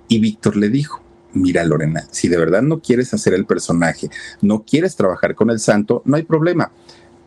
Y 0.07 0.19
Víctor 0.19 0.57
le 0.57 0.69
dijo, 0.69 1.01
mira 1.34 1.63
Lorena, 1.63 2.06
si 2.12 2.28
de 2.28 2.38
verdad 2.38 2.62
no 2.62 2.80
quieres 2.80 3.13
hacer 3.13 3.34
el 3.34 3.46
personaje, 3.46 4.10
no 4.41 4.63
quieres 4.63 4.96
trabajar 4.96 5.36
con 5.36 5.50
el 5.50 5.60
santo, 5.60 6.02
no 6.06 6.17
hay 6.17 6.24
problema 6.24 6.72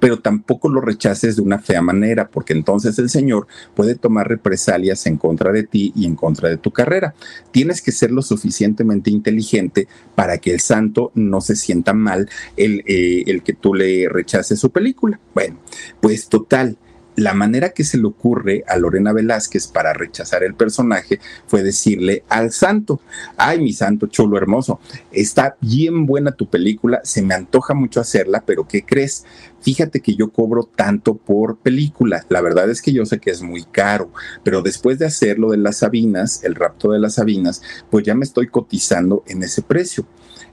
pero 0.05 0.21
tampoco 0.21 0.69
lo 0.69 0.83
rechaces 0.83 1.37
de 1.37 1.41
una 1.41 1.59
fea 1.59 1.81
manera, 1.81 2.29
porque 2.29 2.53
entonces 2.53 2.99
el 2.99 3.09
Señor 3.09 3.47
puede 3.75 3.95
tomar 3.95 4.29
represalias 4.29 5.07
en 5.07 5.17
contra 5.17 5.51
de 5.51 5.63
ti 5.63 5.95
y 5.97 6.05
en 6.05 6.15
contra 6.15 6.51
de 6.51 6.59
tu 6.59 6.73
carrera. 6.73 7.15
Tienes 7.53 7.81
que 7.81 7.91
ser 7.91 8.11
lo 8.11 8.21
suficientemente 8.21 9.11
inteligente 9.11 9.89
para 10.15 10.37
que 10.37 10.53
el 10.53 10.61
santo 10.61 11.11
no 11.15 11.41
se 11.41 11.57
sienta 11.57 11.95
mal 11.95 12.29
el, 12.59 12.83
eh, 12.87 13.25
el 13.29 13.43
que 13.43 13.55
tú 13.55 13.73
le 13.73 14.07
rechaces 14.11 14.61
su 14.61 14.71
película. 14.71 15.19
Bueno, 15.35 15.57
pues 16.03 16.29
total, 16.29 16.77
la 17.17 17.35
manera 17.35 17.71
que 17.71 17.85
se 17.85 17.99
le 17.99 18.07
ocurre 18.07 18.65
a 18.67 18.77
Lorena 18.77 19.13
Velázquez 19.13 19.69
para 19.69 19.93
rechazar 19.93 20.43
el 20.43 20.55
personaje 20.55 21.21
fue 21.47 21.63
decirle 21.63 22.25
al 22.29 22.53
santo, 22.53 23.01
ay 23.37 23.61
mi 23.61 23.73
santo 23.73 24.07
chulo 24.07 24.37
hermoso, 24.37 24.81
está 25.13 25.57
bien 25.61 26.07
buena 26.07 26.33
tu 26.33 26.49
película, 26.49 27.01
se 27.05 27.23
me 27.23 27.35
antoja 27.35 27.75
mucho 27.75 28.01
hacerla, 28.01 28.43
pero 28.47 28.67
¿qué 28.67 28.85
crees? 28.85 29.25
Fíjate 29.61 30.01
que 30.01 30.15
yo 30.15 30.31
cobro 30.31 30.65
tanto 30.65 31.17
por 31.17 31.59
película, 31.59 32.25
la 32.29 32.41
verdad 32.41 32.69
es 32.69 32.83
que 32.83 32.93
yo 32.93 33.07
sé 33.07 33.19
que 33.19 33.31
es 33.31 33.43
muy 33.43 33.65
caro, 33.65 34.11
pero 34.43 34.61
después 34.61 34.99
de 34.99 35.07
hacerlo 35.07 35.51
de 35.51 35.57
las 35.57 35.79
Sabinas, 35.79 36.45
el 36.45 36.55
rapto 36.55 36.91
de 36.91 36.99
las 36.99 37.15
Sabinas, 37.15 37.63
pues 37.91 38.05
ya 38.05 38.15
me 38.15 38.25
estoy 38.25 38.49
cotizando 38.49 39.23
en 39.27 39.43
ese 39.43 39.63
precio. 39.63 40.07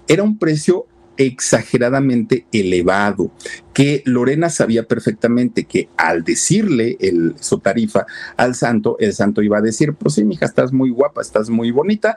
Era 0.08 0.24
un 0.24 0.38
precio 0.38 0.88
exageradamente 1.26 2.46
elevado, 2.52 3.32
que 3.74 4.04
Lorena 4.06 4.50
sabía 4.50 4.84
perfectamente 4.84 5.66
que 5.66 5.90
al 5.98 6.24
decirle 6.24 6.98
el, 7.00 7.36
su 7.40 7.60
tarifa 7.60 8.06
al 8.38 8.56
santo, 8.56 8.98
el 9.00 9.14
santo 9.14 9.42
iba 9.42 9.58
a 9.58 9.62
decir, 9.62 9.94
pues 9.94 10.16
sí, 10.16 10.24
mija, 10.24 10.46
estás 10.46 10.74
muy 10.74 10.90
guapa, 10.90 11.22
estás 11.22 11.50
muy 11.50 11.72
bonita, 11.72 12.16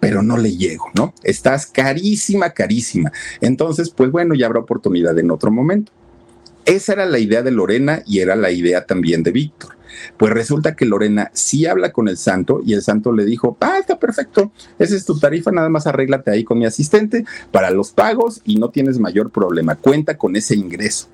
pero 0.00 0.22
no 0.22 0.36
le 0.36 0.56
llego, 0.56 0.86
¿no? 0.94 1.14
Estás 1.22 1.66
carísima, 1.66 2.50
carísima. 2.50 3.12
Entonces, 3.40 3.90
pues 3.90 4.10
bueno, 4.10 4.34
ya 4.34 4.46
habrá 4.46 4.58
oportunidad 4.58 5.16
en 5.18 5.30
otro 5.30 5.50
momento. 5.50 5.92
Esa 6.64 6.94
era 6.94 7.06
la 7.06 7.18
idea 7.18 7.42
de 7.42 7.52
Lorena 7.52 8.02
y 8.06 8.18
era 8.20 8.34
la 8.34 8.50
idea 8.50 8.84
también 8.84 9.22
de 9.22 9.30
Víctor. 9.30 9.76
Pues 10.16 10.32
resulta 10.32 10.74
que 10.74 10.84
Lorena 10.84 11.30
sí 11.34 11.66
habla 11.66 11.92
con 11.92 12.08
el 12.08 12.16
santo 12.16 12.60
y 12.64 12.74
el 12.74 12.82
santo 12.82 13.12
le 13.12 13.24
dijo, 13.24 13.56
ah, 13.60 13.76
está 13.78 13.98
perfecto, 13.98 14.52
esa 14.78 14.96
es 14.96 15.04
tu 15.04 15.18
tarifa, 15.18 15.50
nada 15.50 15.68
más 15.68 15.86
arréglate 15.86 16.30
ahí 16.30 16.44
con 16.44 16.58
mi 16.58 16.66
asistente 16.66 17.24
para 17.50 17.70
los 17.70 17.90
pagos 17.90 18.40
y 18.44 18.56
no 18.56 18.70
tienes 18.70 18.98
mayor 18.98 19.30
problema, 19.30 19.76
cuenta 19.76 20.16
con 20.16 20.36
ese 20.36 20.54
ingreso. 20.54 21.08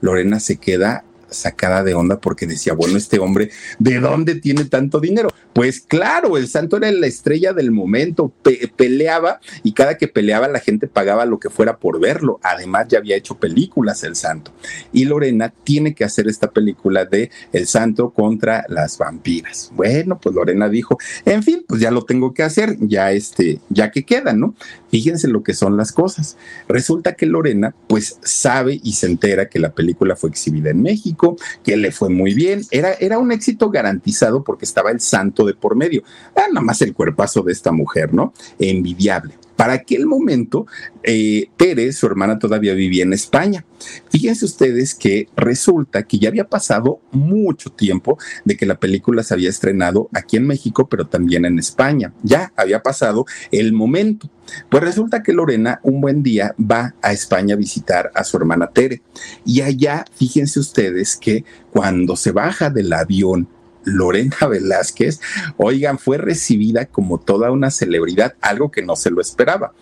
Lorena 0.00 0.40
se 0.40 0.56
queda 0.56 1.04
sacada 1.30 1.82
de 1.82 1.94
onda 1.94 2.20
porque 2.20 2.46
decía, 2.46 2.74
bueno, 2.74 2.96
este 2.96 3.18
hombre, 3.18 3.50
¿de 3.78 4.00
dónde 4.00 4.34
tiene 4.34 4.64
tanto 4.64 5.00
dinero? 5.00 5.30
Pues 5.52 5.80
claro, 5.80 6.36
el 6.36 6.48
santo 6.48 6.76
era 6.76 6.90
la 6.92 7.06
estrella 7.06 7.52
del 7.52 7.70
momento, 7.70 8.32
peleaba 8.76 9.40
y 9.62 9.72
cada 9.72 9.96
que 9.96 10.08
peleaba 10.08 10.48
la 10.48 10.60
gente 10.60 10.86
pagaba 10.86 11.24
lo 11.26 11.40
que 11.40 11.50
fuera 11.50 11.78
por 11.78 12.00
verlo. 12.00 12.38
Además 12.42 12.86
ya 12.88 12.98
había 12.98 13.16
hecho 13.16 13.36
películas 13.38 14.04
el 14.04 14.16
santo. 14.16 14.52
Y 14.92 15.04
Lorena 15.04 15.52
tiene 15.64 15.94
que 15.94 16.04
hacer 16.04 16.28
esta 16.28 16.50
película 16.50 17.04
de 17.04 17.30
El 17.52 17.66
santo 17.66 18.10
contra 18.10 18.64
las 18.68 18.98
vampiras. 18.98 19.70
Bueno, 19.74 20.18
pues 20.20 20.34
Lorena 20.34 20.68
dijo, 20.68 20.98
en 21.24 21.42
fin, 21.42 21.64
pues 21.66 21.80
ya 21.80 21.90
lo 21.90 22.04
tengo 22.04 22.32
que 22.32 22.42
hacer, 22.42 22.76
ya 22.80 23.12
este, 23.12 23.60
ya 23.68 23.90
que 23.90 24.04
queda, 24.04 24.32
¿no? 24.32 24.54
Fíjense 24.90 25.28
lo 25.28 25.42
que 25.42 25.54
son 25.54 25.76
las 25.76 25.92
cosas. 25.92 26.36
Resulta 26.68 27.14
que 27.14 27.26
Lorena 27.26 27.74
pues 27.86 28.18
sabe 28.22 28.80
y 28.82 28.92
se 28.92 29.06
entera 29.06 29.48
que 29.48 29.58
la 29.58 29.72
película 29.72 30.16
fue 30.16 30.30
exhibida 30.30 30.70
en 30.70 30.82
México, 30.82 31.36
que 31.64 31.76
le 31.76 31.92
fue 31.92 32.08
muy 32.08 32.34
bien, 32.34 32.62
era, 32.70 32.92
era 32.94 33.18
un 33.18 33.32
éxito 33.32 33.70
garantizado 33.70 34.42
porque 34.44 34.64
estaba 34.64 34.90
el 34.90 35.00
santo 35.00 35.44
de 35.44 35.54
por 35.54 35.76
medio. 35.76 36.02
Ah, 36.36 36.46
nada 36.48 36.64
más 36.64 36.82
el 36.82 36.94
cuerpazo 36.94 37.42
de 37.42 37.52
esta 37.52 37.72
mujer, 37.72 38.12
¿no? 38.12 38.32
Envidiable. 38.58 39.39
Para 39.60 39.74
aquel 39.74 40.06
momento, 40.06 40.66
eh, 41.02 41.48
Tere, 41.58 41.92
su 41.92 42.06
hermana, 42.06 42.38
todavía 42.38 42.72
vivía 42.72 43.02
en 43.02 43.12
España. 43.12 43.66
Fíjense 44.08 44.46
ustedes 44.46 44.94
que 44.94 45.28
resulta 45.36 46.04
que 46.04 46.18
ya 46.18 46.30
había 46.30 46.48
pasado 46.48 47.02
mucho 47.12 47.68
tiempo 47.68 48.16
de 48.46 48.56
que 48.56 48.64
la 48.64 48.80
película 48.80 49.22
se 49.22 49.34
había 49.34 49.50
estrenado 49.50 50.08
aquí 50.14 50.38
en 50.38 50.46
México, 50.46 50.88
pero 50.88 51.08
también 51.08 51.44
en 51.44 51.58
España. 51.58 52.14
Ya 52.22 52.54
había 52.56 52.82
pasado 52.82 53.26
el 53.52 53.74
momento. 53.74 54.30
Pues 54.70 54.82
resulta 54.82 55.22
que 55.22 55.34
Lorena 55.34 55.78
un 55.82 56.00
buen 56.00 56.22
día 56.22 56.54
va 56.58 56.94
a 57.02 57.12
España 57.12 57.52
a 57.52 57.58
visitar 57.58 58.10
a 58.14 58.24
su 58.24 58.38
hermana 58.38 58.68
Tere. 58.68 59.02
Y 59.44 59.60
allá, 59.60 60.06
fíjense 60.16 60.58
ustedes 60.58 61.18
que 61.18 61.44
cuando 61.70 62.16
se 62.16 62.32
baja 62.32 62.70
del 62.70 62.90
avión 62.94 63.46
Lorena 63.84 64.36
Velázquez, 64.48 65.20
oigan, 65.56 65.98
fue 65.98 66.18
recibida 66.18 66.86
como 66.86 67.18
toda 67.18 67.50
una 67.50 67.70
celebridad, 67.70 68.34
algo 68.40 68.70
que 68.70 68.82
no 68.82 68.96
se 68.96 69.10
lo 69.10 69.20
esperaba. 69.20 69.72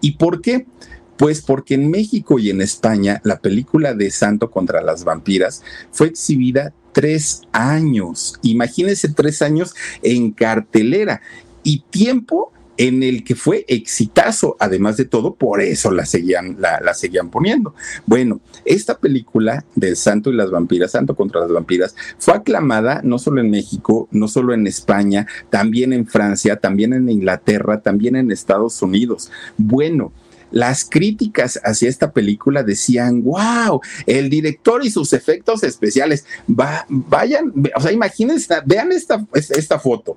¿Y 0.00 0.12
por 0.12 0.40
qué? 0.40 0.66
Pues 1.16 1.40
porque 1.40 1.74
en 1.74 1.90
México 1.90 2.38
y 2.38 2.50
en 2.50 2.60
España 2.60 3.20
la 3.24 3.40
película 3.40 3.94
de 3.94 4.10
Santo 4.10 4.50
contra 4.50 4.80
las 4.80 5.02
vampiras 5.04 5.62
fue 5.90 6.06
exhibida 6.06 6.72
tres 6.92 7.42
años. 7.52 8.38
Imagínense 8.42 9.08
tres 9.08 9.42
años 9.42 9.74
en 10.02 10.30
cartelera 10.30 11.20
y 11.64 11.80
tiempo 11.90 12.52
en 12.78 13.02
el 13.02 13.24
que 13.24 13.34
fue 13.34 13.64
exitazo, 13.68 14.56
además 14.60 14.96
de 14.96 15.04
todo, 15.04 15.34
por 15.34 15.60
eso 15.60 15.90
la 15.90 16.06
seguían, 16.06 16.56
la, 16.60 16.94
seguían 16.94 17.28
poniendo. 17.28 17.74
Bueno, 18.06 18.40
esta 18.64 18.98
película 18.98 19.64
del 19.74 19.96
Santo 19.96 20.30
y 20.30 20.34
las 20.34 20.50
vampiras, 20.50 20.92
Santo 20.92 21.16
contra 21.16 21.40
las 21.40 21.50
vampiras, 21.50 21.94
fue 22.18 22.34
aclamada 22.34 23.00
no 23.02 23.18
solo 23.18 23.40
en 23.40 23.50
México, 23.50 24.08
no 24.12 24.28
solo 24.28 24.54
en 24.54 24.66
España, 24.68 25.26
también 25.50 25.92
en 25.92 26.06
Francia, 26.06 26.56
también 26.56 26.92
en 26.92 27.08
Inglaterra, 27.08 27.80
también 27.80 28.14
en 28.14 28.30
Estados 28.30 28.80
Unidos. 28.80 29.30
Bueno, 29.56 30.12
las 30.50 30.84
críticas 30.84 31.60
hacia 31.64 31.88
esta 31.88 32.12
película 32.12 32.62
decían, 32.62 33.22
wow, 33.22 33.80
el 34.06 34.30
director 34.30 34.84
y 34.84 34.90
sus 34.90 35.12
efectos 35.12 35.62
especiales, 35.62 36.24
va, 36.48 36.86
vayan, 36.88 37.52
o 37.74 37.80
sea, 37.80 37.92
imagínense, 37.92 38.54
vean 38.64 38.92
esta, 38.92 39.24
esta 39.34 39.78
foto. 39.78 40.16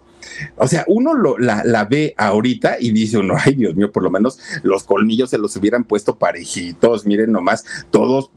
O 0.57 0.67
sea, 0.67 0.85
uno 0.87 1.13
lo, 1.13 1.37
la, 1.37 1.63
la, 1.63 1.85
ve 1.85 2.13
ahorita 2.17 2.77
y 2.79 2.91
dice 2.91 3.17
uno, 3.17 3.35
ay 3.37 3.55
Dios 3.55 3.75
mío, 3.75 3.91
por 3.91 4.03
lo 4.03 4.11
menos 4.11 4.39
los 4.63 4.83
colmillos 4.83 5.29
se 5.29 5.37
los 5.37 5.55
hubieran 5.55 5.83
puesto 5.83 6.15
parejitos, 6.15 7.05
miren 7.05 7.31
nomás, 7.31 7.65
todos, 7.89 8.29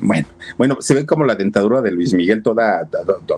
bueno, 0.00 0.28
bueno, 0.56 0.78
se 0.80 0.94
ve 0.94 1.06
como 1.06 1.24
la 1.24 1.34
dentadura 1.34 1.82
de 1.82 1.90
Luis 1.90 2.14
Miguel 2.14 2.42
toda, 2.42 2.88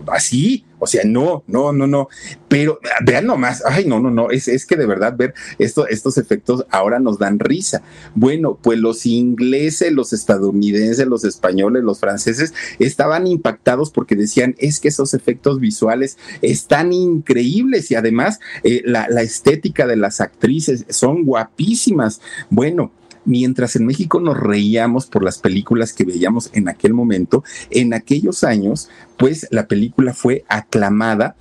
así, 0.09 0.65
o 0.79 0.87
sea, 0.87 1.03
no, 1.05 1.45
no, 1.47 1.73
no, 1.73 1.87
no, 1.87 2.09
pero 2.49 2.79
vean 3.05 3.27
nomás, 3.27 3.63
ay, 3.67 3.85
no, 3.87 4.01
no, 4.01 4.11
no, 4.11 4.31
es, 4.31 4.49
es 4.49 4.67
que 4.67 4.77
de 4.77 4.87
verdad 4.87 5.17
ver 5.17 5.35
esto, 5.59 5.87
estos 5.89 6.19
efectos 6.19 6.67
ahora 6.71 6.99
nos 6.99 7.19
dan 7.19 7.39
risa. 7.39 7.83
Bueno, 8.15 8.59
pues 8.61 8.79
los 8.79 9.07
ingleses, 9.07 9.93
los 9.93 10.13
estadounidenses, 10.13 11.07
los 11.07 11.25
españoles, 11.25 11.83
los 11.83 12.01
franceses 12.01 12.55
estaban 12.79 13.27
impactados 13.27 13.91
porque 13.91 14.17
decían, 14.17 14.55
es 14.59 14.81
que 14.81 14.89
esos 14.89 15.15
efectos 15.15 15.61
visuales 15.61 16.19
están 16.43 16.93
increíbles 16.93 17.91
y 17.91 17.95
además 17.95 18.41
eh, 18.63 18.83
la, 18.85 19.09
la 19.09 19.23
estética 19.23 19.87
de 19.87 19.97
las 19.97 20.21
actrices 20.21 20.85
son 20.89 21.25
guapísimas. 21.25 22.21
Bueno, 22.51 22.93
mientras 23.25 23.77
en 23.77 23.87
México 23.87 24.21
nos 24.21 24.39
reíamos 24.39 25.07
por 25.07 25.25
las 25.25 25.39
películas 25.39 25.93
que 25.93 26.05
veíamos 26.05 26.51
en 26.53 26.69
aquel 26.69 26.95
momento, 26.95 27.45
en 27.71 27.95
aquellos 27.95 28.45
años, 28.45 28.89
pues 29.17 29.47
la 29.51 29.67
película 29.67 30.15
fue 30.15 30.45
aclamada 30.49 31.37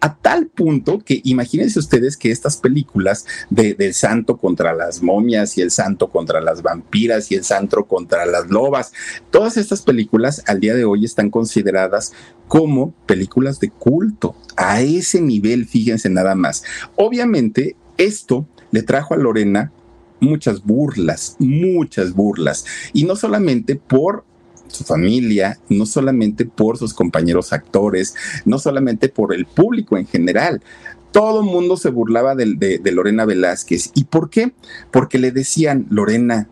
a 0.00 0.14
tal 0.14 0.46
punto 0.46 1.00
que 1.00 1.20
imagínense 1.24 1.78
ustedes 1.78 2.16
que 2.16 2.30
estas 2.30 2.56
películas 2.56 3.26
de, 3.50 3.74
del 3.74 3.92
santo 3.92 4.38
contra 4.38 4.72
las 4.72 5.02
momias 5.02 5.58
y 5.58 5.62
el 5.62 5.70
santo 5.70 6.08
contra 6.08 6.40
las 6.40 6.62
vampiras 6.62 7.30
y 7.30 7.34
el 7.34 7.44
santo 7.44 7.84
contra 7.84 8.24
las 8.24 8.48
lobas, 8.48 8.92
todas 9.30 9.56
estas 9.56 9.82
películas 9.82 10.42
al 10.46 10.60
día 10.60 10.74
de 10.74 10.84
hoy 10.84 11.04
están 11.04 11.30
consideradas 11.30 12.12
como 12.46 12.92
películas 13.06 13.60
de 13.60 13.70
culto. 13.70 14.34
A 14.56 14.80
ese 14.80 15.20
nivel, 15.20 15.66
fíjense 15.66 16.08
nada 16.08 16.34
más. 16.34 16.64
Obviamente, 16.96 17.76
esto 17.98 18.46
le 18.70 18.82
trajo 18.82 19.14
a 19.14 19.18
Lorena 19.18 19.72
muchas 20.20 20.64
burlas, 20.64 21.36
muchas 21.38 22.14
burlas. 22.14 22.64
Y 22.92 23.04
no 23.04 23.16
solamente 23.16 23.76
por 23.76 24.24
su 24.68 24.84
familia, 24.84 25.58
no 25.68 25.86
solamente 25.86 26.44
por 26.44 26.78
sus 26.78 26.94
compañeros 26.94 27.52
actores, 27.52 28.14
no 28.44 28.58
solamente 28.58 29.08
por 29.08 29.34
el 29.34 29.46
público 29.46 29.96
en 29.96 30.06
general. 30.06 30.62
Todo 31.10 31.40
el 31.40 31.46
mundo 31.46 31.76
se 31.76 31.90
burlaba 31.90 32.34
de, 32.34 32.54
de 32.82 32.92
Lorena 32.92 33.24
Velázquez. 33.24 33.92
¿Y 33.94 34.04
por 34.04 34.28
qué? 34.28 34.52
Porque 34.90 35.18
le 35.18 35.32
decían, 35.32 35.86
Lorena, 35.88 36.48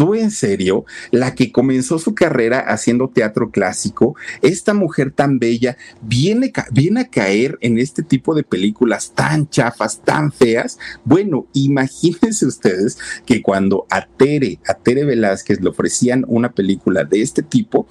¿Tú 0.00 0.14
en 0.14 0.30
serio? 0.30 0.86
La 1.10 1.34
que 1.34 1.52
comenzó 1.52 1.98
su 1.98 2.14
carrera 2.14 2.60
haciendo 2.60 3.10
teatro 3.10 3.50
clásico, 3.50 4.16
esta 4.40 4.72
mujer 4.72 5.10
tan 5.10 5.38
bella, 5.38 5.76
viene, 6.00 6.54
viene 6.72 7.00
a 7.02 7.08
caer 7.10 7.58
en 7.60 7.78
este 7.78 8.02
tipo 8.02 8.34
de 8.34 8.42
películas 8.42 9.12
tan 9.14 9.50
chafas, 9.50 10.00
tan 10.02 10.32
feas. 10.32 10.78
Bueno, 11.04 11.48
imagínense 11.52 12.46
ustedes 12.46 12.96
que 13.26 13.42
cuando 13.42 13.86
a 13.90 14.06
Tere, 14.06 14.58
a 14.66 14.72
Tere 14.72 15.04
Velázquez 15.04 15.60
le 15.60 15.68
ofrecían 15.68 16.24
una 16.28 16.50
película 16.52 17.04
de 17.04 17.20
este 17.20 17.42
tipo, 17.42 17.86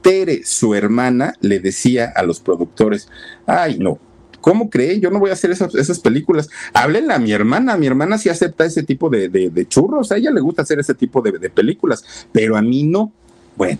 Tere, 0.00 0.44
su 0.44 0.74
hermana, 0.74 1.34
le 1.42 1.60
decía 1.60 2.10
a 2.16 2.22
los 2.22 2.40
productores, 2.40 3.10
ay, 3.44 3.76
no, 3.78 4.00
¿Cómo 4.40 4.70
cree? 4.70 5.00
Yo 5.00 5.10
no 5.10 5.18
voy 5.18 5.30
a 5.30 5.34
hacer 5.34 5.50
esas, 5.50 6.00
películas. 6.00 6.48
Háblenle 6.72 7.14
a 7.14 7.18
mi 7.18 7.32
hermana. 7.32 7.76
Mi 7.76 7.86
hermana 7.86 8.18
sí 8.18 8.28
acepta 8.28 8.64
ese 8.64 8.82
tipo 8.82 9.10
de, 9.10 9.66
churros. 9.68 10.12
A 10.12 10.16
ella 10.16 10.30
le 10.30 10.40
gusta 10.40 10.62
hacer 10.62 10.78
ese 10.78 10.94
tipo 10.94 11.20
de, 11.22 11.32
de 11.32 11.50
películas, 11.50 12.04
pero 12.32 12.56
a 12.56 12.62
mí 12.62 12.82
no. 12.84 13.12
Bueno, 13.56 13.78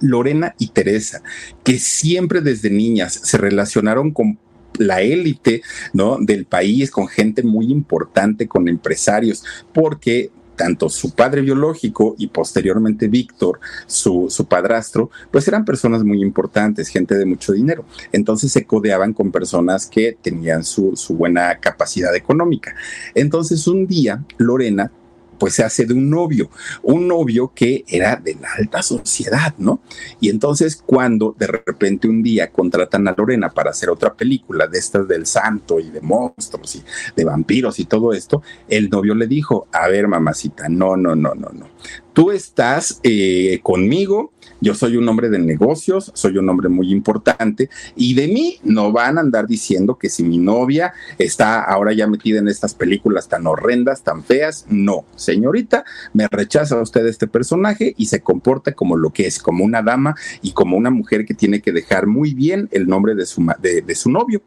Lorena 0.00 0.54
y 0.58 0.68
Teresa, 0.68 1.22
que 1.62 1.78
siempre 1.78 2.40
desde 2.40 2.70
niñas 2.70 3.20
se 3.22 3.38
relacionaron 3.38 4.12
con 4.12 4.38
la 4.78 5.02
élite, 5.02 5.62
¿no? 5.92 6.18
Del 6.20 6.46
país, 6.46 6.90
con 6.90 7.06
gente 7.06 7.42
muy 7.42 7.70
importante, 7.70 8.48
con 8.48 8.68
empresarios, 8.68 9.44
porque 9.74 10.30
tanto 10.60 10.90
su 10.90 11.14
padre 11.14 11.40
biológico 11.40 12.14
y 12.18 12.26
posteriormente 12.26 13.08
Víctor, 13.08 13.60
su, 13.86 14.28
padrastro, 14.46 15.10
pues 15.30 15.48
eran 15.48 15.64
personas 15.64 16.04
muy 16.04 16.20
importantes, 16.20 16.88
gente 16.88 17.16
de 17.16 17.24
mucho 17.24 17.52
dinero. 17.52 17.86
Entonces 18.12 18.52
se 18.52 18.66
codeaban 18.66 19.14
con 19.14 19.32
personas 19.32 19.86
que 19.86 20.18
tenían 20.20 20.62
su, 20.62 20.94
su 20.96 21.14
buena 21.14 21.56
capacidad 21.60 22.14
económica. 22.14 22.74
Entonces 23.14 23.66
un 23.68 23.86
día 23.86 24.22
Lorena 24.36 24.92
pues 25.40 25.54
se 25.54 25.64
hace 25.64 25.86
de 25.86 25.94
un 25.94 26.08
novio, 26.10 26.50
un 26.82 27.08
novio 27.08 27.50
que 27.54 27.84
era 27.88 28.14
de 28.16 28.34
la 28.34 28.52
alta 28.58 28.82
sociedad, 28.82 29.54
¿no? 29.58 29.80
Y 30.20 30.28
entonces 30.28 30.80
cuando 30.84 31.34
de 31.36 31.46
repente 31.46 32.06
un 32.06 32.22
día 32.22 32.52
contratan 32.52 33.08
a 33.08 33.14
Lorena 33.16 33.48
para 33.48 33.70
hacer 33.70 33.88
otra 33.88 34.14
película 34.14 34.68
de 34.68 34.78
estas 34.78 35.08
del 35.08 35.24
santo 35.26 35.80
y 35.80 35.90
de 35.90 36.02
monstruos 36.02 36.76
y 36.76 36.84
de 37.16 37.24
vampiros 37.24 37.80
y 37.80 37.86
todo 37.86 38.12
esto, 38.12 38.42
el 38.68 38.90
novio 38.90 39.14
le 39.14 39.26
dijo, 39.26 39.66
a 39.72 39.88
ver 39.88 40.06
mamacita, 40.06 40.68
no, 40.68 40.94
no, 40.96 41.16
no, 41.16 41.34
no, 41.34 41.48
no, 41.48 41.66
tú 42.12 42.30
estás 42.30 43.00
eh, 43.02 43.60
conmigo, 43.62 44.32
yo 44.60 44.74
soy 44.74 44.96
un 44.96 45.08
hombre 45.08 45.30
de 45.30 45.38
negocios, 45.38 46.12
soy 46.14 46.36
un 46.36 46.48
hombre 46.48 46.68
muy 46.68 46.92
importante 46.92 47.70
y 47.96 48.14
de 48.14 48.28
mí 48.28 48.58
no 48.62 48.92
van 48.92 49.16
a 49.16 49.22
andar 49.22 49.46
diciendo 49.46 49.96
que 49.96 50.10
si 50.10 50.22
mi 50.22 50.38
novia 50.38 50.92
está 51.18 51.62
ahora 51.62 51.92
ya 51.92 52.06
metida 52.06 52.38
en 52.38 52.48
estas 52.48 52.74
películas 52.74 53.28
tan 53.28 53.46
horrendas, 53.46 54.02
tan 54.02 54.22
feas, 54.22 54.66
no, 54.68 55.04
señorita, 55.16 55.84
me 56.12 56.26
rechaza 56.28 56.80
usted 56.80 57.06
este 57.06 57.26
personaje 57.26 57.94
y 57.96 58.06
se 58.06 58.20
comporta 58.20 58.72
como 58.72 58.96
lo 58.96 59.10
que 59.10 59.26
es, 59.26 59.38
como 59.38 59.64
una 59.64 59.82
dama 59.82 60.14
y 60.42 60.52
como 60.52 60.76
una 60.76 60.90
mujer 60.90 61.24
que 61.24 61.34
tiene 61.34 61.60
que 61.60 61.72
dejar 61.72 62.06
muy 62.06 62.34
bien 62.34 62.68
el 62.72 62.86
nombre 62.86 63.14
de 63.14 63.26
su, 63.26 63.46
de 63.60 63.94
su 63.94 64.10
novio. 64.10 64.42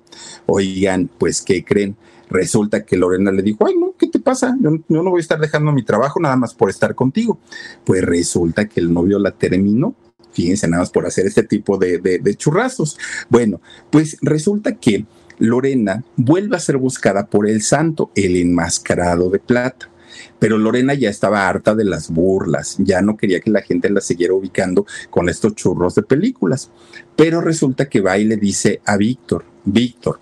Oigan, 0.46 1.10
pues, 1.18 1.42
¿qué 1.42 1.64
creen? 1.64 1.96
Resulta 2.34 2.84
que 2.84 2.98
Lorena 2.98 3.32
le 3.32 3.44
dijo, 3.44 3.66
ay, 3.66 3.76
no, 3.80 3.94
¿qué 3.98 4.08
te 4.08 4.20
pasa? 4.20 4.58
Yo, 4.60 4.72
no 4.90 5.10
voy 5.10 5.20
a 5.20 5.22
estar 5.22 5.40
dejando 5.40 5.72
mi 5.72 5.84
trabajo 5.84 6.20
nada 6.20 6.36
más 6.36 6.54
por 6.54 6.70
estar 6.70 6.96
contigo. 6.96 7.40
Pues 7.86 8.04
resulta 8.04 8.68
que 8.68 8.80
el 8.80 8.92
novio 8.92 9.20
la 9.20 9.32
terminó. 9.32 9.96
Fíjense, 10.32 10.68
nada 10.68 10.82
más 10.82 10.90
por 10.90 11.06
hacer 11.06 11.28
este 11.28 11.44
tipo 11.44 11.78
de, 11.78 12.00
de 12.00 12.36
churrazos. 12.36 12.98
Bueno, 13.30 13.62
pues 13.92 14.18
resulta 14.22 14.76
que 14.76 15.06
Lorena 15.38 16.04
vuelve 16.18 16.56
a 16.56 16.60
ser 16.60 16.78
buscada 16.78 17.28
por 17.28 17.48
el 17.48 17.62
santo, 17.62 18.10
el 18.16 18.36
enmascarado 18.36 19.30
de 19.30 19.40
plata 19.40 19.94
pero 20.40 20.58
Lorena 20.58 20.94
ya 20.94 21.10
estaba 21.10 21.48
harta 21.48 21.76
de 21.76 21.86
las 21.86 22.10
burlas, 22.10 22.76
ya 22.80 23.02
no 23.02 23.18
quería 23.18 23.40
que 23.40 23.50
la 23.50 23.62
gente 23.62 23.90
la 23.90 24.02
siguiera 24.02 24.34
ubicando 24.34 24.86
con 25.10 25.30
estos 25.30 25.56
churros 25.56 25.96
de 25.96 26.04
películas. 26.04 26.70
Pero 27.16 27.42
resulta 27.42 27.88
que 27.88 28.02
va 28.02 28.18
y 28.18 28.26
le 28.26 28.38
dice 28.38 28.82
a 28.86 28.98
Víctor, 28.98 29.46
Víctor, 29.66 30.20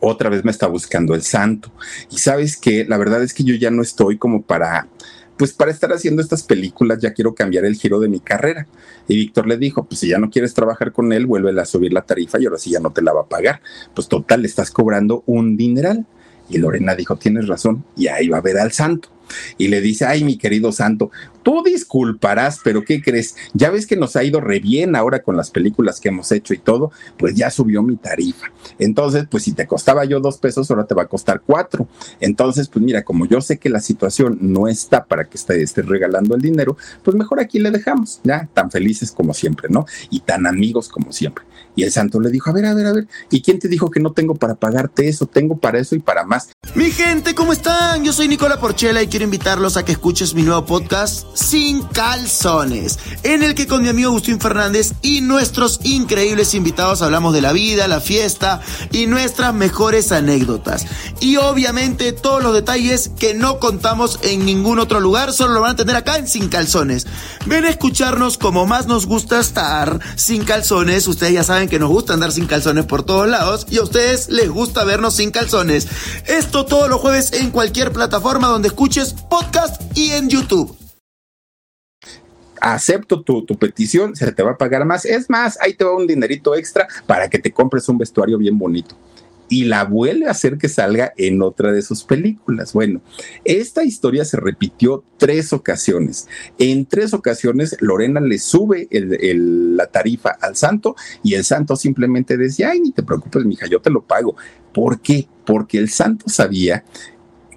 otra 0.00 0.30
vez 0.30 0.44
me 0.44 0.50
está 0.50 0.66
buscando 0.66 1.14
el 1.14 1.22
santo. 1.22 1.72
Y 2.10 2.18
sabes 2.18 2.56
que 2.56 2.84
la 2.84 2.98
verdad 2.98 3.22
es 3.22 3.34
que 3.34 3.44
yo 3.44 3.54
ya 3.54 3.70
no 3.70 3.82
estoy 3.82 4.18
como 4.18 4.42
para, 4.42 4.88
pues 5.36 5.52
para 5.52 5.70
estar 5.70 5.92
haciendo 5.92 6.22
estas 6.22 6.42
películas, 6.42 6.98
ya 7.00 7.12
quiero 7.12 7.34
cambiar 7.34 7.64
el 7.64 7.76
giro 7.76 8.00
de 8.00 8.08
mi 8.08 8.20
carrera. 8.20 8.66
Y 9.08 9.16
Víctor 9.16 9.46
le 9.46 9.56
dijo, 9.56 9.84
pues 9.84 10.00
si 10.00 10.08
ya 10.08 10.18
no 10.18 10.30
quieres 10.30 10.54
trabajar 10.54 10.92
con 10.92 11.12
él, 11.12 11.26
vuelve 11.26 11.58
a 11.60 11.64
subir 11.64 11.92
la 11.92 12.02
tarifa 12.02 12.40
y 12.40 12.46
ahora 12.46 12.58
sí 12.58 12.70
ya 12.70 12.80
no 12.80 12.92
te 12.92 13.02
la 13.02 13.12
va 13.12 13.22
a 13.22 13.28
pagar. 13.28 13.60
Pues 13.94 14.08
total, 14.08 14.42
le 14.42 14.48
estás 14.48 14.70
cobrando 14.70 15.22
un 15.26 15.56
dineral. 15.56 16.06
Y 16.48 16.58
Lorena 16.58 16.96
dijo, 16.96 17.14
tienes 17.16 17.46
razón, 17.46 17.84
y 17.96 18.08
ahí 18.08 18.28
va 18.28 18.38
a 18.38 18.40
ver 18.40 18.58
al 18.58 18.72
santo 18.72 19.08
y 19.58 19.68
le 19.68 19.80
dice, 19.80 20.06
ay, 20.06 20.24
mi 20.24 20.36
querido 20.36 20.72
santo, 20.72 21.10
tú 21.42 21.62
disculparás, 21.62 22.60
pero 22.62 22.84
¿qué 22.84 23.02
crees? 23.02 23.36
Ya 23.54 23.70
ves 23.70 23.86
que 23.86 23.96
nos 23.96 24.16
ha 24.16 24.24
ido 24.24 24.40
re 24.40 24.60
bien 24.60 24.96
ahora 24.96 25.22
con 25.22 25.36
las 25.36 25.50
películas 25.50 26.00
que 26.00 26.08
hemos 26.08 26.30
hecho 26.32 26.54
y 26.54 26.58
todo, 26.58 26.90
pues 27.18 27.34
ya 27.34 27.50
subió 27.50 27.82
mi 27.82 27.96
tarifa. 27.96 28.46
Entonces, 28.78 29.26
pues 29.30 29.44
si 29.44 29.52
te 29.52 29.66
costaba 29.66 30.04
yo 30.04 30.20
dos 30.20 30.38
pesos, 30.38 30.70
ahora 30.70 30.84
te 30.84 30.94
va 30.94 31.02
a 31.02 31.08
costar 31.08 31.42
cuatro. 31.44 31.88
Entonces, 32.20 32.68
pues 32.68 32.84
mira, 32.84 33.04
como 33.04 33.26
yo 33.26 33.40
sé 33.40 33.58
que 33.58 33.68
la 33.68 33.80
situación 33.80 34.38
no 34.40 34.68
está 34.68 35.04
para 35.04 35.24
que 35.24 35.36
estés 35.36 35.86
regalando 35.86 36.34
el 36.34 36.42
dinero, 36.42 36.76
pues 37.02 37.16
mejor 37.16 37.40
aquí 37.40 37.58
le 37.58 37.70
dejamos, 37.70 38.20
ya, 38.24 38.48
tan 38.52 38.70
felices 38.70 39.12
como 39.12 39.34
siempre, 39.34 39.68
¿no? 39.70 39.86
Y 40.10 40.20
tan 40.20 40.46
amigos 40.46 40.88
como 40.88 41.12
siempre. 41.12 41.44
Y 41.76 41.84
el 41.84 41.92
santo 41.92 42.20
le 42.20 42.30
dijo, 42.30 42.50
a 42.50 42.52
ver, 42.52 42.66
a 42.66 42.74
ver, 42.74 42.86
a 42.86 42.92
ver, 42.92 43.06
¿y 43.30 43.42
quién 43.42 43.58
te 43.58 43.68
dijo 43.68 43.90
que 43.90 44.00
no 44.00 44.12
tengo 44.12 44.34
para 44.34 44.54
pagarte 44.54 45.08
eso? 45.08 45.26
Tengo 45.26 45.58
para 45.58 45.78
eso 45.78 45.94
y 45.94 46.00
para 46.00 46.24
más. 46.24 46.50
Mi 46.74 46.90
gente, 46.90 47.34
¿cómo 47.34 47.52
están? 47.52 48.04
Yo 48.04 48.12
soy 48.12 48.28
Nicola 48.28 48.60
Porchela 48.60 49.02
y 49.02 49.06
quiero 49.06 49.24
invitarlos 49.24 49.76
a 49.76 49.84
que 49.84 49.92
escuches 49.92 50.34
mi 50.34 50.42
nuevo 50.42 50.66
podcast 50.66 51.26
Sin 51.40 51.82
Calzones, 51.82 52.98
en 53.22 53.42
el 53.42 53.54
que 53.54 53.66
con 53.66 53.82
mi 53.82 53.88
amigo 53.88 54.10
Agustín 54.10 54.38
Fernández 54.40 54.92
y 55.02 55.22
nuestros 55.22 55.80
increíbles 55.82 56.54
invitados 56.54 57.00
hablamos 57.02 57.32
de 57.32 57.40
la 57.40 57.52
vida, 57.52 57.88
la 57.88 58.00
fiesta 58.00 58.60
y 58.92 59.06
nuestras 59.06 59.54
mejores 59.54 60.12
anécdotas. 60.12 60.84
Y 61.18 61.38
obviamente 61.38 62.12
todos 62.12 62.42
los 62.42 62.54
detalles 62.54 63.10
que 63.18 63.34
no 63.34 63.58
contamos 63.58 64.20
en 64.22 64.44
ningún 64.44 64.78
otro 64.78 65.00
lugar, 65.00 65.32
solo 65.32 65.54
lo 65.54 65.62
van 65.62 65.72
a 65.72 65.76
tener 65.76 65.96
acá 65.96 66.18
en 66.18 66.28
Sin 66.28 66.48
Calzones. 66.48 67.06
Ven 67.46 67.64
a 67.64 67.70
escucharnos 67.70 68.36
como 68.36 68.66
más 68.66 68.86
nos 68.86 69.06
gusta 69.06 69.40
estar 69.40 69.98
sin 70.16 70.44
calzones. 70.44 71.08
Ustedes 71.08 71.32
ya 71.32 71.42
saben 71.42 71.68
que 71.68 71.78
nos 71.78 71.88
gusta 71.88 72.12
andar 72.12 72.32
sin 72.32 72.46
calzones 72.46 72.84
por 72.84 73.02
todos 73.02 73.28
lados 73.28 73.66
y 73.70 73.78
a 73.78 73.82
ustedes 73.82 74.28
les 74.28 74.50
gusta 74.50 74.84
vernos 74.84 75.14
sin 75.16 75.30
calzones. 75.30 75.88
Esto 76.26 76.66
todos 76.66 76.88
los 76.88 77.00
jueves 77.00 77.32
en 77.32 77.50
cualquier 77.50 77.92
plataforma 77.92 78.48
donde 78.48 78.68
escuches 78.68 79.14
podcast 79.28 79.80
y 79.96 80.10
en 80.12 80.28
YouTube 80.28 80.79
acepto 82.60 83.22
tu, 83.22 83.44
tu, 83.44 83.56
petición, 83.56 84.14
se 84.14 84.30
te 84.32 84.42
va 84.42 84.52
a 84.52 84.58
pagar 84.58 84.84
más. 84.84 85.04
Es 85.04 85.28
más, 85.30 85.58
ahí 85.60 85.74
te 85.74 85.84
va 85.84 85.96
un 85.96 86.06
dinerito 86.06 86.54
extra 86.54 86.86
para 87.06 87.28
que 87.28 87.38
te 87.38 87.52
compres 87.52 87.88
un 87.88 87.98
vestuario 87.98 88.38
bien 88.38 88.58
bonito 88.58 88.96
y 89.50 89.64
la 89.64 89.84
vuelve 89.84 90.28
a 90.28 90.30
hacer 90.30 90.56
que 90.56 90.68
salga 90.68 91.12
en 91.16 91.42
otra 91.42 91.72
de 91.72 91.82
sus 91.82 92.04
películas. 92.04 92.72
Bueno, 92.72 93.02
esta 93.44 93.82
historia 93.84 94.24
se 94.24 94.38
repitió 94.38 95.04
tres 95.18 95.52
ocasiones. 95.52 96.28
En 96.56 96.86
tres 96.86 97.12
ocasiones 97.12 97.76
Lorena 97.80 98.20
le 98.20 98.38
sube 98.38 98.88
la 98.90 99.88
tarifa 99.88 100.30
al 100.40 100.56
santo 100.56 100.94
y 101.24 101.34
el 101.34 101.44
santo 101.44 101.74
simplemente 101.74 102.36
decía, 102.36 102.70
ay, 102.70 102.80
ni 102.80 102.92
te 102.92 103.02
preocupes, 103.02 103.44
mija, 103.44 103.66
yo 103.66 103.80
te 103.80 103.90
lo 103.90 104.02
pago. 104.02 104.36
¿Por 104.72 105.00
qué? 105.00 105.28
Porque 105.44 105.78
el 105.78 105.90
santo 105.90 106.28
sabía 106.28 106.84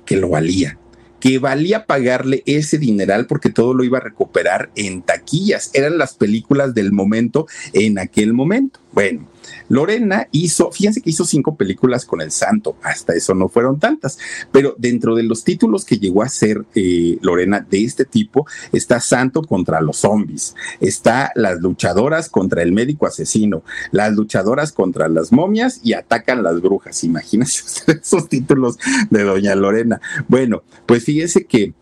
que 0.03 0.17
lo 0.17 0.29
valía, 0.29 0.79
que 1.23 1.39
valía 1.39 1.85
pagarle 1.85 2.43
ese 2.45 2.77
dineral 2.77 3.27
porque 3.27 3.49
todo 3.49 3.73
lo 3.73 3.85
iba 3.85 3.97
a 3.97 4.01
recuperar 4.01 4.71
en 4.75 5.01
taquillas. 5.01 5.71
Eran 5.73 5.97
las 5.97 6.15
películas 6.15 6.73
del 6.73 6.91
momento 6.91 7.47
en 7.71 7.97
aquel 7.97 8.33
momento. 8.33 8.81
Bueno, 8.93 9.27
Lorena 9.69 10.27
hizo, 10.31 10.71
fíjense 10.71 11.01
que 11.01 11.09
hizo 11.09 11.25
cinco 11.25 11.55
películas 11.55 12.05
con 12.05 12.21
el 12.21 12.31
santo, 12.31 12.77
hasta 12.83 13.13
eso 13.13 13.33
no 13.33 13.49
fueron 13.49 13.79
tantas, 13.79 14.19
pero 14.51 14.75
dentro 14.77 15.15
de 15.15 15.23
los 15.23 15.43
títulos 15.43 15.83
que 15.83 15.97
llegó 15.97 16.21
a 16.21 16.29
ser 16.29 16.63
eh, 16.75 17.17
Lorena 17.21 17.65
de 17.67 17.83
este 17.83 18.05
tipo 18.05 18.45
está 18.71 18.99
Santo 18.99 19.41
contra 19.41 19.81
los 19.81 19.97
zombies, 19.97 20.55
está 20.79 21.31
Las 21.35 21.59
luchadoras 21.59 22.29
contra 22.29 22.61
el 22.61 22.71
médico 22.71 23.07
asesino, 23.07 23.63
Las 23.91 24.13
luchadoras 24.13 24.71
contra 24.71 25.07
las 25.07 25.31
momias 25.31 25.81
y 25.83 25.93
atacan 25.93 26.43
las 26.43 26.61
brujas. 26.61 27.03
Imagínense 27.03 27.63
esos 28.01 28.29
títulos 28.29 28.77
de 29.09 29.23
Doña 29.23 29.55
Lorena. 29.55 30.01
Bueno, 30.27 30.63
pues 30.85 31.03
fíjense 31.03 31.45
que 31.45 31.73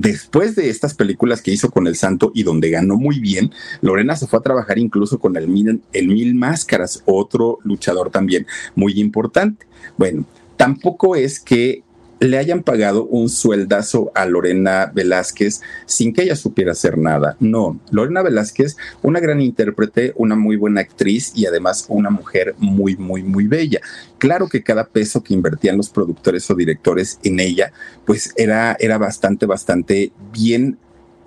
Después 0.00 0.54
de 0.54 0.70
estas 0.70 0.94
películas 0.94 1.42
que 1.42 1.50
hizo 1.50 1.72
con 1.72 1.88
El 1.88 1.96
Santo 1.96 2.30
y 2.32 2.44
donde 2.44 2.70
ganó 2.70 2.96
muy 2.96 3.18
bien, 3.18 3.50
Lorena 3.80 4.14
se 4.14 4.28
fue 4.28 4.38
a 4.38 4.42
trabajar 4.42 4.78
incluso 4.78 5.18
con 5.18 5.36
el 5.36 5.48
Mil, 5.48 6.34
Máscaras, 6.36 7.02
otro 7.04 7.58
luchador 7.64 8.08
también 8.08 8.46
muy 8.76 9.00
importante. 9.00 9.66
Bueno, 9.96 10.24
tampoco 10.56 11.16
es 11.16 11.40
que 11.40 11.82
le 12.20 12.38
hayan 12.38 12.62
pagado 12.62 13.04
un 13.06 13.28
sueldazo 13.28 14.10
a 14.14 14.26
Lorena 14.26 14.90
Velázquez 14.94 15.60
sin 15.86 16.12
que 16.12 16.22
ella 16.22 16.36
supiera 16.36 16.72
hacer 16.72 16.98
nada. 16.98 17.36
No, 17.40 17.80
Lorena 17.90 18.22
Velázquez, 18.22 18.76
una 19.02 19.20
gran 19.20 19.40
intérprete, 19.40 20.12
una 20.16 20.34
muy 20.36 20.56
buena 20.56 20.80
actriz 20.80 21.32
y 21.34 21.46
además 21.46 21.86
una 21.88 22.10
mujer 22.10 22.54
muy, 22.58 22.96
muy, 22.96 23.22
muy 23.22 23.46
bella. 23.46 23.80
Claro 24.18 24.48
que 24.48 24.62
cada 24.62 24.86
peso 24.86 25.22
que 25.22 25.34
invertían 25.34 25.76
los 25.76 25.90
productores 25.90 26.50
o 26.50 26.54
directores 26.54 27.18
en 27.22 27.40
ella, 27.40 27.72
pues 28.04 28.32
era, 28.36 28.76
era 28.80 28.98
bastante, 28.98 29.46
bastante 29.46 30.12
bien 30.32 30.78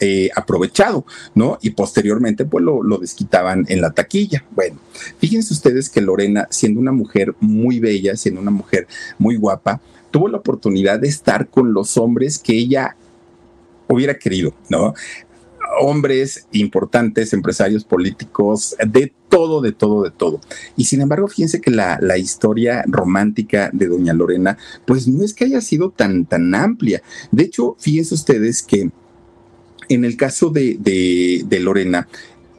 eh, 0.04 0.32
aprovechado, 0.36 1.06
¿no? 1.36 1.60
Y 1.62 1.70
posteriormente, 1.70 2.44
pues 2.44 2.64
lo, 2.64 2.82
lo, 2.82 2.98
desquitaban 2.98 3.66
en 3.70 3.82
la 3.82 3.92
taquilla. 3.92 4.44
Bueno, 4.50 4.80
fíjense 5.20 5.54
ustedes 5.54 5.90
que 5.90 6.02
Lorena, 6.02 6.48
siendo 6.50 6.80
una 6.80 6.92
mujer 6.92 7.36
muy 7.40 7.80
bella, 7.80 8.18
siendo 8.18 8.42
una 8.42 8.50
mujer 8.50 8.88
muy 9.20 9.36
guapa, 9.36 9.80
tuvo 10.12 10.28
la 10.28 10.38
oportunidad 10.38 11.00
de 11.00 11.08
estar 11.08 11.50
con 11.50 11.74
los 11.74 11.98
hombres 11.98 12.38
que 12.38 12.54
ella 12.54 12.96
hubiera 13.88 14.18
querido, 14.18 14.54
¿no? 14.70 14.94
hombres 15.80 16.48
importantes, 16.52 17.34
empresarios 17.34 17.84
políticos, 17.84 18.76
de 18.86 19.14
todo, 19.30 19.62
de 19.62 19.72
todo, 19.72 20.04
de 20.04 20.12
todo. 20.12 20.42
Y 20.76 20.86
sin 20.86 21.02
embargo, 21.02 21.28
fíjense 21.28 21.62
que 21.62 21.72
la, 21.72 21.98
la, 22.02 22.18
historia 22.18 22.84
romántica 22.88 23.70
de 23.72 23.88
Doña 23.88 24.14
Lorena, 24.14 24.58
pues 24.86 25.08
no 25.08 25.24
es 25.24 25.34
que 25.34 25.46
haya 25.46 25.62
sido 25.62 25.90
tan, 25.90 26.26
tan 26.26 26.54
amplia. 26.54 27.02
De 27.32 27.44
hecho, 27.44 27.76
fíjense 27.80 28.14
ustedes 28.14 28.62
que 28.62 28.92
en 29.94 30.06
el 30.06 30.16
caso 30.16 30.50
de, 30.50 30.78
de, 30.80 31.60
Lorena, 31.60 32.08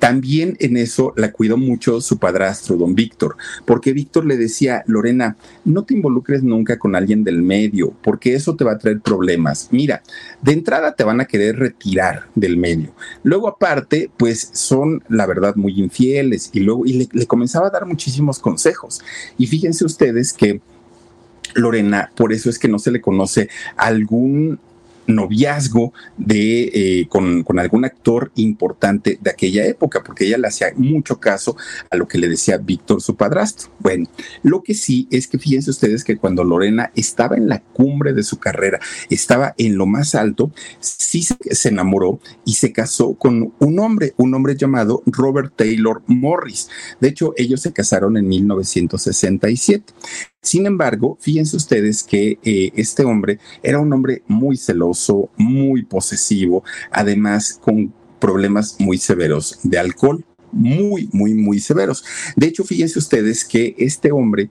también 0.02 0.56
en 0.58 0.76
eso 0.76 1.12
la 1.14 1.30
cuidó 1.30 1.56
mucho 1.56 2.00
su 2.00 2.18
padrastro, 2.18 2.76
don 2.76 2.96
Víctor, 2.96 3.36
porque 3.64 3.92
Víctor 3.92 4.26
le 4.26 4.36
decía, 4.36 4.82
Lorena, 4.88 5.36
no 5.64 5.84
te 5.84 5.94
involucres 5.94 6.42
nunca 6.42 6.76
con 6.76 6.96
alguien 6.96 7.22
del 7.22 7.40
medio, 7.40 7.94
porque 8.02 8.34
eso 8.34 8.56
te 8.56 8.64
va 8.64 8.72
a 8.72 8.78
traer 8.78 9.00
problemas. 9.00 9.68
Mira, 9.70 10.02
de 10.42 10.54
entrada 10.54 10.96
te 10.96 11.04
van 11.04 11.20
a 11.20 11.26
querer 11.26 11.56
retirar 11.56 12.26
del 12.34 12.56
medio. 12.56 12.92
Luego 13.22 13.46
aparte, 13.46 14.10
pues 14.16 14.50
son, 14.52 15.04
la 15.08 15.24
verdad, 15.24 15.54
muy 15.54 15.78
infieles 15.78 16.50
y 16.52 16.58
luego 16.58 16.84
y 16.84 16.94
le, 16.94 17.08
le 17.12 17.26
comenzaba 17.28 17.68
a 17.68 17.70
dar 17.70 17.86
muchísimos 17.86 18.40
consejos. 18.40 19.02
Y 19.38 19.46
fíjense 19.46 19.84
ustedes 19.84 20.32
que... 20.32 20.60
Lorena, 21.54 22.10
por 22.16 22.32
eso 22.32 22.48
es 22.48 22.58
que 22.58 22.66
no 22.66 22.78
se 22.78 22.90
le 22.90 23.02
conoce 23.02 23.50
algún 23.76 24.58
noviazgo 25.06 25.92
de, 26.16 26.70
eh, 26.74 27.08
con, 27.08 27.42
con, 27.42 27.58
algún 27.58 27.84
actor 27.84 28.32
importante 28.36 29.18
de 29.20 29.30
aquella 29.30 29.66
época, 29.66 30.02
porque 30.02 30.26
ella 30.26 30.38
le 30.38 30.48
hacía 30.48 30.72
mucho 30.76 31.18
caso 31.20 31.56
a 31.90 31.96
lo 31.96 32.08
que 32.08 32.18
le 32.18 32.28
decía 32.28 32.58
Víctor, 32.58 33.00
su 33.00 33.16
padrastro. 33.16 33.70
Bueno, 33.78 34.08
lo 34.42 34.62
que 34.62 34.74
sí 34.74 35.08
es 35.10 35.26
que 35.26 35.38
fíjense 35.38 35.70
ustedes 35.70 36.04
que 36.04 36.16
cuando 36.16 36.44
Lorena 36.44 36.90
estaba 36.94 37.36
en 37.36 37.48
la 37.48 37.60
cumbre 37.60 38.12
de 38.12 38.22
su 38.22 38.38
carrera, 38.38 38.80
estaba 39.10 39.54
en 39.58 39.76
lo 39.76 39.86
más 39.86 40.14
alto, 40.14 40.52
sí 40.80 41.22
se, 41.22 41.36
se 41.50 41.68
enamoró 41.68 42.20
y 42.44 42.54
se 42.54 42.72
casó 42.72 43.14
con 43.14 43.52
un 43.58 43.78
hombre, 43.78 44.14
un 44.16 44.34
hombre 44.34 44.56
llamado 44.56 45.02
Robert 45.06 45.52
Taylor 45.56 46.02
Morris. 46.06 46.68
De 47.00 47.08
hecho, 47.08 47.34
ellos 47.36 47.60
se 47.60 47.72
casaron 47.72 48.16
en 48.16 48.28
1967. 48.28 49.92
Sin 50.42 50.66
embargo, 50.66 51.16
fíjense 51.20 51.56
ustedes 51.56 52.02
que 52.02 52.38
eh, 52.42 52.72
este 52.74 53.04
hombre 53.04 53.38
era 53.62 53.78
un 53.78 53.92
hombre 53.92 54.22
muy 54.26 54.56
celoso, 54.56 55.30
muy 55.36 55.84
posesivo, 55.84 56.64
además 56.90 57.60
con 57.62 57.94
problemas 58.18 58.76
muy 58.80 58.98
severos 58.98 59.60
de 59.62 59.78
alcohol 59.78 60.24
muy, 60.52 61.08
muy, 61.12 61.34
muy 61.34 61.58
severos. 61.60 62.04
De 62.36 62.46
hecho, 62.46 62.62
fíjense 62.62 62.98
ustedes 62.98 63.44
que 63.44 63.74
este 63.78 64.12
hombre 64.12 64.50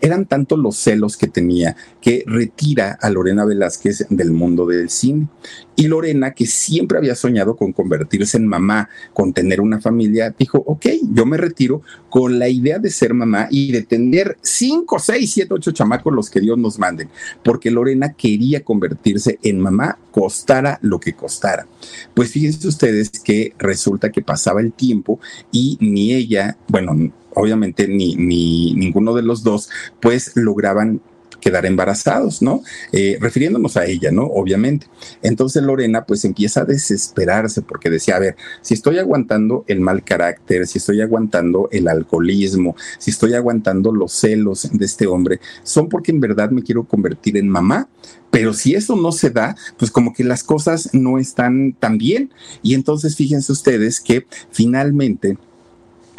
eran 0.00 0.26
tanto 0.26 0.56
los 0.56 0.76
celos 0.76 1.16
que 1.16 1.26
tenía 1.26 1.76
que 2.00 2.24
retira 2.26 2.98
a 3.00 3.10
Lorena 3.10 3.44
Velázquez 3.44 4.06
del 4.10 4.32
mundo 4.32 4.66
del 4.66 4.90
cine. 4.90 5.28
Y 5.76 5.86
Lorena, 5.86 6.32
que 6.32 6.46
siempre 6.46 6.98
había 6.98 7.14
soñado 7.14 7.56
con 7.56 7.72
convertirse 7.72 8.36
en 8.36 8.46
mamá, 8.46 8.88
con 9.12 9.32
tener 9.32 9.60
una 9.60 9.80
familia, 9.80 10.34
dijo, 10.36 10.62
ok, 10.66 10.86
yo 11.12 11.24
me 11.24 11.36
retiro 11.36 11.82
con 12.08 12.38
la 12.38 12.48
idea 12.48 12.78
de 12.78 12.90
ser 12.90 13.14
mamá 13.14 13.46
y 13.50 13.70
de 13.70 13.82
tener 13.82 14.38
cinco, 14.42 14.98
seis, 14.98 15.32
siete, 15.32 15.54
ocho 15.54 15.70
chamacos 15.70 16.12
los 16.12 16.30
que 16.30 16.40
Dios 16.40 16.58
nos 16.58 16.78
manden, 16.78 17.08
porque 17.44 17.70
Lorena 17.70 18.14
quería 18.14 18.64
convertirse 18.64 19.38
en 19.42 19.60
mamá, 19.60 19.98
costara 20.10 20.78
lo 20.82 20.98
que 20.98 21.12
costara. 21.12 21.66
Pues 22.14 22.32
fíjense 22.32 22.66
ustedes 22.66 23.10
que 23.10 23.52
resulta 23.58 24.10
que 24.10 24.22
pasaba 24.22 24.60
el 24.60 24.72
tiempo 24.72 25.20
y 25.52 25.78
ni 25.80 26.12
ella, 26.12 26.56
bueno, 26.66 27.12
obviamente 27.38 27.88
ni, 27.88 28.14
ni 28.16 28.74
ninguno 28.74 29.14
de 29.14 29.22
los 29.22 29.42
dos, 29.42 29.70
pues 30.00 30.32
lograban 30.36 31.00
quedar 31.40 31.66
embarazados, 31.66 32.42
¿no? 32.42 32.62
Eh, 32.92 33.18
refiriéndonos 33.20 33.76
a 33.76 33.86
ella, 33.86 34.10
¿no? 34.10 34.24
Obviamente. 34.24 34.86
Entonces 35.22 35.62
Lorena 35.62 36.04
pues 36.04 36.24
empieza 36.24 36.62
a 36.62 36.64
desesperarse 36.64 37.62
porque 37.62 37.90
decía, 37.90 38.16
a 38.16 38.20
ver, 38.20 38.36
si 38.60 38.74
estoy 38.74 38.98
aguantando 38.98 39.64
el 39.68 39.80
mal 39.80 40.04
carácter, 40.04 40.66
si 40.66 40.78
estoy 40.78 41.00
aguantando 41.00 41.68
el 41.72 41.88
alcoholismo, 41.88 42.76
si 42.98 43.10
estoy 43.10 43.34
aguantando 43.34 43.92
los 43.92 44.12
celos 44.12 44.68
de 44.72 44.84
este 44.84 45.06
hombre, 45.06 45.40
son 45.62 45.88
porque 45.88 46.12
en 46.12 46.20
verdad 46.20 46.50
me 46.50 46.62
quiero 46.62 46.84
convertir 46.84 47.36
en 47.36 47.48
mamá. 47.48 47.88
Pero 48.30 48.52
si 48.52 48.74
eso 48.74 48.94
no 48.94 49.10
se 49.10 49.30
da, 49.30 49.56
pues 49.78 49.90
como 49.90 50.12
que 50.12 50.22
las 50.22 50.44
cosas 50.44 50.90
no 50.92 51.18
están 51.18 51.72
tan 51.72 51.96
bien. 51.96 52.30
Y 52.62 52.74
entonces 52.74 53.16
fíjense 53.16 53.52
ustedes 53.52 54.00
que 54.00 54.26
finalmente 54.50 55.38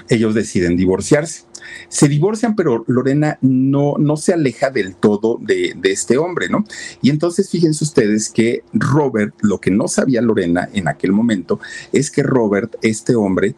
ellos 0.10 0.34
deciden 0.34 0.76
divorciarse. 0.76 1.44
Se 1.88 2.08
divorcian, 2.08 2.56
pero 2.56 2.84
Lorena 2.88 3.38
no, 3.42 3.96
no 3.98 4.18
se 4.18 4.34
aleja 4.34 4.70
del 4.70 4.96
todo 4.96 5.38
de, 5.42 5.76
de, 5.76 5.92
este 5.92 6.18
hombre, 6.18 6.50
¿no? 6.50 6.66
Y 7.02 7.10
entonces 7.10 7.50
fíjense 7.50 7.84
ustedes 7.84 8.30
que 8.30 8.64
Robert, 8.74 9.36
lo 9.42 9.60
que 9.60 9.72
no 9.72 9.88
sabía 9.88 10.22
Lorena 10.22 10.70
en 10.74 10.88
aquel 10.88 11.12
momento, 11.12 11.60
es 11.92 12.10
que 12.10 12.24
Robert, 12.24 12.76
este 12.82 13.16
hombre, 13.16 13.56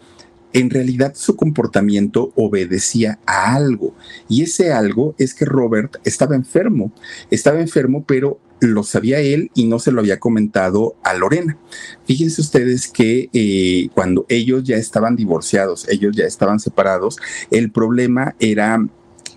en 0.53 0.69
realidad 0.69 1.13
su 1.15 1.35
comportamiento 1.35 2.31
obedecía 2.35 3.19
a 3.25 3.55
algo. 3.55 3.95
Y 4.27 4.43
ese 4.43 4.73
algo 4.73 5.15
es 5.17 5.33
que 5.33 5.45
Robert 5.45 5.97
estaba 6.03 6.35
enfermo. 6.35 6.91
Estaba 7.29 7.59
enfermo, 7.59 8.03
pero 8.05 8.39
lo 8.61 8.83
sabía 8.83 9.19
él 9.19 9.49
y 9.55 9.65
no 9.65 9.79
se 9.79 9.91
lo 9.91 10.01
había 10.01 10.19
comentado 10.19 10.95
a 11.03 11.13
Lorena. 11.15 11.57
Fíjense 12.05 12.41
ustedes 12.41 12.87
que 12.87 13.29
eh, 13.33 13.89
cuando 13.93 14.25
ellos 14.29 14.63
ya 14.63 14.77
estaban 14.77 15.15
divorciados, 15.15 15.87
ellos 15.89 16.15
ya 16.15 16.25
estaban 16.25 16.59
separados, 16.59 17.17
el 17.49 17.71
problema 17.71 18.35
era 18.39 18.85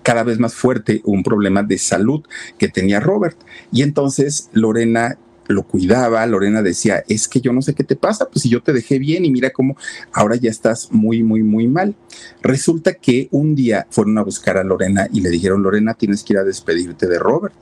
cada 0.03 0.23
vez 0.23 0.39
más 0.39 0.55
fuerte, 0.55 1.01
un 1.05 1.23
problema 1.23 1.63
de 1.63 1.79
salud 1.79 2.23
que 2.59 2.69
tenía 2.69 3.01
Robert. 3.01 3.39
Y 3.73 3.83
entonces 3.83 4.51
Lorena 4.53 5.17
lo 5.49 5.65
cuidaba, 5.65 6.27
Lorena 6.27 6.63
decía, 6.63 7.05
es 7.09 7.29
que 7.29 7.41
yo 7.41 7.53
no 7.53 7.63
sé 7.63 7.75
qué 7.75 7.85
te 7.85 7.97
pasa, 7.97 8.29
pues 8.31 8.43
si 8.43 8.49
yo 8.49 8.63
te 8.63 8.73
dejé 8.73 8.99
bien 8.99 9.25
y 9.25 9.31
mira 9.31 9.51
cómo 9.51 9.77
ahora 10.13 10.37
ya 10.37 10.51
estás 10.51 10.91
muy, 10.91 11.23
muy, 11.23 11.43
muy 11.43 11.67
mal. 11.67 11.95
Resulta 12.43 12.95
que 12.95 13.29
un 13.31 13.55
día 13.55 13.87
fueron 13.91 14.19
a 14.19 14.23
buscar 14.23 14.57
a 14.57 14.65
Lorena 14.65 15.09
y 15.13 15.21
le 15.21 15.31
dijeron, 15.31 15.63
Lorena, 15.63 15.95
tienes 15.95 16.23
que 16.23 16.35
ir 16.35 16.39
a 16.39 16.45
despedirte 16.45 17.07
de 17.07 17.19
Robert. 17.19 17.55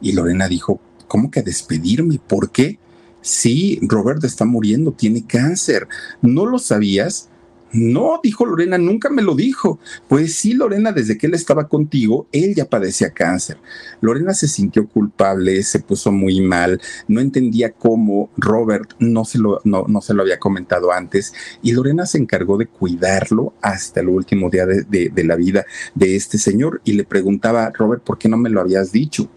Y 0.00 0.12
Lorena 0.12 0.48
dijo, 0.48 0.80
¿cómo 1.08 1.30
que 1.30 1.42
despedirme? 1.42 2.20
¿Por 2.26 2.50
qué? 2.50 2.78
Sí, 3.20 3.80
Robert 3.82 4.22
está 4.24 4.44
muriendo, 4.44 4.92
tiene 4.92 5.26
cáncer. 5.26 5.88
¿No 6.22 6.46
lo 6.46 6.58
sabías? 6.58 7.28
No, 7.72 8.20
dijo 8.22 8.46
Lorena, 8.46 8.78
nunca 8.78 9.10
me 9.10 9.22
lo 9.22 9.34
dijo. 9.34 9.78
Pues 10.08 10.34
sí, 10.34 10.54
Lorena, 10.54 10.92
desde 10.92 11.18
que 11.18 11.26
él 11.26 11.34
estaba 11.34 11.68
contigo, 11.68 12.26
él 12.32 12.54
ya 12.54 12.68
padecía 12.68 13.10
cáncer. 13.10 13.58
Lorena 14.00 14.34
se 14.34 14.48
sintió 14.48 14.88
culpable, 14.88 15.62
se 15.62 15.80
puso 15.80 16.12
muy 16.12 16.40
mal, 16.40 16.80
no 17.08 17.20
entendía 17.20 17.72
cómo 17.72 18.30
Robert 18.36 18.94
no 18.98 19.24
se 19.24 19.38
lo, 19.38 19.60
no, 19.64 19.84
no 19.88 20.00
se 20.00 20.14
lo 20.14 20.22
había 20.22 20.38
comentado 20.38 20.92
antes 20.92 21.34
y 21.62 21.72
Lorena 21.72 22.06
se 22.06 22.18
encargó 22.18 22.56
de 22.56 22.66
cuidarlo 22.66 23.54
hasta 23.60 24.00
el 24.00 24.08
último 24.08 24.50
día 24.50 24.66
de, 24.66 24.84
de, 24.84 25.24
la 25.24 25.36
vida 25.36 25.66
de 25.94 26.16
este 26.16 26.38
señor 26.38 26.80
y 26.84 26.92
le 26.92 27.04
preguntaba, 27.04 27.70
Robert, 27.70 28.02
¿por 28.02 28.18
qué 28.18 28.28
no 28.28 28.36
me 28.36 28.50
lo 28.50 28.60
habías 28.60 28.92
dicho? 28.92 29.28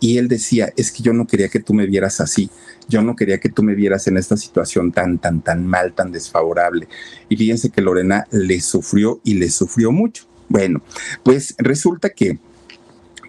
Y 0.00 0.18
él 0.18 0.28
decía, 0.28 0.72
es 0.76 0.90
que 0.90 1.02
yo 1.02 1.12
no 1.12 1.26
quería 1.26 1.48
que 1.48 1.60
tú 1.60 1.74
me 1.74 1.86
vieras 1.86 2.20
así, 2.20 2.50
yo 2.88 3.02
no 3.02 3.16
quería 3.16 3.38
que 3.38 3.48
tú 3.48 3.62
me 3.62 3.74
vieras 3.74 4.06
en 4.06 4.16
esta 4.16 4.36
situación 4.36 4.92
tan, 4.92 5.18
tan, 5.18 5.40
tan 5.40 5.66
mal, 5.66 5.92
tan 5.92 6.12
desfavorable. 6.12 6.88
Y 7.28 7.36
fíjense 7.36 7.70
que 7.70 7.80
Lorena 7.80 8.26
le 8.30 8.60
sufrió 8.60 9.20
y 9.24 9.34
le 9.34 9.50
sufrió 9.50 9.92
mucho. 9.92 10.24
Bueno, 10.48 10.82
pues 11.22 11.54
resulta 11.58 12.10
que 12.10 12.38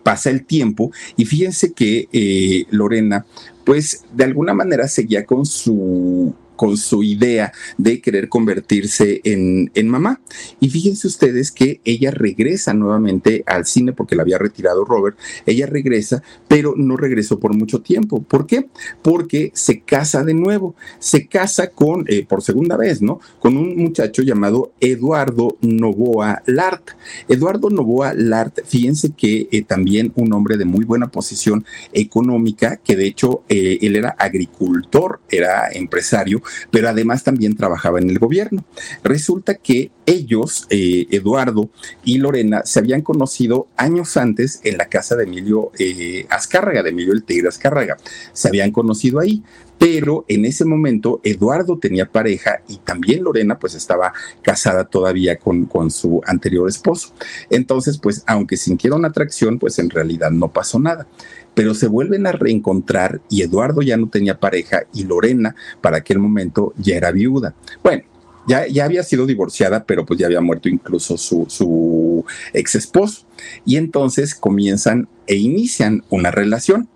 pasa 0.03 0.29
el 0.29 0.45
tiempo 0.45 0.91
y 1.17 1.25
fíjense 1.25 1.73
que 1.73 2.07
eh, 2.11 2.65
Lorena, 2.69 3.25
pues 3.63 4.03
de 4.13 4.25
alguna 4.25 4.53
manera 4.53 4.87
seguía 4.87 5.25
con 5.25 5.45
su 5.45 6.35
con 6.55 6.77
su 6.77 7.03
idea 7.03 7.51
de 7.77 8.01
querer 8.01 8.29
convertirse 8.29 9.21
en, 9.23 9.71
en, 9.73 9.87
mamá. 9.87 10.21
Y 10.59 10.69
fíjense 10.69 11.07
ustedes 11.07 11.51
que 11.51 11.81
ella 11.85 12.11
regresa 12.11 12.73
nuevamente 12.73 13.43
al 13.45 13.65
cine 13.65 13.93
porque 13.93 14.15
la 14.15 14.23
había 14.23 14.37
retirado 14.37 14.85
Robert. 14.85 15.17
Ella 15.45 15.65
regresa, 15.65 16.23
pero 16.47 16.73
no 16.75 16.97
regresó 16.97 17.39
por 17.39 17.53
mucho 17.55 17.81
tiempo. 17.81 18.21
¿Por 18.21 18.47
qué? 18.47 18.67
Porque 19.01 19.51
se 19.53 19.81
casa 19.81 20.23
de 20.23 20.33
nuevo. 20.33 20.75
Se 20.99 21.27
casa 21.27 21.69
con, 21.71 22.05
eh, 22.07 22.25
por 22.25 22.41
segunda 22.41 22.77
vez, 22.77 23.01
¿no? 23.01 23.19
Con 23.39 23.57
un 23.57 23.75
muchacho 23.77 24.21
llamado 24.21 24.73
Eduardo 24.79 25.57
Novoa 25.61 26.41
Lart. 26.45 26.91
Eduardo 27.27 27.69
Novoa 27.69 28.13
Lart, 28.13 28.59
fíjense 28.65 29.11
que 29.11 29.47
eh, 29.51 29.63
también 29.63 30.11
un 30.15 30.33
hombre 30.33 30.57
de 30.57 30.65
muy 30.65 30.85
buena 30.85 31.07
posición 31.07 31.65
económica, 31.93 32.77
que 32.77 32.95
de 32.95 33.07
hecho 33.07 33.43
eh, 33.49 33.79
él 33.81 33.95
era 33.95 34.15
agricultor, 34.17 35.19
era 35.29 35.69
empresario 35.71 36.41
pero 36.71 36.89
además 36.89 37.23
también 37.23 37.55
trabajaba 37.55 37.99
en 37.99 38.09
el 38.09 38.19
gobierno. 38.19 38.65
Resulta 39.03 39.55
que 39.55 39.91
ellos, 40.05 40.67
eh, 40.69 41.07
Eduardo 41.11 41.69
y 42.03 42.17
Lorena, 42.17 42.61
se 42.65 42.79
habían 42.79 43.01
conocido 43.01 43.67
años 43.77 44.17
antes 44.17 44.61
en 44.63 44.77
la 44.77 44.85
casa 44.85 45.15
de 45.15 45.23
Emilio 45.23 45.71
eh, 45.79 46.25
Azcárraga, 46.29 46.83
de 46.83 46.89
Emilio 46.89 47.13
el 47.13 47.23
Tigre 47.23 47.47
Azcárraga. 47.47 47.97
Se 48.33 48.47
habían 48.47 48.71
conocido 48.71 49.19
ahí 49.19 49.43
pero 49.77 50.25
en 50.27 50.45
ese 50.45 50.65
momento 50.65 51.19
Eduardo 51.23 51.77
tenía 51.77 52.09
pareja 52.09 52.61
y 52.67 52.77
también 52.77 53.23
Lorena 53.23 53.59
pues 53.59 53.75
estaba 53.75 54.13
casada 54.41 54.85
todavía 54.85 55.37
con, 55.37 55.65
con, 55.65 55.91
su 55.91 56.21
anterior 56.25 56.67
esposo. 56.69 57.13
Entonces 57.49 57.97
pues 57.97 58.23
aunque 58.25 58.57
sintieron 58.57 59.05
atracción 59.05 59.59
pues 59.59 59.79
en 59.79 59.89
realidad 59.89 60.31
no 60.31 60.51
pasó 60.51 60.79
nada 60.79 61.07
pero 61.55 61.73
se 61.73 61.87
vuelven 61.87 62.27
a 62.27 62.33
reencontrar 62.33 63.21
y 63.29 63.41
Eduardo 63.41 63.81
ya 63.81 63.97
no 63.97 64.09
tenía 64.09 64.39
pareja 64.39 64.83
y 64.93 65.05
Lorena 65.05 65.55
para 65.81 65.97
aquel 65.97 66.19
momento 66.19 66.73
ya 66.77 66.95
era 66.95 67.11
viuda. 67.11 67.55
Bueno, 67.81 68.03
ya, 68.47 68.67
ya, 68.67 68.85
había 68.85 69.01
sido 69.01 69.25
divorciada, 69.25 69.85
pero 69.85 70.05
pues 70.05 70.19
ya 70.19 70.27
había 70.27 70.41
muerto 70.41 70.69
incluso 70.69 71.17
su, 71.17 71.45
su 71.49 72.23
ex 72.53 72.75
esposo. 72.75 73.25
Y 73.65 73.77
entonces 73.77 74.35
comienzan 74.35 75.07
e 75.25 75.35
inician 75.35 76.03
una 76.09 76.29
relación. 76.29 76.87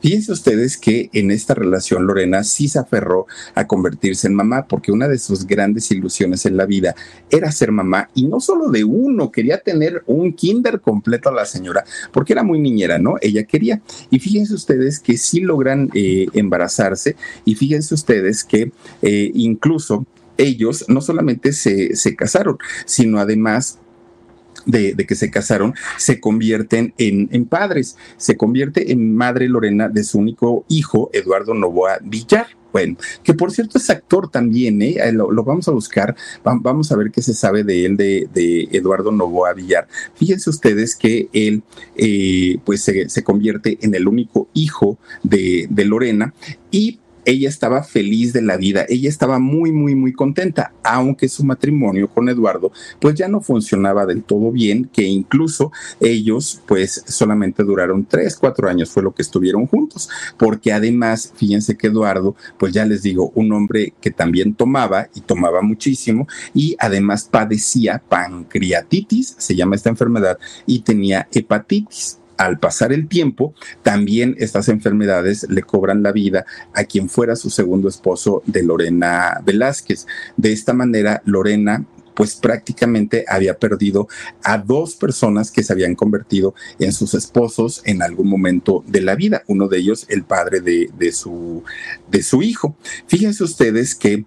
Fíjense 0.00 0.32
ustedes 0.32 0.76
que 0.76 1.10
en 1.12 1.30
esta 1.30 1.54
relación 1.54 2.06
Lorena 2.06 2.44
sí 2.44 2.68
se 2.68 2.78
aferró 2.78 3.26
a 3.54 3.66
convertirse 3.66 4.26
en 4.26 4.34
mamá 4.34 4.66
porque 4.66 4.92
una 4.92 5.08
de 5.08 5.18
sus 5.18 5.46
grandes 5.46 5.90
ilusiones 5.90 6.46
en 6.46 6.56
la 6.56 6.66
vida 6.66 6.94
era 7.30 7.52
ser 7.52 7.72
mamá 7.72 8.10
y 8.14 8.26
no 8.26 8.40
solo 8.40 8.70
de 8.70 8.84
uno, 8.84 9.30
quería 9.30 9.58
tener 9.58 10.02
un 10.06 10.32
kinder 10.32 10.80
completo 10.80 11.28
a 11.28 11.32
la 11.32 11.44
señora 11.44 11.84
porque 12.12 12.32
era 12.32 12.42
muy 12.42 12.60
niñera, 12.60 12.98
¿no? 12.98 13.16
Ella 13.20 13.44
quería. 13.44 13.80
Y 14.10 14.18
fíjense 14.18 14.54
ustedes 14.54 15.00
que 15.00 15.16
sí 15.16 15.40
logran 15.40 15.90
eh, 15.94 16.26
embarazarse 16.32 17.16
y 17.44 17.54
fíjense 17.54 17.94
ustedes 17.94 18.44
que 18.44 18.72
eh, 19.02 19.30
incluso 19.34 20.06
ellos 20.38 20.84
no 20.88 21.00
solamente 21.00 21.52
se, 21.52 21.94
se 21.96 22.16
casaron, 22.16 22.58
sino 22.86 23.18
además 23.18 23.78
de, 24.66 24.94
que 24.94 25.14
se 25.14 25.30
casaron, 25.30 25.74
se 25.98 26.20
convierten 26.20 26.94
en, 26.98 27.44
padres. 27.46 27.96
Se 28.16 28.36
convierte 28.36 28.92
en 28.92 29.14
madre 29.14 29.48
Lorena 29.48 29.88
de 29.88 30.04
su 30.04 30.18
único 30.18 30.64
hijo, 30.68 31.10
Eduardo 31.12 31.54
Novoa 31.54 31.98
Villar. 32.02 32.46
Bueno, 32.72 32.96
que 33.22 33.34
por 33.34 33.52
cierto 33.52 33.76
es 33.76 33.90
actor 33.90 34.30
también, 34.30 34.80
¿eh? 34.80 34.96
Lo, 35.12 35.28
vamos 35.44 35.68
a 35.68 35.72
buscar, 35.72 36.16
vamos 36.42 36.90
a 36.90 36.96
ver 36.96 37.10
qué 37.10 37.20
se 37.20 37.34
sabe 37.34 37.64
de 37.64 37.84
él, 37.84 37.96
de, 37.98 38.68
Eduardo 38.72 39.12
Novoa 39.12 39.52
Villar. 39.52 39.86
Fíjense 40.14 40.48
ustedes 40.48 40.96
que 40.96 41.28
él, 41.34 41.62
eh, 41.96 42.56
pues 42.64 42.80
se, 42.82 43.10
se, 43.10 43.22
convierte 43.22 43.78
en 43.82 43.94
el 43.94 44.08
único 44.08 44.48
hijo 44.54 44.98
de, 45.22 45.66
de 45.68 45.84
Lorena 45.84 46.32
y 46.70 46.98
ella 47.24 47.48
estaba 47.48 47.82
feliz 47.82 48.32
de 48.32 48.42
la 48.42 48.56
vida, 48.56 48.84
ella 48.88 49.08
estaba 49.08 49.38
muy, 49.38 49.72
muy, 49.72 49.94
muy 49.94 50.12
contenta, 50.12 50.72
aunque 50.82 51.28
su 51.28 51.44
matrimonio 51.44 52.08
con 52.08 52.28
Eduardo 52.28 52.72
pues 53.00 53.14
ya 53.14 53.28
no 53.28 53.40
funcionaba 53.40 54.06
del 54.06 54.22
todo 54.22 54.50
bien, 54.50 54.88
que 54.92 55.02
incluso 55.02 55.72
ellos 56.00 56.60
pues 56.66 57.04
solamente 57.06 57.62
duraron 57.64 58.04
tres, 58.04 58.36
cuatro 58.36 58.68
años 58.68 58.90
fue 58.90 59.02
lo 59.02 59.14
que 59.14 59.22
estuvieron 59.22 59.66
juntos, 59.66 60.08
porque 60.36 60.72
además, 60.72 61.32
fíjense 61.36 61.76
que 61.76 61.88
Eduardo, 61.88 62.36
pues 62.58 62.72
ya 62.72 62.84
les 62.84 63.02
digo, 63.02 63.32
un 63.34 63.52
hombre 63.52 63.94
que 64.00 64.10
también 64.10 64.54
tomaba 64.54 65.08
y 65.14 65.20
tomaba 65.20 65.62
muchísimo 65.62 66.26
y 66.54 66.76
además 66.78 67.28
padecía 67.30 68.02
pancreatitis, 68.08 69.34
se 69.38 69.56
llama 69.56 69.76
esta 69.76 69.90
enfermedad, 69.90 70.38
y 70.66 70.80
tenía 70.80 71.28
hepatitis 71.32 72.18
al 72.42 72.58
pasar 72.58 72.92
el 72.92 73.06
tiempo, 73.06 73.54
también 73.82 74.34
estas 74.38 74.68
enfermedades 74.68 75.46
le 75.48 75.62
cobran 75.62 76.02
la 76.02 76.10
vida 76.10 76.44
a 76.74 76.84
quien 76.84 77.08
fuera 77.08 77.36
su 77.36 77.50
segundo 77.50 77.88
esposo 77.88 78.42
de 78.46 78.64
Lorena 78.64 79.40
Velázquez. 79.44 80.06
De 80.36 80.52
esta 80.52 80.72
manera, 80.72 81.22
Lorena 81.24 81.86
pues 82.14 82.34
prácticamente 82.34 83.24
había 83.26 83.58
perdido 83.58 84.06
a 84.42 84.58
dos 84.58 84.96
personas 84.96 85.50
que 85.50 85.62
se 85.62 85.72
habían 85.72 85.94
convertido 85.94 86.54
en 86.78 86.92
sus 86.92 87.14
esposos 87.14 87.80
en 87.84 88.02
algún 88.02 88.28
momento 88.28 88.84
de 88.86 89.00
la 89.00 89.14
vida, 89.14 89.44
uno 89.46 89.68
de 89.68 89.78
ellos 89.78 90.04
el 90.10 90.24
padre 90.24 90.60
de, 90.60 90.90
de, 90.98 91.12
su, 91.12 91.62
de 92.10 92.22
su 92.22 92.42
hijo. 92.42 92.76
Fíjense 93.06 93.44
ustedes 93.44 93.94
que 93.94 94.26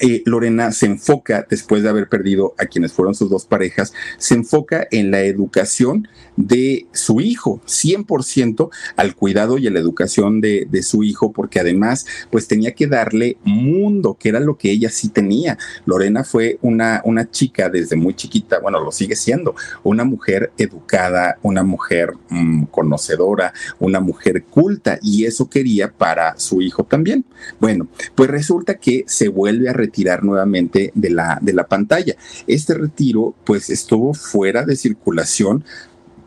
Eh, 0.00 0.22
Lorena 0.26 0.70
se 0.72 0.86
enfoca, 0.86 1.46
después 1.48 1.82
de 1.82 1.88
haber 1.88 2.08
perdido 2.08 2.54
a 2.58 2.66
quienes 2.66 2.92
fueron 2.92 3.14
sus 3.14 3.30
dos 3.30 3.44
parejas, 3.44 3.92
se 4.18 4.34
enfoca 4.34 4.86
en 4.90 5.10
la 5.10 5.22
educación 5.22 6.08
de 6.36 6.86
su 6.92 7.20
hijo, 7.20 7.60
100% 7.66 8.70
al 8.96 9.16
cuidado 9.16 9.58
y 9.58 9.66
a 9.66 9.70
la 9.70 9.80
educación 9.80 10.40
de, 10.40 10.68
su 10.82 11.02
hijo, 11.02 11.32
porque 11.32 11.58
además, 11.58 12.06
pues 12.30 12.46
tenía 12.46 12.72
que 12.74 12.86
darle 12.86 13.36
mundo, 13.42 14.16
que 14.18 14.28
era 14.28 14.38
lo 14.38 14.56
que 14.56 14.70
ella 14.70 14.90
sí 14.90 15.08
tenía. 15.08 15.58
Lorena 15.84 16.22
fue 16.22 16.58
una, 16.62 17.02
una 17.04 17.28
chica 17.28 17.68
desde 17.68 17.96
muy 17.96 18.14
chiquita, 18.14 18.60
bueno, 18.60 18.78
lo 18.80 18.92
sigue 18.92 19.16
siendo, 19.16 19.56
una 19.82 20.04
mujer 20.04 20.52
educada, 20.56 21.38
una 21.42 21.64
mujer 21.64 22.14
mm, 22.28 22.66
conocedora, 22.66 23.52
una 23.80 23.98
mujer 23.98 24.44
culta, 24.44 25.00
y 25.02 25.24
eso 25.24 25.50
quería 25.50 25.90
para 25.90 26.38
su 26.38 26.62
hijo 26.62 26.84
también. 26.84 27.24
Bueno, 27.58 27.88
pues 28.14 28.30
resulta 28.30 28.76
que 28.76 29.02
se 29.08 29.26
vuelve 29.26 29.68
a 29.68 29.72
retirar 29.72 29.87
nuevamente 30.22 30.92
de 30.94 31.10
la, 31.10 31.38
de 31.40 31.52
la 31.52 31.66
pantalla. 31.66 32.16
Este 32.46 32.74
retiro, 32.74 33.34
pues 33.44 33.70
estuvo 33.70 34.14
fuera 34.14 34.64
de 34.64 34.76
circulación 34.76 35.64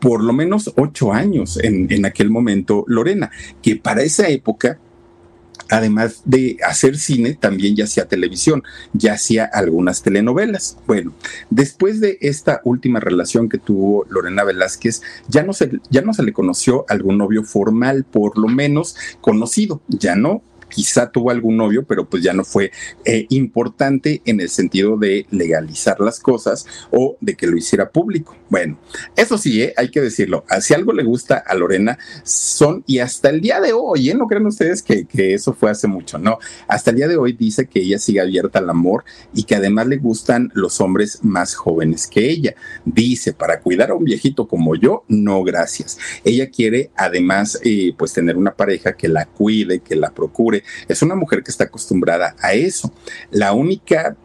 por 0.00 0.22
lo 0.22 0.32
menos 0.32 0.72
ocho 0.76 1.12
años 1.12 1.58
en, 1.62 1.86
en 1.92 2.04
aquel 2.04 2.28
momento 2.28 2.84
Lorena, 2.88 3.30
que 3.62 3.76
para 3.76 4.02
esa 4.02 4.28
época 4.28 4.78
además 5.72 6.22
de 6.24 6.58
hacer 6.68 6.98
cine, 6.98 7.34
también 7.34 7.74
ya 7.74 7.84
hacía 7.84 8.06
televisión, 8.06 8.62
ya 8.92 9.14
hacía 9.14 9.44
algunas 9.44 10.02
telenovelas. 10.02 10.76
Bueno, 10.86 11.14
después 11.50 12.00
de 12.00 12.18
esta 12.20 12.60
última 12.64 13.00
relación 13.00 13.48
que 13.48 13.58
tuvo 13.58 14.04
Lorena 14.10 14.44
Velázquez, 14.44 15.02
ya 15.28 15.42
no 15.42 15.52
se, 15.52 15.70
ya 15.88 16.02
no 16.02 16.12
se 16.12 16.22
le 16.24 16.32
conoció 16.32 16.84
algún 16.88 17.18
novio 17.18 17.42
formal, 17.42 18.04
por 18.04 18.38
lo 18.38 18.48
menos 18.48 18.96
conocido, 19.20 19.80
ya 19.88 20.14
no 20.14 20.42
quizá 20.72 21.10
tuvo 21.10 21.30
algún 21.30 21.56
novio, 21.58 21.84
pero 21.84 22.08
pues 22.08 22.22
ya 22.22 22.32
no 22.32 22.44
fue 22.44 22.72
eh, 23.04 23.26
importante 23.28 24.22
en 24.24 24.40
el 24.40 24.48
sentido 24.48 24.96
de 24.96 25.26
legalizar 25.30 26.00
las 26.00 26.18
cosas 26.18 26.66
o 26.90 27.16
de 27.20 27.34
que 27.34 27.46
lo 27.46 27.56
hiciera 27.56 27.90
público. 27.90 28.34
Bueno, 28.48 28.78
eso 29.14 29.36
sí, 29.36 29.62
¿eh? 29.62 29.74
hay 29.76 29.90
que 29.90 30.00
decirlo, 30.00 30.44
si 30.60 30.74
algo 30.74 30.92
le 30.92 31.04
gusta 31.04 31.42
a 31.46 31.54
Lorena 31.54 31.98
son, 32.22 32.84
y 32.86 32.98
hasta 32.98 33.28
el 33.28 33.40
día 33.40 33.60
de 33.60 33.72
hoy, 33.72 34.10
¿eh? 34.10 34.14
no 34.14 34.26
creen 34.26 34.46
ustedes 34.46 34.82
que, 34.82 35.04
que 35.04 35.34
eso 35.34 35.52
fue 35.52 35.70
hace 35.70 35.86
mucho, 35.86 36.18
no, 36.18 36.38
hasta 36.68 36.90
el 36.90 36.96
día 36.96 37.08
de 37.08 37.16
hoy 37.16 37.34
dice 37.34 37.66
que 37.66 37.80
ella 37.80 37.98
sigue 37.98 38.20
abierta 38.20 38.58
al 38.58 38.70
amor 38.70 39.04
y 39.34 39.44
que 39.44 39.56
además 39.56 39.86
le 39.86 39.98
gustan 39.98 40.50
los 40.54 40.80
hombres 40.80 41.20
más 41.22 41.54
jóvenes 41.54 42.06
que 42.06 42.30
ella. 42.30 42.54
Dice, 42.84 43.32
para 43.32 43.60
cuidar 43.60 43.90
a 43.90 43.94
un 43.94 44.04
viejito 44.04 44.48
como 44.48 44.74
yo, 44.74 45.04
no 45.08 45.42
gracias. 45.44 45.98
Ella 46.24 46.50
quiere 46.50 46.90
además 46.96 47.60
pues 47.96 48.12
tener 48.12 48.36
una 48.36 48.54
pareja 48.54 48.94
que 48.94 49.08
la 49.08 49.26
cuide, 49.26 49.80
que 49.80 49.96
la 49.96 50.10
procure, 50.10 50.61
es 50.88 51.02
una 51.02 51.14
mujer 51.14 51.42
que 51.42 51.50
está 51.50 51.64
acostumbrada 51.64 52.34
a 52.40 52.52
eso. 52.54 52.92
La 53.30 53.52
única 53.52 54.16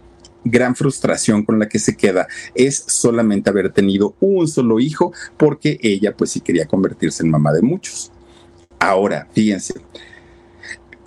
gran 0.44 0.76
frustración 0.76 1.44
con 1.44 1.60
la 1.60 1.68
que 1.68 1.80
se 1.80 1.96
queda 1.96 2.28
es 2.56 2.84
solamente 2.88 3.50
haber 3.50 3.72
tenido 3.72 4.16
un 4.20 4.48
solo 4.48 4.80
hijo 4.80 5.14
porque 5.38 5.78
ella 5.82 6.16
pues 6.16 6.32
sí 6.32 6.42
quería 6.42 6.66
convertirse 6.66 7.24
en 7.24 7.32
mamá 7.32 7.52
de 7.54 7.62
muchos. 7.62 8.12
Ahora, 8.80 9.28
fíjense, 9.34 9.74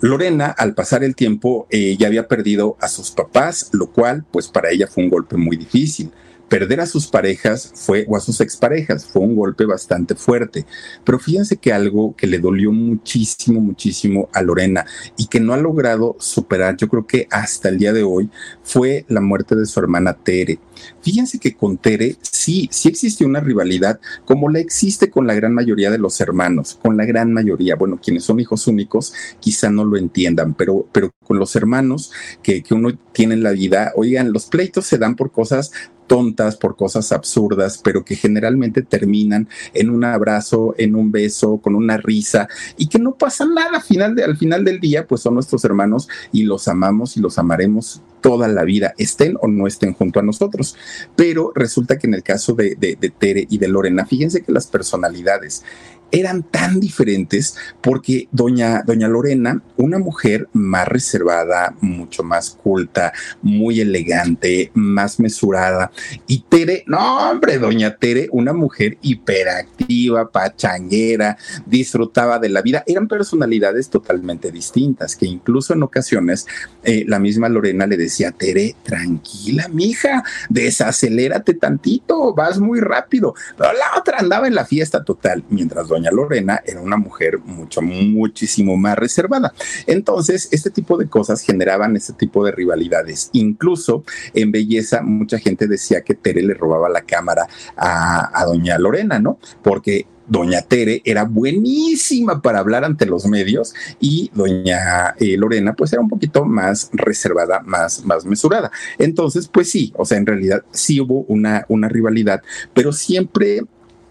Lorena, 0.01 0.47
al 0.47 0.73
pasar 0.73 1.03
el 1.03 1.15
tiempo, 1.15 1.67
eh, 1.69 1.95
ya 1.97 2.07
había 2.07 2.27
perdido 2.27 2.75
a 2.81 2.87
sus 2.87 3.11
papás, 3.11 3.69
lo 3.71 3.91
cual, 3.91 4.25
pues 4.31 4.47
para 4.47 4.71
ella 4.71 4.87
fue 4.87 5.03
un 5.03 5.09
golpe 5.09 5.37
muy 5.37 5.57
difícil 5.57 6.11
perder 6.51 6.81
a 6.81 6.85
sus 6.85 7.07
parejas 7.07 7.71
fue, 7.73 8.05
o 8.09 8.17
a 8.17 8.19
sus 8.19 8.41
exparejas, 8.41 9.05
fue 9.05 9.21
un 9.21 9.37
golpe 9.37 9.63
bastante 9.63 10.15
fuerte. 10.15 10.65
Pero 11.05 11.17
fíjense 11.17 11.55
que 11.55 11.71
algo 11.71 12.13
que 12.17 12.27
le 12.27 12.39
dolió 12.39 12.73
muchísimo, 12.73 13.61
muchísimo 13.61 14.27
a 14.33 14.41
Lorena 14.41 14.85
y 15.15 15.27
que 15.27 15.39
no 15.39 15.53
ha 15.53 15.57
logrado 15.57 16.17
superar, 16.19 16.75
yo 16.75 16.89
creo 16.89 17.07
que 17.07 17.25
hasta 17.31 17.69
el 17.69 17.77
día 17.77 17.93
de 17.93 18.03
hoy, 18.03 18.29
fue 18.63 19.05
la 19.07 19.21
muerte 19.21 19.55
de 19.55 19.65
su 19.65 19.79
hermana 19.79 20.13
Tere. 20.13 20.59
Fíjense 21.01 21.39
que 21.39 21.55
con 21.55 21.77
Tere 21.77 22.15
sí, 22.21 22.69
sí 22.71 22.89
existe 22.89 23.25
una 23.25 23.39
rivalidad, 23.39 23.99
como 24.25 24.49
la 24.49 24.59
existe 24.59 25.09
con 25.09 25.27
la 25.27 25.33
gran 25.33 25.53
mayoría 25.53 25.91
de 25.91 25.97
los 25.97 26.19
hermanos, 26.21 26.79
con 26.81 26.97
la 26.97 27.05
gran 27.05 27.33
mayoría. 27.33 27.75
Bueno, 27.75 27.99
quienes 28.01 28.23
son 28.23 28.39
hijos 28.39 28.67
únicos 28.67 29.13
quizá 29.39 29.69
no 29.69 29.85
lo 29.85 29.97
entiendan, 29.97 30.53
pero, 30.53 30.87
pero 30.91 31.11
con 31.23 31.39
los 31.39 31.55
hermanos 31.55 32.11
que, 32.43 32.63
que 32.63 32.73
uno 32.73 32.97
tiene 33.11 33.35
en 33.35 33.43
la 33.43 33.51
vida, 33.51 33.91
oigan, 33.95 34.31
los 34.33 34.45
pleitos 34.45 34.85
se 34.85 34.97
dan 34.97 35.15
por 35.15 35.31
cosas 35.31 35.71
tontas, 36.11 36.57
por 36.57 36.75
cosas 36.75 37.13
absurdas, 37.13 37.79
pero 37.81 38.03
que 38.03 38.17
generalmente 38.17 38.81
terminan 38.81 39.47
en 39.73 39.89
un 39.89 40.03
abrazo, 40.03 40.75
en 40.77 40.95
un 40.95 41.09
beso, 41.09 41.59
con 41.59 41.73
una 41.73 41.95
risa 41.95 42.49
y 42.77 42.87
que 42.87 42.99
no 42.99 43.15
pasa 43.15 43.45
nada. 43.45 43.77
Al 43.77 43.81
final, 43.81 44.13
de, 44.15 44.25
al 44.25 44.35
final 44.35 44.65
del 44.65 44.81
día, 44.81 45.07
pues 45.07 45.21
son 45.21 45.35
nuestros 45.35 45.63
hermanos 45.63 46.09
y 46.33 46.43
los 46.43 46.67
amamos 46.67 47.15
y 47.15 47.21
los 47.21 47.37
amaremos 47.37 48.01
toda 48.19 48.49
la 48.49 48.65
vida, 48.65 48.93
estén 48.97 49.37
o 49.41 49.47
no 49.47 49.67
estén 49.67 49.93
junto 49.93 50.19
a 50.19 50.23
nosotros. 50.23 50.70
Pero 51.15 51.51
resulta 51.55 51.97
que 51.97 52.07
en 52.07 52.13
el 52.13 52.23
caso 52.23 52.53
de, 52.53 52.75
de, 52.75 52.95
Tere 53.09 53.47
y 53.49 53.57
de 53.57 53.67
Lorena, 53.67 54.05
fíjense 54.05 54.41
que 54.41 54.51
las 54.51 54.67
personalidades 54.67 55.63
eran 56.11 56.43
tan 56.43 56.79
diferentes 56.79 57.55
porque 57.81 58.27
doña, 58.31 58.83
doña 58.83 59.07
Lorena, 59.07 59.61
una 59.77 59.97
mujer 59.97 60.47
más 60.53 60.87
reservada, 60.87 61.75
mucho 61.81 62.23
más 62.23 62.51
culta, 62.51 63.13
muy 63.41 63.79
elegante, 63.79 64.71
más 64.73 65.19
mesurada, 65.19 65.91
y 66.27 66.43
Tere, 66.49 66.83
no 66.87 67.29
hombre, 67.29 67.57
doña 67.57 67.95
Tere, 67.95 68.27
una 68.31 68.53
mujer 68.53 68.97
hiperactiva, 69.01 70.29
pachanguera, 70.29 71.37
disfrutaba 71.65 72.39
de 72.39 72.49
la 72.49 72.61
vida, 72.61 72.83
eran 72.85 73.07
personalidades 73.07 73.89
totalmente 73.89 74.51
distintas, 74.51 75.15
que 75.15 75.25
incluso 75.25 75.73
en 75.73 75.83
ocasiones 75.83 76.45
eh, 76.83 77.05
la 77.07 77.19
misma 77.19 77.49
Lorena 77.49 77.87
le 77.87 77.97
decía 77.97 78.31
Tere, 78.31 78.75
tranquila, 78.83 79.67
mija, 79.69 80.23
desacelérate 80.49 81.53
tantito, 81.53 82.33
vas 82.33 82.59
muy 82.59 82.79
rápido, 82.79 83.33
la 83.57 83.99
otra 83.99 84.17
andaba 84.19 84.47
en 84.47 84.55
la 84.55 84.65
fiesta 84.65 85.03
total, 85.03 85.43
mientras 85.49 85.87
doña 85.87 86.00
doña 86.01 86.11
Lorena 86.11 86.61
era 86.65 86.81
una 86.81 86.97
mujer 86.97 87.39
mucho, 87.39 87.81
muchísimo 87.81 88.75
más 88.75 88.97
reservada. 88.97 89.53
Entonces, 89.85 90.49
este 90.51 90.71
tipo 90.71 90.97
de 90.97 91.07
cosas 91.07 91.41
generaban 91.43 91.95
este 91.95 92.13
tipo 92.13 92.43
de 92.43 92.51
rivalidades. 92.51 93.29
Incluso 93.33 94.03
en 94.33 94.51
belleza, 94.51 95.01
mucha 95.03 95.37
gente 95.37 95.67
decía 95.67 96.01
que 96.01 96.15
Tere 96.15 96.41
le 96.41 96.55
robaba 96.55 96.89
la 96.89 97.01
cámara 97.01 97.47
a, 97.77 98.43
doña 98.45 98.79
Lorena, 98.79 99.19
¿no? 99.19 99.37
Porque 99.61 100.07
doña 100.27 100.61
Tere 100.61 101.01
era 101.05 101.25
buenísima 101.25 102.41
para 102.41 102.59
hablar 102.59 102.83
ante 102.83 103.05
los 103.05 103.25
medios 103.27 103.73
y 103.99 104.31
doña 104.33 105.13
eh, 105.19 105.35
Lorena 105.37 105.73
pues 105.73 105.91
era 105.91 106.01
un 106.01 106.07
poquito 106.09 106.45
más 106.45 106.89
reservada, 106.93 107.61
más, 107.65 108.03
más 108.05 108.25
mesurada. 108.25 108.71
Entonces, 108.97 109.47
pues 109.47 109.69
sí, 109.69 109.93
o 109.95 110.05
sea, 110.05 110.17
en 110.17 110.25
realidad 110.25 110.63
sí 110.71 110.99
hubo 110.99 111.25
una, 111.27 111.65
una 111.67 111.89
rivalidad, 111.89 112.41
pero 112.73 112.91
siempre 112.91 113.61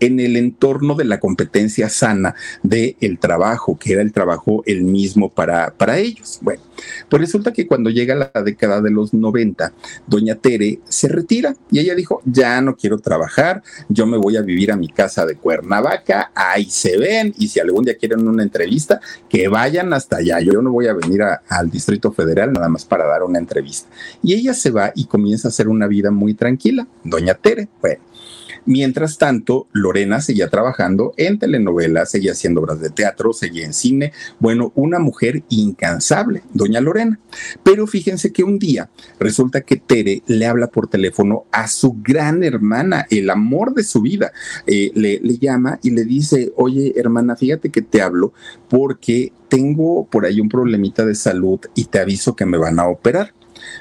en 0.01 0.21
el 0.21 0.37
entorno 0.37 0.95
de 0.95 1.05
la 1.05 1.21
competencia 1.21 1.89
sana 1.89 2.35
del 2.63 2.97
el 3.01 3.19
trabajo, 3.19 3.79
que 3.79 3.93
era 3.93 4.03
el 4.03 4.13
trabajo 4.13 4.63
el 4.67 4.83
mismo 4.83 5.31
para, 5.31 5.75
para 5.75 5.99
ellos. 5.99 6.39
Bueno, 6.43 6.63
pues 7.09 7.21
resulta 7.21 7.53
que 7.53 7.67
cuando 7.67 7.91
llega 7.91 8.15
la 8.15 8.43
década 8.43 8.81
de 8.81 8.91
los 8.91 9.13
90, 9.13 9.73
doña 10.07 10.35
Tere 10.37 10.81
se 10.89 11.09
retira 11.09 11.55
y 11.71 11.79
ella 11.79 11.95
dijo, 11.95 12.23
ya 12.25 12.61
no 12.61 12.77
quiero 12.77 12.99
trabajar, 12.99 13.63
yo 13.89 14.07
me 14.07 14.17
voy 14.17 14.37
a 14.37 14.43
vivir 14.43 14.73
a 14.73 14.77
mi 14.77 14.89
casa 14.89 15.27
de 15.27 15.37
Cuernavaca, 15.37 16.33
ahí 16.35 16.67
se 16.71 16.97
ven 16.97 17.35
y 17.39 17.49
si 17.49 17.61
algún 17.61 17.85
día 17.85 17.97
quieren 17.97 18.27
una 18.27 18.43
entrevista, 18.43 19.01
que 19.29 19.49
vayan 19.49 19.93
hasta 19.93 20.17
allá, 20.17 20.41
yo 20.41 20.63
no 20.63 20.73
voy 20.73 20.87
a 20.87 20.95
venir 20.95 21.23
al 21.23 21.71
Distrito 21.71 22.13
Federal 22.13 22.53
nada 22.53 22.69
más 22.69 22.85
para 22.85 23.07
dar 23.07 23.23
una 23.23 23.39
entrevista. 23.39 23.89
Y 24.23 24.35
ella 24.35 24.55
se 24.55 24.71
va 24.71 24.93
y 24.95 25.07
comienza 25.07 25.49
a 25.49 25.51
hacer 25.51 25.69
una 25.69 25.87
vida 25.87 26.11
muy 26.11 26.35
tranquila, 26.35 26.87
doña 27.05 27.35
Tere. 27.35 27.69
Bueno, 27.81 28.01
Mientras 28.67 29.19
tanto, 29.19 29.67
Lorena 29.73 30.21
seguía 30.21 30.49
trabajando 30.49 31.13
en 31.17 31.39
telenovelas, 31.39 32.11
seguía 32.11 32.33
haciendo 32.33 32.61
obras 32.61 32.81
de 32.81 32.91
teatro, 32.91 33.33
seguía 33.33 33.65
en 33.65 33.73
cine. 33.73 34.13
Bueno, 34.39 34.73
una 34.75 34.99
mujer 34.99 35.43
incansable, 35.49 36.43
doña 36.53 36.81
Lorena. 36.81 37.19
Pero 37.63 37.87
fíjense 37.87 38.33
que 38.33 38.45
un 38.45 38.59
día 38.59 38.91
resulta 39.19 39.63
que 39.63 39.77
Tere 39.77 40.23
le 40.27 40.47
habla 40.47 40.69
por 40.69 40.89
teléfono 40.89 41.45
a 41.53 41.69
su 41.69 41.97
gran 42.03 42.45
hermana, 42.45 43.07
el 43.11 43.31
amor 43.31 43.75
de 43.75 43.85
su 43.85 44.01
vida. 44.03 44.33
Eh, 44.67 44.93
le, 44.95 45.21
le 45.21 45.39
llama 45.39 45.79
y 45.83 45.91
le 45.91 46.05
dice, 46.05 46.53
oye 46.57 46.95
hermana, 46.97 47.37
fíjate 47.37 47.71
que 47.71 47.83
te 47.83 48.03
hablo 48.03 48.33
porque 48.69 49.33
tengo 49.49 50.07
por 50.07 50.27
ahí 50.27 50.41
un 50.41 50.49
problemita 50.49 51.05
de 51.05 51.15
salud 51.15 51.61
y 51.75 51.87
te 51.87 51.99
aviso 51.99 52.37
que 52.37 52.47
me 52.47 52.59
van 52.59 52.79
a 52.79 52.89
operar. 52.89 53.35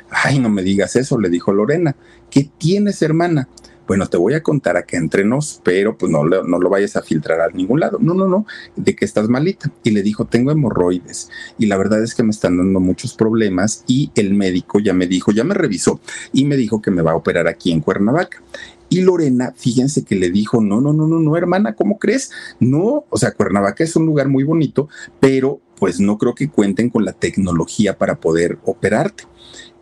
Ay, 0.10 0.40
no 0.40 0.50
me 0.50 0.64
digas 0.64 0.96
eso, 0.96 1.20
le 1.20 1.30
dijo 1.30 1.54
Lorena. 1.54 1.96
¿Qué 2.30 2.50
tienes, 2.58 3.02
hermana? 3.02 3.48
Bueno, 3.90 4.06
te 4.06 4.18
voy 4.18 4.36
a 4.36 4.44
contar 4.44 4.78
acá 4.78 4.98
entre 4.98 5.26
nos, 5.26 5.62
pero 5.64 5.98
pues 5.98 6.12
no, 6.12 6.24
no 6.24 6.60
lo 6.60 6.70
vayas 6.70 6.96
a 6.96 7.02
filtrar 7.02 7.42
a 7.42 7.50
ningún 7.50 7.80
lado. 7.80 7.98
No, 8.00 8.14
no, 8.14 8.28
no, 8.28 8.46
de 8.76 8.96
que 8.96 9.04
estás 9.04 9.30
malita. 9.30 9.72
Y 9.84 9.90
le 9.90 10.04
dijo, 10.04 10.26
tengo 10.26 10.52
hemorroides 10.52 11.32
y 11.58 11.66
la 11.66 11.76
verdad 11.76 12.04
es 12.04 12.14
que 12.14 12.22
me 12.22 12.30
están 12.30 12.58
dando 12.58 12.80
muchos 12.80 13.16
problemas 13.16 13.84
y 13.88 14.12
el 14.14 14.36
médico 14.36 14.80
ya 14.80 14.94
me 14.94 15.08
dijo, 15.08 15.32
ya 15.32 15.44
me 15.44 15.56
revisó 15.56 16.00
y 16.32 16.46
me 16.46 16.56
dijo 16.56 16.84
que 16.84 16.92
me 16.92 17.02
va 17.02 17.14
a 17.14 17.16
operar 17.16 17.48
aquí 17.48 17.72
en 17.72 17.82
Cuernavaca. 17.82 18.44
Y 18.90 19.02
Lorena, 19.02 19.56
fíjense 19.58 20.04
que 20.04 20.16
le 20.16 20.30
dijo, 20.30 20.62
no, 20.62 20.82
no, 20.82 20.94
no, 20.94 21.08
no, 21.08 21.20
no, 21.20 21.36
hermana, 21.36 21.74
¿cómo 21.74 21.98
crees? 21.98 22.30
No, 22.60 23.06
o 23.10 23.18
sea, 23.18 23.32
Cuernavaca 23.32 23.84
es 23.84 23.96
un 23.96 24.06
lugar 24.06 24.28
muy 24.30 24.44
bonito, 24.44 24.88
pero 25.20 25.62
pues 25.80 26.00
no 26.00 26.20
creo 26.20 26.36
que 26.36 26.50
cuenten 26.50 26.92
con 26.92 27.06
la 27.06 27.14
tecnología 27.14 27.98
para 27.98 28.20
poder 28.20 28.60
operarte. 28.66 29.24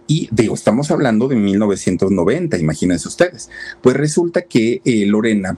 Y 0.07 0.29
digo, 0.31 0.55
estamos 0.55 0.89
hablando 0.89 1.27
de 1.27 1.35
1990, 1.35 2.57
imagínense 2.57 3.07
ustedes. 3.07 3.49
Pues 3.81 3.95
resulta 3.95 4.43
que 4.43 4.81
eh, 4.85 5.05
Lorena 5.05 5.57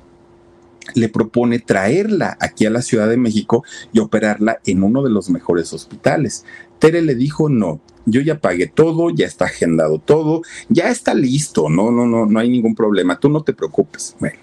le 0.95 1.10
propone 1.10 1.60
traerla 1.60 2.38
aquí 2.39 2.66
a 2.66 2.72
la 2.72 2.82
Ciudad 2.82 3.08
de 3.08 3.18
México 3.18 3.64
y 3.93 4.00
operarla 4.00 4.60
en 4.66 4.84
uno 4.84 5.04
de 5.04 5.12
los 5.12 5.30
mejores 5.30 5.72
hospitales. 5.74 6.45
Tere 6.80 7.02
le 7.02 7.16
dijo, 7.16 7.50
no, 7.50 7.80
yo 8.12 8.22
ya 8.22 8.39
pagué 8.39 8.68
todo, 8.68 9.10
ya 9.10 9.26
está 9.26 9.45
agendado 9.45 9.99
todo, 9.99 10.41
ya 10.70 10.89
está 10.89 11.14
listo, 11.14 11.70
no, 11.70 11.91
no, 11.91 12.05
no, 12.05 12.26
no 12.26 12.39
hay 12.39 12.49
ningún 12.49 12.76
problema, 12.76 13.20
tú 13.20 13.30
no 13.30 13.43
te 13.43 13.53
preocupes. 13.53 14.16
Bueno, 14.20 14.38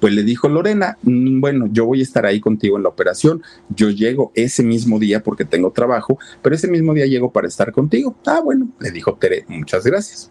pues 0.00 0.12
le 0.12 0.22
dijo 0.22 0.48
Lorena, 0.48 0.98
mm, 1.02 1.40
bueno, 1.40 1.68
yo 1.70 1.86
voy 1.86 2.00
a 2.00 2.02
estar 2.02 2.26
ahí 2.26 2.40
contigo 2.40 2.76
en 2.76 2.82
la 2.82 2.88
operación, 2.88 3.42
yo 3.68 3.90
llego 3.90 4.32
ese 4.34 4.62
mismo 4.62 4.98
día 4.98 5.22
porque 5.22 5.44
tengo 5.44 5.70
trabajo, 5.72 6.18
pero 6.42 6.54
ese 6.54 6.68
mismo 6.68 6.94
día 6.94 7.06
llego 7.06 7.32
para 7.32 7.48
estar 7.48 7.72
contigo. 7.72 8.16
Ah, 8.26 8.40
bueno, 8.42 8.68
le 8.80 8.90
dijo 8.90 9.14
Tere, 9.14 9.44
muchas 9.48 9.84
gracias 9.84 10.30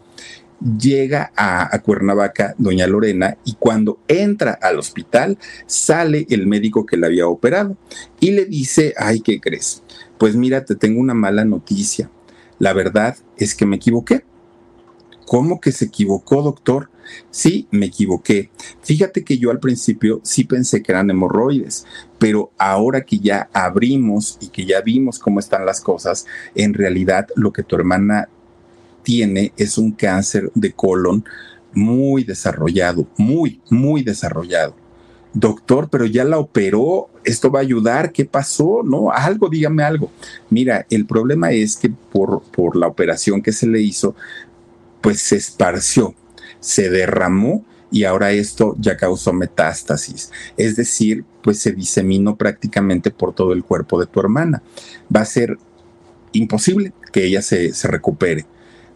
llega 0.80 1.32
a, 1.36 1.76
a, 1.76 1.82
Cuernavaca 1.82 2.56
doña 2.58 2.88
Lorena 2.88 3.38
y 3.44 3.54
cuando 3.54 4.00
entra 4.08 4.58
al 4.62 4.80
hospital 4.80 5.38
sale 5.66 6.26
el 6.30 6.48
médico 6.48 6.86
que 6.86 6.98
la 6.98 7.08
había 7.08 7.28
operado 7.28 7.78
y 8.20 8.32
le 8.32 8.46
dice, 8.46 8.94
ay, 8.98 9.20
¿qué 9.20 9.40
crees? 9.40 9.84
Pues 10.18 10.36
mira, 10.36 10.64
te 10.66 10.76
tengo 10.76 11.00
una 11.00 11.14
mala 11.14 11.46
noticia. 11.46 12.10
La 12.60 12.74
verdad 12.74 13.18
es 13.38 13.56
que 13.56 13.66
me 13.66 13.76
equivoqué. 13.78 14.24
¿Cómo 15.26 15.60
que 15.60 15.72
se 15.72 15.86
equivocó, 15.86 16.44
doctor? 16.44 16.90
Sí, 17.32 17.68
me 17.72 17.88
equivoqué. 17.88 18.50
Fíjate 18.82 19.24
que 19.24 19.38
yo 19.38 19.52
al 19.52 19.60
principio 19.60 20.22
sí 20.24 20.44
pensé 20.44 20.82
que 20.82 20.92
eran 20.92 21.10
hemorroides, 21.10 21.86
pero 22.20 22.52
ahora 22.58 23.02
que 23.02 23.20
ya 23.20 23.50
abrimos 23.54 24.38
y 24.40 24.50
que 24.50 24.66
ya 24.66 24.82
vimos 24.82 25.20
cómo 25.20 25.40
están 25.40 25.66
las 25.66 25.82
cosas, 25.82 26.26
en 26.54 26.74
realidad 26.74 27.28
lo 27.36 27.52
que 27.52 27.64
tu 27.64 27.76
hermana 27.76 28.30
tiene 29.04 29.54
es 29.58 29.78
un 29.78 29.92
cáncer 29.92 30.52
de 30.56 30.74
colon 30.74 31.26
muy 31.74 32.24
desarrollado, 32.24 33.08
muy, 33.18 33.62
muy 33.70 34.04
desarrollado. 34.04 34.85
Doctor, 35.36 35.90
pero 35.90 36.06
ya 36.06 36.24
la 36.24 36.40
operó, 36.40 37.10
esto 37.26 37.52
va 37.52 37.60
a 37.60 37.62
ayudar, 37.62 38.14
¿qué 38.14 38.24
pasó? 38.24 38.84
No, 38.86 39.12
algo, 39.12 39.50
dígame 39.50 39.84
algo. 39.84 40.10
Mira, 40.50 40.88
el 40.90 41.06
problema 41.06 41.52
es 41.52 41.76
que 41.76 41.90
por, 41.90 42.42
por 42.42 42.78
la 42.78 42.88
operación 42.88 43.42
que 43.42 43.52
se 43.52 43.68
le 43.68 43.82
hizo, 43.82 44.16
pues 45.02 45.20
se 45.20 45.36
esparció, 45.36 46.16
se 46.62 46.90
derramó 46.90 47.66
y 47.92 48.06
ahora 48.06 48.32
esto 48.32 48.78
ya 48.80 48.96
causó 48.96 49.34
metástasis. 49.34 50.32
Es 50.56 50.78
decir, 50.78 51.26
pues 51.44 51.60
se 51.60 51.74
diseminó 51.74 52.38
prácticamente 52.38 53.12
por 53.12 53.36
todo 53.36 53.52
el 53.52 53.66
cuerpo 53.66 54.00
de 54.00 54.08
tu 54.08 54.22
hermana. 54.22 54.64
Va 55.14 55.20
a 55.20 55.26
ser 55.26 55.58
imposible 56.32 56.94
que 57.12 57.26
ella 57.26 57.42
se, 57.42 57.74
se 57.74 57.90
recupere. 57.90 58.46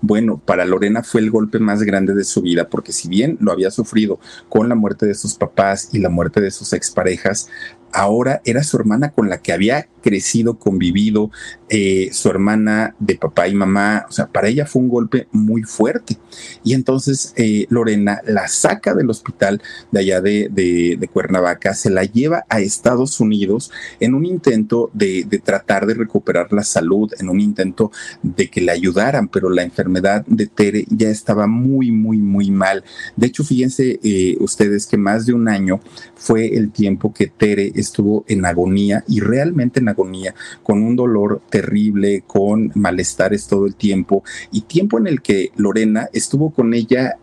Bueno, 0.02 0.38
para 0.38 0.64
Lorena 0.64 1.04
fue 1.04 1.20
el 1.20 1.30
golpe 1.30 1.60
más 1.60 1.84
grande 1.84 2.14
de 2.14 2.24
su 2.24 2.42
vida, 2.42 2.70
porque 2.70 2.94
si 2.94 3.10
bien 3.10 3.38
lo 3.42 3.52
había 3.52 3.70
sufrido 3.70 4.20
con 4.48 4.70
la 4.70 4.76
muerte 4.76 5.06
de 5.06 5.14
sus 5.14 5.36
papás 5.36 5.90
y 5.92 6.00
la 6.00 6.10
muerte 6.10 6.40
de 6.40 6.52
sus 6.52 6.72
exparejas, 6.72 7.50
ahora 7.94 8.42
era 8.46 8.64
su 8.64 8.78
hermana 8.78 9.12
con 9.12 9.30
la 9.30 9.42
que 9.42 9.54
había 9.54 9.88
crecido, 10.02 10.58
convivido, 10.58 11.30
eh, 11.70 12.10
su 12.14 12.30
hermana 12.30 12.96
de 13.00 13.16
papá 13.16 13.48
y 13.48 13.54
mamá, 13.54 14.06
o 14.08 14.12
sea, 14.12 14.28
para 14.28 14.48
ella 14.48 14.66
fue 14.66 14.82
un 14.82 14.90
golpe 14.90 15.28
muy 15.32 15.64
fuerte. 15.64 16.18
Y 16.64 16.74
entonces 16.74 17.34
eh, 17.36 17.66
Lorena 17.70 18.22
la 18.26 18.48
saca 18.48 18.94
del 18.94 19.10
hospital 19.10 19.62
de 19.92 20.00
allá 20.00 20.22
de, 20.22 21.10
Cuernavaca, 21.12 21.74
se 21.74 21.90
la 21.90 22.04
lleva 22.04 22.46
a 22.50 22.60
Estados 22.60 23.20
Unidos 23.20 23.72
en 24.00 24.14
un 24.14 24.26
intento 24.26 24.90
de, 24.94 25.26
de, 25.28 25.40
tratar 25.40 25.86
de 25.86 25.96
recuperar 25.96 26.54
la 26.54 26.64
salud, 26.64 27.12
en 27.20 27.30
un 27.30 27.40
intento 27.40 27.92
de 28.22 28.50
que 28.50 28.62
le 28.62 28.72
ayudaran, 28.72 29.28
pero 29.28 29.50
la 29.50 29.64
enfermedad 29.64 30.26
de 30.28 30.48
Tere 30.48 30.86
ya 30.90 31.10
estaba 31.10 31.48
muy, 31.48 31.92
muy, 31.92 32.18
muy 32.18 32.52
mal. 32.52 32.84
De 33.16 33.28
hecho, 33.28 33.44
fíjense 33.44 34.00
eh, 34.04 34.38
ustedes 34.40 34.86
que 34.86 34.98
más 34.98 35.26
de 35.26 35.34
un 35.34 35.48
año 35.48 35.80
fue 36.20 36.56
el 36.56 36.72
tiempo 36.72 37.14
que 37.14 37.28
Tere 37.28 37.72
estuvo 37.76 38.26
en 38.28 38.46
agonía 38.46 39.04
y 39.08 39.22
realmente 39.22 39.80
en 39.80 39.90
agonía, 39.90 40.36
con 40.62 40.84
un 40.84 40.96
dolor 40.96 41.42
terrible, 41.50 42.24
con 42.28 42.72
malestares 42.76 43.48
todo 43.48 43.66
el 43.66 43.76
tiempo 43.76 44.24
y 44.52 44.62
tiempo 44.62 45.00
en 45.00 45.08
el 45.08 45.22
que 45.22 45.52
Lorena 45.56 46.10
estuvo 46.14 46.52
con 46.52 46.74
ella 46.74 47.18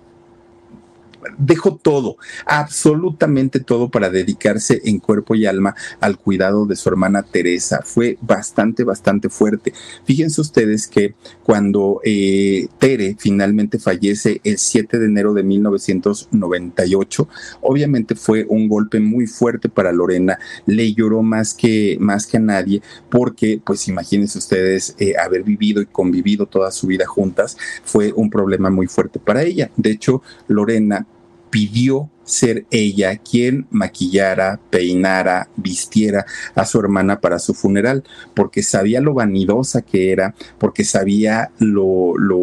dejó 1.39 1.77
todo, 1.77 2.17
absolutamente 2.47 3.61
todo 3.61 3.91
para 3.91 4.11
dedicarse 4.11 4.81
en 4.85 4.99
cuerpo 4.99 5.35
y 5.35 5.47
alma 5.47 5.75
al 6.01 6.19
cuidado 6.19 6.67
de 6.67 6.77
su 6.77 6.89
hermana 6.89 7.23
Teresa. 7.23 7.81
Fue 7.85 8.19
bastante, 8.21 8.85
bastante 8.85 9.29
fuerte. 9.29 9.73
Fíjense 10.05 10.41
ustedes 10.41 10.87
que 10.87 11.15
cuando 11.43 12.01
eh, 12.05 12.69
Tere 12.79 13.17
finalmente 13.19 13.79
fallece 13.79 14.41
el 14.45 14.59
7 14.59 14.99
de 14.99 15.07
enero 15.07 15.35
de 15.35 15.43
1998, 15.43 17.29
obviamente 17.61 18.15
fue 18.15 18.47
un 18.49 18.69
golpe 18.69 19.01
muy 19.01 19.27
fuerte 19.27 19.69
para 19.69 19.93
Lorena. 19.93 20.39
Le 20.67 20.93
lloró 20.93 21.23
más 21.23 21.55
que, 21.55 21.97
más 22.01 22.27
que 22.27 22.37
a 22.37 22.41
nadie 22.41 22.83
porque, 23.11 23.61
pues 23.65 23.89
imagínense 23.89 24.39
ustedes, 24.39 24.95
eh, 24.99 25.15
haber 25.19 25.43
vivido 25.43 25.81
y 25.81 25.87
convivido 25.87 26.47
toda 26.47 26.71
su 26.71 26.87
vida 26.87 27.07
juntas 27.07 27.57
fue 27.85 28.13
un 28.13 28.31
problema 28.31 28.71
muy 28.71 28.87
fuerte 28.87 29.19
para 29.19 29.43
ella. 29.43 29.71
De 29.77 29.91
hecho, 29.91 30.23
Lorena 30.49 31.07
pidió 31.57 32.11
ser 32.25 32.67
ella 32.71 33.17
quien 33.17 33.67
maquillara, 33.71 34.61
peinara, 34.69 35.49
vistiera 35.57 36.27
a 36.55 36.67
su 36.67 36.79
hermana 36.79 37.23
para 37.23 37.39
su 37.39 37.55
funeral, 37.55 38.05
porque 38.35 38.63
sabía 38.63 39.01
lo 39.01 39.15
vanidosa 39.15 39.81
que 39.81 40.13
era, 40.13 40.35
porque 40.59 40.85
sabía 40.85 41.53
lo, 41.59 42.19
lo, 42.19 42.37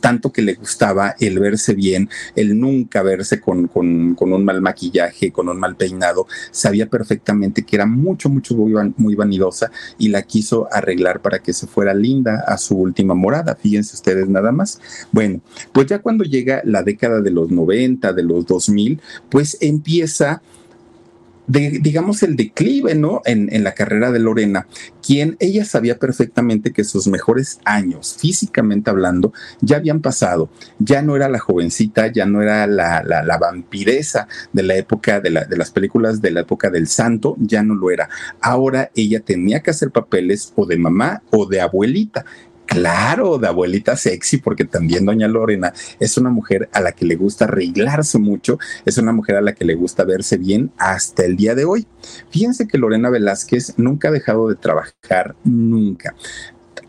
tanto 0.00 0.32
que 0.32 0.42
le 0.42 0.54
gustaba 0.54 1.14
el 1.20 1.38
verse 1.38 1.74
bien, 1.74 2.08
el 2.36 2.58
nunca 2.58 3.02
verse 3.02 3.40
con, 3.40 3.68
con, 3.68 4.16
un 4.18 4.44
mal 4.44 4.60
maquillaje, 4.60 5.32
con 5.32 5.48
un 5.48 5.58
mal 5.58 5.76
peinado, 5.76 6.26
sabía 6.50 6.88
perfectamente 6.88 7.64
que 7.64 7.76
era 7.76 7.86
mucho, 7.86 8.28
mucho 8.28 8.54
muy, 8.54 8.72
muy 8.96 9.14
vanidosa 9.14 9.70
y 9.98 10.08
la 10.08 10.22
quiso 10.22 10.68
arreglar 10.72 11.20
para 11.20 11.38
que 11.38 11.52
se 11.52 11.66
fuera 11.66 11.94
linda 11.94 12.44
a 12.46 12.58
su 12.58 12.76
última 12.76 13.14
morada, 13.14 13.54
fíjense 13.54 13.94
ustedes 13.94 14.28
nada 14.28 14.52
más. 14.52 14.80
Bueno, 15.12 15.40
pues 15.72 15.86
ya 15.86 16.00
cuando 16.00 16.24
llega 16.24 16.62
la 16.64 16.82
década 16.82 17.20
de 17.20 17.30
los 17.30 17.50
90, 17.50 18.12
de 18.12 18.22
los 18.22 18.46
2000, 18.46 19.00
pues 19.28 19.58
empieza 19.60 20.42
digamos, 21.46 22.22
el 22.22 22.36
declive, 22.36 22.94
¿no? 22.94 23.20
En, 23.24 23.64
la 23.64 23.74
carrera 23.74 24.10
de 24.10 24.18
Lorena, 24.18 24.66
quien 25.04 25.36
ella 25.40 25.64
sabía 25.64 25.98
perfectamente 25.98 26.72
que 26.72 26.84
sus 26.84 27.06
mejores 27.06 27.60
años, 27.64 28.16
físicamente 28.18 28.90
hablando, 28.90 29.32
ya 29.60 29.76
habían 29.76 30.00
pasado. 30.00 30.50
Ya 30.78 31.02
no 31.02 31.16
era 31.16 31.28
la 31.28 31.38
jovencita, 31.38 32.08
ya 32.08 32.26
no 32.26 32.42
era 32.42 32.66
la, 32.66 33.02
la, 33.02 33.38
vampiresa 33.38 34.28
de 34.52 34.62
la 34.62 34.76
época 34.76 35.20
de, 35.20 35.30
de 35.30 35.56
las 35.56 35.70
películas 35.70 36.20
de 36.20 36.30
la 36.30 36.40
época 36.40 36.70
del 36.70 36.88
santo, 36.88 37.36
ya 37.38 37.62
no 37.62 37.74
lo 37.74 37.90
era. 37.90 38.08
Ahora 38.40 38.90
ella 38.94 39.20
tenía 39.20 39.60
que 39.60 39.70
hacer 39.70 39.90
papeles 39.90 40.52
o 40.56 40.66
de 40.66 40.76
mamá 40.76 41.22
o 41.30 41.46
de 41.46 41.60
abuelita 41.60 42.24
Claro, 42.66 43.38
de 43.38 43.46
abuelita 43.46 43.96
sexy, 43.96 44.38
porque 44.38 44.64
también 44.64 45.04
doña 45.04 45.28
Lorena 45.28 45.72
es 46.00 46.16
una 46.16 46.30
mujer 46.30 46.68
a 46.72 46.80
la 46.80 46.92
que 46.92 47.04
le 47.04 47.14
gusta 47.14 47.44
arreglarse 47.44 48.18
mucho, 48.18 48.58
es 48.84 48.98
una 48.98 49.12
mujer 49.12 49.36
a 49.36 49.42
la 49.42 49.54
que 49.54 49.64
le 49.64 49.74
gusta 49.74 50.04
verse 50.04 50.38
bien 50.38 50.72
hasta 50.78 51.24
el 51.24 51.36
día 51.36 51.54
de 51.54 51.64
hoy. 51.64 51.86
Fíjense 52.30 52.66
que 52.66 52.78
Lorena 52.78 53.10
Velázquez 53.10 53.74
nunca 53.76 54.08
ha 54.08 54.12
dejado 54.12 54.48
de 54.48 54.56
trabajar, 54.56 55.36
nunca. 55.44 56.14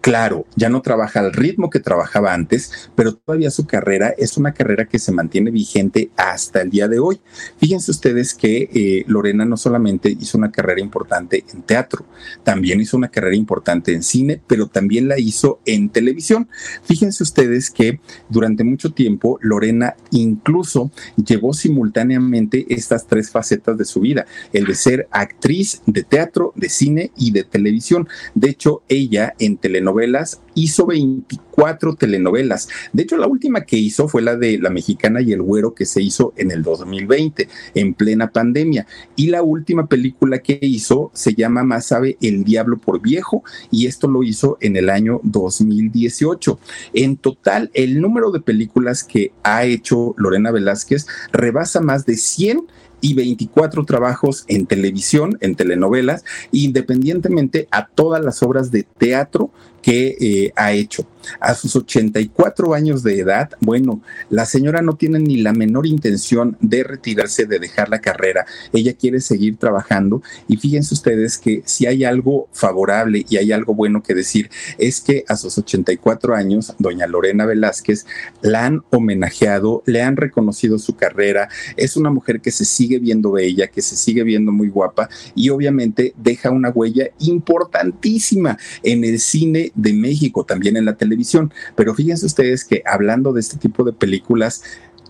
Claro, 0.05 0.45
ya 0.55 0.69
no 0.69 0.83
trabaja 0.83 1.19
al 1.19 1.33
ritmo 1.33 1.71
que 1.71 1.79
trabajaba 1.79 2.31
antes, 2.31 2.91
pero 2.93 3.15
todavía 3.15 3.49
su 3.49 3.65
carrera 3.65 4.13
es 4.15 4.37
una 4.37 4.53
carrera 4.53 4.85
que 4.85 4.99
se 4.99 5.11
mantiene 5.11 5.49
vigente 5.49 6.11
hasta 6.15 6.61
el 6.61 6.69
día 6.69 6.87
de 6.87 6.99
hoy. 6.99 7.21
Fíjense 7.57 7.89
ustedes 7.89 8.35
que 8.35 8.69
eh, 8.71 9.03
Lorena 9.07 9.45
no 9.45 9.57
solamente 9.57 10.09
hizo 10.11 10.37
una 10.37 10.51
carrera 10.51 10.79
importante 10.79 11.43
en 11.51 11.63
teatro, 11.63 12.05
también 12.43 12.81
hizo 12.81 12.97
una 12.97 13.07
carrera 13.07 13.35
importante 13.35 13.93
en 13.93 14.03
cine, 14.03 14.39
pero 14.45 14.67
también 14.67 15.07
la 15.07 15.17
hizo 15.17 15.59
en 15.65 15.89
televisión. 15.89 16.49
Fíjense 16.83 17.23
ustedes 17.23 17.71
que 17.71 17.99
durante 18.29 18.63
mucho 18.63 18.93
tiempo 18.93 19.39
Lorena 19.41 19.95
incluso 20.11 20.91
llevó 21.15 21.51
simultáneamente 21.51 22.67
estas 22.69 23.07
tres 23.07 23.31
facetas 23.31 23.75
de 23.75 23.85
su 23.85 24.01
vida, 24.01 24.27
el 24.53 24.65
de 24.65 24.75
ser 24.75 25.07
actriz 25.09 25.81
de 25.87 26.03
teatro, 26.03 26.53
de 26.55 26.69
cine 26.69 27.11
y 27.17 27.31
de 27.31 27.43
televisión. 27.43 28.07
De 28.35 28.51
hecho, 28.51 28.83
ella 28.87 29.33
en 29.39 29.57
telenovelas 29.57 29.94
novelas, 29.95 30.41
hizo 30.55 30.85
24 30.85 31.95
telenovelas. 31.95 32.67
De 32.91 33.03
hecho, 33.03 33.15
la 33.15 33.27
última 33.27 33.61
que 33.61 33.77
hizo 33.77 34.09
fue 34.09 34.21
la 34.21 34.35
de 34.35 34.57
La 34.59 34.69
Mexicana 34.69 35.21
y 35.21 35.31
el 35.31 35.41
Güero 35.41 35.73
que 35.73 35.85
se 35.85 36.01
hizo 36.01 36.33
en 36.35 36.51
el 36.51 36.63
2020, 36.63 37.47
en 37.75 37.93
plena 37.93 38.31
pandemia. 38.31 38.87
Y 39.15 39.27
la 39.27 39.41
última 39.41 39.87
película 39.87 40.39
que 40.39 40.59
hizo 40.61 41.11
se 41.13 41.33
llama 41.33 41.63
Más 41.63 41.85
sabe 41.85 42.17
el 42.21 42.43
diablo 42.43 42.77
por 42.77 43.01
viejo 43.01 43.43
y 43.71 43.87
esto 43.87 44.09
lo 44.09 44.23
hizo 44.23 44.57
en 44.59 44.75
el 44.75 44.89
año 44.89 45.21
2018. 45.23 46.59
En 46.93 47.15
total, 47.15 47.71
el 47.73 48.01
número 48.01 48.31
de 48.31 48.41
películas 48.41 49.05
que 49.05 49.31
ha 49.43 49.63
hecho 49.63 50.13
Lorena 50.17 50.51
Velázquez 50.51 51.07
rebasa 51.31 51.79
más 51.79 52.05
de 52.05 52.17
100 52.17 52.67
y 53.01 53.13
24 53.13 53.85
trabajos 53.85 54.45
en 54.47 54.65
televisión, 54.65 55.37
en 55.41 55.55
telenovelas, 55.55 56.23
independientemente 56.51 57.67
a 57.71 57.87
todas 57.87 58.23
las 58.23 58.41
obras 58.43 58.71
de 58.71 58.83
teatro 58.83 59.51
que 59.85 60.17
eh, 60.19 60.51
ha 60.55 60.71
hecho. 60.71 61.05
A 61.39 61.53
sus 61.53 61.75
84 61.75 62.73
años 62.73 63.03
de 63.03 63.19
edad, 63.19 63.51
bueno, 63.59 64.01
la 64.31 64.45
señora 64.45 64.81
no 64.81 64.95
tiene 64.95 65.19
ni 65.19 65.37
la 65.37 65.53
menor 65.53 65.85
intención 65.85 66.57
de 66.59 66.83
retirarse, 66.83 67.45
de 67.45 67.59
dejar 67.59 67.89
la 67.89 68.01
carrera. 68.01 68.47
Ella 68.73 68.93
quiere 68.93 69.21
seguir 69.21 69.57
trabajando 69.57 70.23
y 70.47 70.57
fíjense 70.57 70.95
ustedes 70.95 71.37
que 71.37 71.61
si 71.65 71.85
hay 71.85 72.03
algo 72.03 72.47
favorable 72.51 73.25
y 73.29 73.37
hay 73.37 73.51
algo 73.51 73.75
bueno 73.75 74.01
que 74.01 74.15
decir, 74.15 74.49
es 74.79 75.01
que 75.01 75.23
a 75.27 75.35
sus 75.35 75.55
84 75.59 76.33
años, 76.33 76.73
doña 76.79 77.05
Lorena 77.05 77.45
Velázquez 77.45 78.07
la 78.41 78.65
han 78.65 78.83
homenajeado, 78.89 79.83
le 79.85 80.01
han 80.01 80.17
reconocido 80.17 80.79
su 80.79 80.95
carrera, 80.95 81.47
es 81.77 81.95
una 81.95 82.09
mujer 82.09 82.41
que 82.41 82.51
se 82.51 82.65
sigue 82.65 82.84
viendo 82.99 83.31
bella, 83.31 83.67
que 83.67 83.81
se 83.81 83.95
sigue 83.95 84.23
viendo 84.23 84.51
muy 84.51 84.69
guapa 84.69 85.09
y 85.35 85.49
obviamente 85.49 86.13
deja 86.17 86.51
una 86.51 86.69
huella 86.69 87.09
importantísima 87.19 88.57
en 88.83 89.03
el 89.03 89.19
cine 89.19 89.71
de 89.75 89.93
México, 89.93 90.43
también 90.45 90.77
en 90.77 90.85
la 90.85 90.95
televisión. 90.95 91.53
Pero 91.75 91.93
fíjense 91.93 92.25
ustedes 92.25 92.65
que 92.65 92.81
hablando 92.85 93.33
de 93.33 93.41
este 93.41 93.57
tipo 93.57 93.83
de 93.83 93.93
películas, 93.93 94.63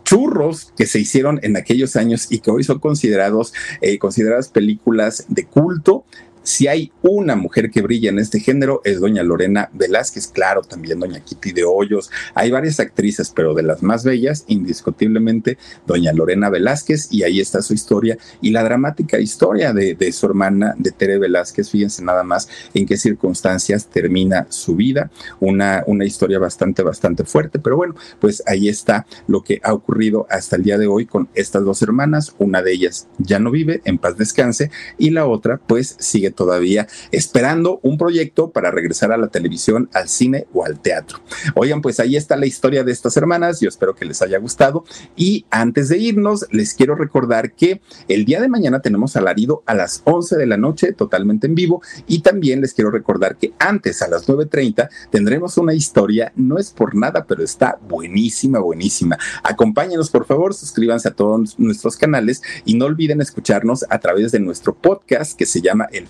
churros 0.04 0.72
que 0.78 0.86
se 0.86 1.00
hicieron 1.00 1.40
en 1.42 1.58
aquellos 1.58 1.96
años 1.96 2.28
y 2.30 2.40
que 2.40 2.52
hoy 2.52 2.64
son 2.64 2.80
considerados 2.80 3.54
eh, 3.82 3.98
consideradas 3.98 4.50
películas 4.50 5.26
de 5.28 5.46
culto 5.46 6.06
si 6.46 6.68
hay 6.68 6.92
una 7.02 7.36
mujer 7.36 7.72
que 7.72 7.82
brilla 7.82 8.10
en 8.10 8.20
este 8.20 8.40
género 8.40 8.82
es 8.84 9.00
doña 9.00 9.24
Lorena 9.24 9.70
Velázquez, 9.74 10.28
claro, 10.28 10.62
también 10.62 11.00
doña 11.00 11.20
Kitty 11.20 11.52
de 11.52 11.64
Hoyos, 11.66 12.12
hay 12.36 12.52
varias 12.52 12.80
actrices, 12.80 13.32
pero 13.36 13.56
de 13.56 13.64
las 13.64 13.82
más 13.82 14.04
bellas, 14.04 14.46
indiscutiblemente, 14.48 15.58
doña 15.88 16.14
Lorena 16.14 16.50
Velázquez, 16.50 17.12
y 17.12 17.24
ahí 17.24 17.40
está 17.40 17.64
su 17.64 17.74
historia 17.74 18.20
y 18.42 18.52
la 18.52 18.64
dramática 18.64 19.20
historia 19.20 19.74
de, 19.74 20.12
su 20.12 20.28
hermana, 20.28 20.76
de 20.78 20.92
Tere 20.92 21.18
Velázquez, 21.18 21.72
fíjense 21.72 22.04
nada 22.04 22.24
más 22.24 22.48
en 22.76 22.86
qué 22.86 22.96
circunstancias 22.96 23.88
termina 23.88 24.46
su 24.50 24.76
vida, 24.76 25.10
una, 25.40 25.84
una 25.88 26.06
historia 26.06 26.38
bastante, 26.38 26.84
bastante 26.84 27.26
fuerte, 27.26 27.58
pero 27.58 27.76
bueno, 27.76 27.96
pues 28.20 28.44
ahí 28.46 28.70
está 28.70 29.08
lo 29.28 29.44
que 29.44 29.60
ha 29.64 29.74
ocurrido 29.74 30.28
hasta 30.30 30.58
el 30.58 30.64
día 30.64 30.78
de 30.78 30.86
hoy 30.86 31.08
con 31.08 31.28
estas 31.34 31.64
dos 31.64 31.82
hermanas, 31.82 32.36
una 32.38 32.62
de 32.62 32.72
ellas 32.72 33.08
ya 33.18 33.40
no 33.40 33.50
vive, 33.50 33.82
en 33.84 33.98
paz 33.98 34.16
descanse, 34.16 34.70
y 35.00 35.10
la 35.10 35.26
otra 35.26 35.60
pues 35.66 35.96
sigue 36.00 36.35
todavía 36.36 36.88
esperando 37.12 37.80
un 37.82 37.98
proyecto 37.98 38.52
para 38.52 38.72
regresar 38.72 39.12
a 39.12 39.18
la 39.18 39.28
televisión, 39.28 39.90
al 39.94 40.10
cine 40.10 40.48
o 40.54 40.66
al 40.66 40.80
teatro. 40.80 41.20
Oigan, 41.56 41.82
pues 41.82 42.00
ahí 42.00 42.16
está 42.16 42.36
la 42.36 42.46
historia 42.46 42.84
de 42.84 42.92
estas 42.92 43.18
hermanas. 43.18 43.60
Yo 43.60 43.70
espero 43.70 43.96
que 43.96 44.06
les 44.06 44.22
haya 44.22 44.38
gustado. 44.38 44.86
Y 45.16 45.46
antes 45.50 45.90
de 45.90 45.98
irnos, 45.98 46.46
les 46.52 46.74
quiero 46.74 46.96
recordar 46.96 47.54
que 47.54 47.82
el 48.08 48.26
día 48.26 48.42
de 48.42 48.50
mañana 48.50 48.82
tenemos 48.82 49.16
alarido 49.16 49.64
a 49.66 49.74
las 49.74 50.02
11 50.06 50.36
de 50.38 50.46
la 50.46 50.58
noche, 50.58 50.94
totalmente 50.94 51.48
en 51.48 51.56
vivo. 51.56 51.82
Y 52.08 52.20
también 52.20 52.62
les 52.62 52.74
quiero 52.74 52.92
recordar 52.92 53.38
que 53.38 53.54
antes, 53.60 54.02
a 54.02 54.08
las 54.08 54.28
9.30, 54.28 54.90
tendremos 55.10 55.58
una 55.58 55.74
historia. 55.74 56.34
No 56.36 56.58
es 56.58 56.72
por 56.72 56.96
nada, 56.96 57.26
pero 57.26 57.44
está 57.44 57.80
buenísima, 57.88 58.60
buenísima. 58.60 59.18
Acompáñenos, 59.44 60.10
por 60.10 60.26
favor, 60.26 60.54
suscríbanse 60.54 61.10
a 61.10 61.16
todos 61.16 61.58
nuestros 61.60 61.98
canales 61.98 62.42
y 62.66 62.76
no 62.76 62.86
olviden 62.86 63.22
escucharnos 63.22 63.86
a 63.90 64.00
través 64.00 64.32
de 64.32 64.40
nuestro 64.40 64.76
podcast 64.76 65.38
que 65.38 65.46
se 65.46 65.62
llama 65.62 65.88
El 65.92 66.08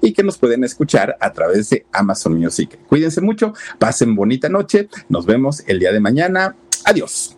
Y 0.00 0.12
que 0.12 0.22
nos 0.22 0.38
pueden 0.38 0.64
escuchar 0.64 1.16
a 1.20 1.32
través 1.32 1.70
de 1.70 1.86
Amazon 1.92 2.38
Music. 2.38 2.78
Cuídense 2.88 3.20
mucho, 3.20 3.54
pasen 3.78 4.14
bonita 4.14 4.48
noche, 4.48 4.88
nos 5.08 5.26
vemos 5.26 5.62
el 5.66 5.78
día 5.78 5.92
de 5.92 6.00
mañana. 6.00 6.56
Adiós. 6.84 7.36